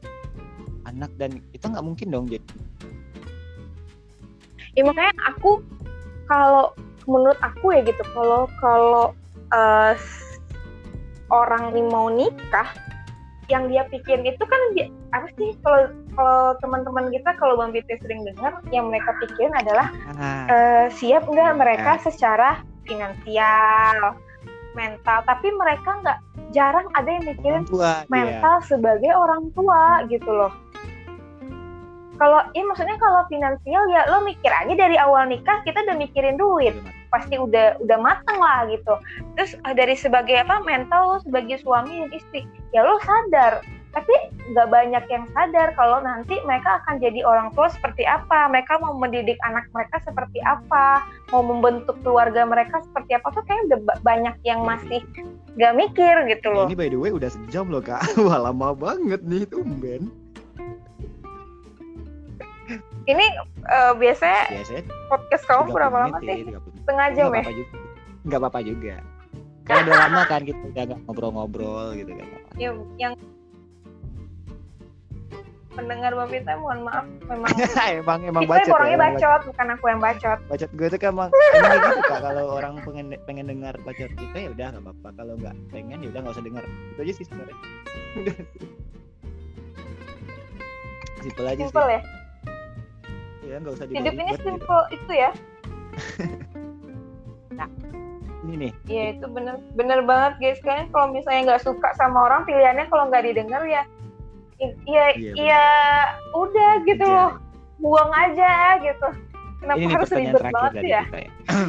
[0.89, 2.49] anak dan kita nggak mungkin dong jadi.
[4.77, 5.61] Ya makanya aku
[6.31, 6.77] kalau
[7.09, 9.07] menurut aku ya gitu kalau kalau
[9.51, 9.95] eh,
[11.33, 12.69] orang ini mau nikah
[13.49, 14.61] yang dia pikirin itu kan
[15.17, 19.89] apa sih kalau kalau teman-teman kita kalau bang Piti sering dengar yang mereka pikirin adalah
[20.21, 24.21] ah, eh, siap nggak mereka secara finansial
[24.77, 26.19] mental tapi mereka nggak
[26.53, 30.53] jarang ada yang mikirin tua dia mental sebagai orang tua gitu loh
[32.19, 36.35] kalau ya maksudnya kalau finansial ya lo mikir aja dari awal nikah kita udah mikirin
[36.37, 36.75] duit.
[37.09, 38.99] Pasti udah udah mateng lah gitu.
[39.39, 42.43] Terus eh, dari sebagai apa mental lo sebagai suami dan istri
[42.75, 43.63] ya lo sadar.
[43.89, 44.15] Tapi
[44.53, 48.93] nggak banyak yang sadar kalau nanti mereka akan jadi orang tua seperti apa mereka mau
[48.93, 53.33] mendidik anak mereka seperti apa mau membentuk keluarga mereka seperti apa.
[53.33, 55.01] Tuh kayak udah ba- banyak yang masih
[55.57, 56.67] nggak mikir gitu loh.
[56.69, 58.03] Ini by the way udah sejam loh kak.
[58.27, 60.28] Wah lama banget nih tumben
[63.09, 63.25] ini
[63.65, 66.29] eh, biasanya biasanya podcast kamu 30 berapa lama sih?
[66.29, 67.33] ya, 30 setengah jam ya?
[67.33, 67.73] apa-apa juga.
[68.29, 69.01] Nggak apa-apa juga.
[69.69, 72.25] Kan udah lama kan kita udah nggak ngobrol-ngobrol gitu kan.
[72.57, 73.13] Yang yang
[75.77, 77.53] pendengar Babita mohon maaf memang
[78.01, 80.41] emang emang bacot orangnya ya, bacot bukan aku yang bacot.
[80.49, 82.25] Bacot gue tuh kan emang emang gitu kak.
[82.25, 85.09] Kalau orang pengen pengen dengar bacot kita ya udah nggak apa-apa.
[85.21, 87.57] Kalau nggak pengen ya udah nggak usah dengar itu aja sih sebenarnya.
[91.29, 92.18] Simpel aja simple sih ya
[93.49, 94.45] ya nggak usah hidup ini dibalik-balik gitu.
[94.45, 95.31] simple itu ya.
[98.49, 98.73] Ini nih.
[98.89, 100.61] Ya itu bener bener banget guys.
[100.63, 103.83] Kan kalau misalnya nggak suka sama orang pilihannya kalau nggak didengar ya
[104.89, 105.67] iya Iya, iya
[106.35, 107.05] udah gitu.
[107.05, 107.13] Aja.
[107.13, 107.31] loh
[107.79, 109.09] buang aja gitu.
[109.59, 111.03] Kenapa ini harus ribet banget sih ya?
[111.07, 111.31] kita ya.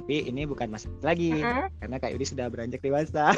[0.00, 1.68] Tapi ini bukan mas lagi Mm-mm.
[1.84, 3.32] karena Kak Yudi sudah beranjak dewasa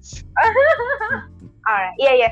[1.70, 2.30] ah iya iya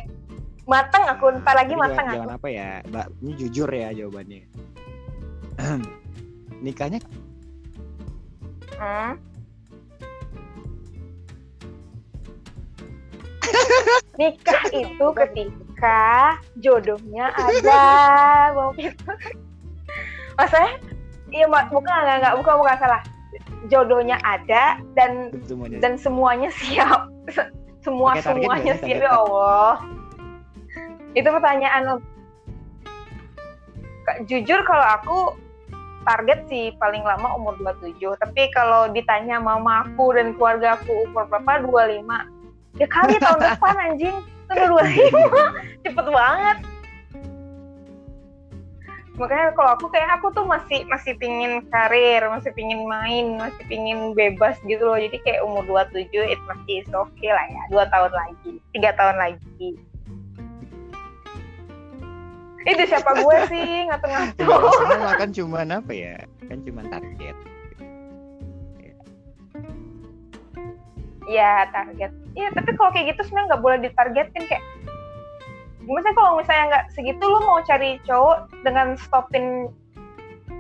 [0.67, 4.43] mateng aku ntar lagi mateng jangan, aku jangan apa ya mbak ini jujur ya jawabannya
[6.67, 6.99] nikahnya
[8.79, 9.19] Hmm.
[14.23, 17.83] Nikah itu ketika jodohnya ada,
[18.55, 19.13] Bang Pito.
[20.39, 20.79] Maksudnya,
[21.35, 23.03] iya bukan enggak, enggak, bukan bukan salah.
[23.67, 27.11] Jodohnya ada dan semuanya dan semuanya siap.
[27.79, 29.83] Se- Semua semuanya sih, ya Allah.
[31.15, 32.03] Itu pertanyaan
[34.05, 35.19] Kak, jujur kalau aku
[36.03, 41.29] target sih paling lama umur 27 tapi kalau ditanya mama aku dan keluarga aku umur
[41.29, 41.61] berapa?
[41.69, 44.17] 25 ya kali tahun depan anjing.
[44.49, 46.59] Itu udah 25 cepet banget
[49.19, 54.15] makanya kalau aku kayak aku tuh masih masih pingin karir masih pingin main masih pingin
[54.15, 54.97] bebas gitu loh.
[54.97, 57.63] Jadi kayak umur 27 itu masih oke okay lah ya.
[57.75, 59.71] Dua tahun lagi tiga tahun lagi.
[62.69, 63.69] Itu siapa gue sih?
[63.91, 66.17] Ngatur-ngatur Ya, sama kan cuman apa ya?
[66.47, 67.37] Kan cuman target.
[71.29, 72.09] Ya target.
[72.33, 74.45] Iya tapi kalau kayak gitu sebenarnya nggak boleh ditargetin.
[74.47, 74.65] Kayak
[75.95, 79.73] misalnya kalau misalnya nggak segitu lo mau cari cowok dengan stopin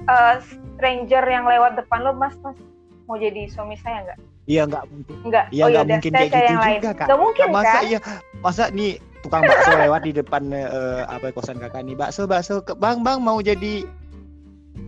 [0.08, 2.56] uh, stranger yang lewat depan lo mas mas
[3.04, 5.14] mau jadi suami saya nggak Iya nggak mungkin.
[5.28, 5.44] Enggak.
[5.52, 6.80] Iya oh, nggak yaudah, mungkin kayak gitu yang lain.
[6.80, 7.04] juga kak.
[7.04, 7.82] Nggak mungkin masa kan?
[7.84, 7.98] iya
[8.40, 12.72] masa nih tukang bakso lewat di depan eh, apa kosan kakak nih bakso bakso ke
[12.72, 13.84] bang bang mau jadi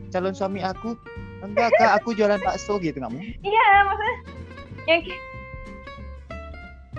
[0.09, 0.97] calon suami aku
[1.45, 4.17] enggak kak aku jualan bakso gitu nggak mungkin Iya, maksudnya
[4.89, 5.01] yang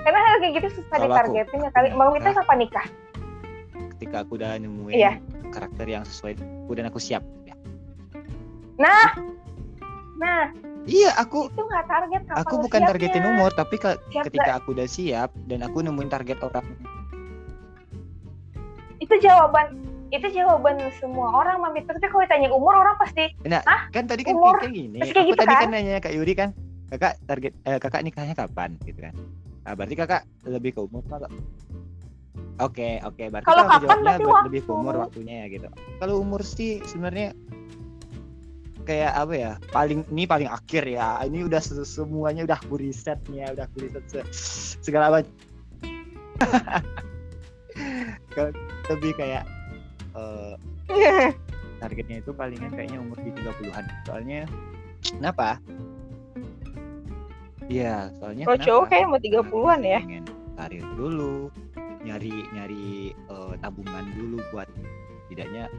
[0.01, 1.87] karena hal kayak gitu susah ditargetin ya kali.
[1.93, 2.87] Mau kita kapan nikah?
[4.01, 5.13] Ketika aku udah nemuin Iya.
[5.53, 6.33] karakter yang sesuai
[6.65, 7.53] aku dan aku siap ya.
[8.81, 9.13] Nah,
[10.17, 10.49] nah
[10.89, 12.89] iya aku itu nggak target kapan aku bukan siapnya.
[12.97, 16.65] targetin umur tapi ke- Siap ketika aku udah siap dan aku nemuin target orang
[18.97, 19.77] itu jawaban
[20.09, 23.85] itu jawaban semua orang mami tapi kalau ditanya umur orang pasti nah Hah?
[23.89, 24.57] kan tadi kan Umur?
[24.57, 25.61] kayak gini kayak aku gitu tadi kan?
[25.61, 26.49] kan nanya kak Yuri kan
[26.89, 29.13] kakak target eh, kakak nikahnya kapan gitu kan
[29.61, 31.29] nah, berarti kakak lebih ke umur kalau
[32.57, 34.45] oke oke berarti Kalau kapan jawabnya berarti ber- waktu.
[34.49, 35.67] lebih ke umur waktunya ya gitu.
[35.97, 37.29] Kalau umur sih sebenarnya
[38.81, 41.21] kayak apa ya paling ini paling akhir ya.
[41.21, 44.27] Ini udah se- semuanya udah aku riset nih ya udah aku riset se-
[44.81, 45.31] segala macam.
[48.89, 49.43] Lebih kayak
[50.11, 50.53] eh,
[51.79, 54.39] targetnya itu palingan kayaknya umur di 30-an soalnya
[55.01, 55.57] kenapa?
[57.65, 59.99] Iya soalnya kalau cowok kayak mau 30-an ya?
[60.03, 61.49] Pengen karir dulu
[62.01, 64.67] nyari nyari eh, tabungan dulu buat
[65.27, 65.69] tidaknya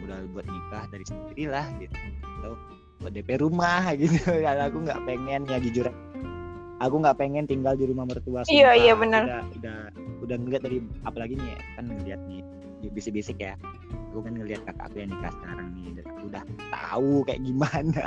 [0.00, 1.94] modal buat nikah dari sendiri lah gitu.
[2.40, 2.52] Atau
[2.98, 4.16] buat DP rumah gitu.
[4.24, 5.88] Kalau aku nggak pengen ya jujur.
[6.76, 8.76] Aku nggak pengen tinggal di rumah mertua Iya, sumpah.
[8.76, 9.22] iya, benar.
[9.24, 9.78] udah udah
[10.20, 12.44] udah ngeliat dari apalagi nih kan ngeliat nih
[12.92, 13.56] bisik-bisik ya.
[14.12, 18.04] Aku kan ngeliat kakak aku yang nikah sekarang nih dan aku udah tahu kayak gimana.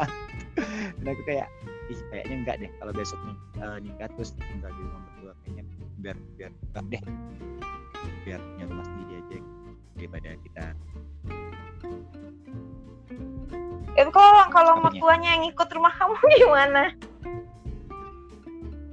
[0.99, 1.47] Dan aku kayak
[1.87, 5.63] ih kayaknya enggak deh kalau besok nih eh, nikah terus tinggal di rumah mertua kayaknya
[5.99, 7.03] biar biar enggak deh.
[8.23, 9.37] Biar punya rumah sendiri aja
[9.99, 10.65] daripada kita.
[13.99, 16.83] Itu kalau kalau mertuanya yang ikut rumah kamu gimana?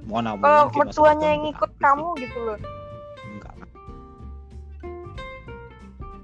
[0.07, 1.83] Mau kalau mertuanya yang ikut aku sih.
[1.83, 2.59] kamu gitu loh.
[3.27, 3.53] Enggak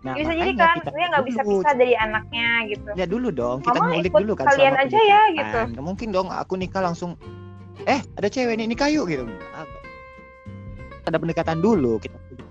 [0.03, 2.89] nah, bisa jadi kan dia nggak bisa pisah dari anaknya gitu.
[2.91, 5.31] Lihat dulu dong kita Mama ngulik ikut dulu kan kalian aja ya, pendekatan.
[5.39, 5.59] gitu.
[5.71, 7.15] Nggak mungkin dong aku nikah langsung
[7.87, 9.23] eh ada cewek nih nikah yuk gitu.
[9.23, 9.82] Enggak.
[11.03, 12.47] Ada pendekatan dulu kita kulik.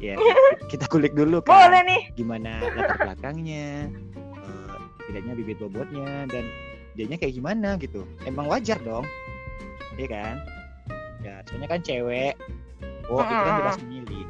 [0.00, 0.14] ya
[0.72, 2.02] kita kulik dulu kan boleh nih.
[2.16, 3.88] gimana latar belakangnya
[4.36, 4.74] eh,
[5.08, 6.44] tidaknya bibit bobotnya dan
[6.96, 8.08] dianya kayak gimana gitu.
[8.24, 9.04] Emang wajar dong
[9.96, 10.36] iya kan?
[11.24, 12.34] Ya soalnya kan cewek.
[13.08, 14.24] Oh itu kan bebas memilih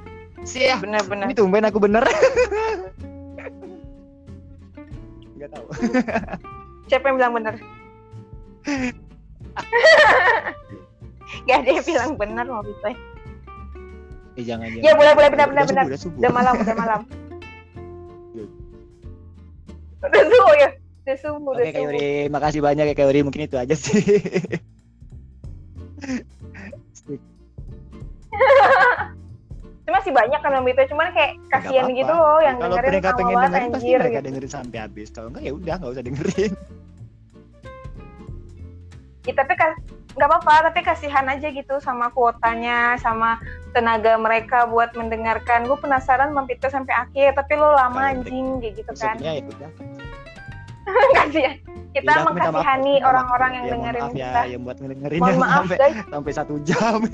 [0.47, 2.06] siap bener-bener ini tumben aku bener.
[5.34, 5.66] Nggak tahu.
[6.86, 7.55] Siapa yang bilang bener?
[11.47, 12.94] Gak ada yang bilang bener mau bisa
[14.36, 15.84] eh jangan jangan Ya, boleh, boleh, benar, benar, subuh, benar.
[15.88, 16.18] udah subuh.
[16.20, 17.00] udah malam udah malam
[18.36, 18.44] Iya.
[20.04, 20.68] udah subuh ya
[21.06, 23.20] udah subuh Oke Kak Yuri, makasih banyak ya Kak Yuri.
[23.22, 24.02] Mungkin itu aja sih.
[29.86, 33.18] Itu masih banyak kan itu cuman kayak kasihan gitu loh yang Kalau dengerin mereka sama
[33.22, 34.26] pengen banget dengerin pasti mereka gitu.
[34.26, 35.08] dengerin sampai habis.
[35.14, 36.52] Kalau enggak ya udah nggak usah dengerin.
[39.22, 39.70] Ya, tapi kan
[40.16, 43.36] nggak apa-apa tapi kasihan aja gitu sama kuotanya sama
[43.70, 45.64] tenaga mereka buat mendengarkan.
[45.64, 49.16] Gue penasaran mampir sampai akhir tapi lo lama anjing kayak gitu kan.
[49.18, 49.70] Ya udah.
[51.18, 51.56] kasihan.
[51.93, 54.40] Kita Ya mengkasihani orang-orang yang Ya, dengerin maaf ya kita.
[54.47, 55.97] yang buat dengerin mohon maaf sampai guys.
[56.06, 56.98] sampai satu jam.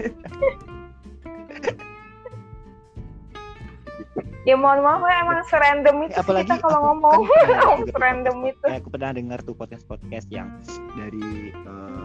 [4.42, 7.18] ya mohon maaf ya emang serandom itu Apalagi kita kalau ngomong.
[7.30, 8.66] kan serandom itu.
[8.66, 10.50] eh, aku pernah dengar tuh podcast podcast yang
[10.92, 12.04] dari eh,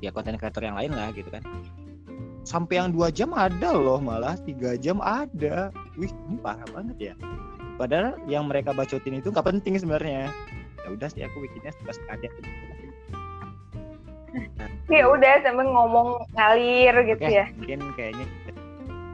[0.00, 1.44] ya konten kreator yang lain lah gitu kan.
[2.44, 5.68] Sampai yang dua jam ada loh malah tiga jam ada.
[6.00, 7.14] Wih ini parah banget ya.
[7.76, 10.32] Padahal yang mereka bacotin itu nggak penting sebenarnya.
[10.80, 12.28] Ya udah sih aku bikinnya suka sekali.
[14.90, 17.46] Ya udah sambil ngomong ngalir gitu Oke, ya.
[17.54, 18.26] mungkin kayaknya.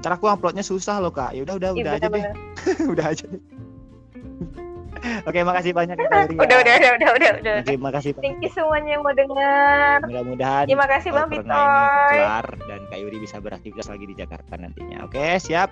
[0.01, 1.35] Ntar aku uploadnya susah loh kak.
[1.35, 2.25] Ya udah udah Iya, udah aja deh.
[2.95, 3.56] udah aja deh
[5.23, 6.40] oke makasih banyak ya, Kak ya.
[6.40, 8.24] udah udah udah udah udah udah Oke, makasih banyak.
[8.24, 11.44] thank you semuanya yang mau denger mudah-mudahan terima kasih bang Vitoy
[12.10, 15.05] kelar dan Kak Yuri bisa beraktivitas lagi di Jakarta nantinya.
[15.05, 15.70] Oke, siap.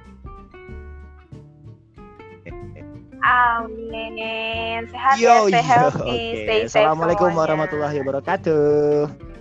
[3.25, 5.65] amin sehat Yo, ya stay yo.
[5.65, 6.41] healthy Oke.
[6.45, 7.41] stay safe Assalamualaikum semuanya.
[7.41, 9.34] warahmatullahi wabarakatuh.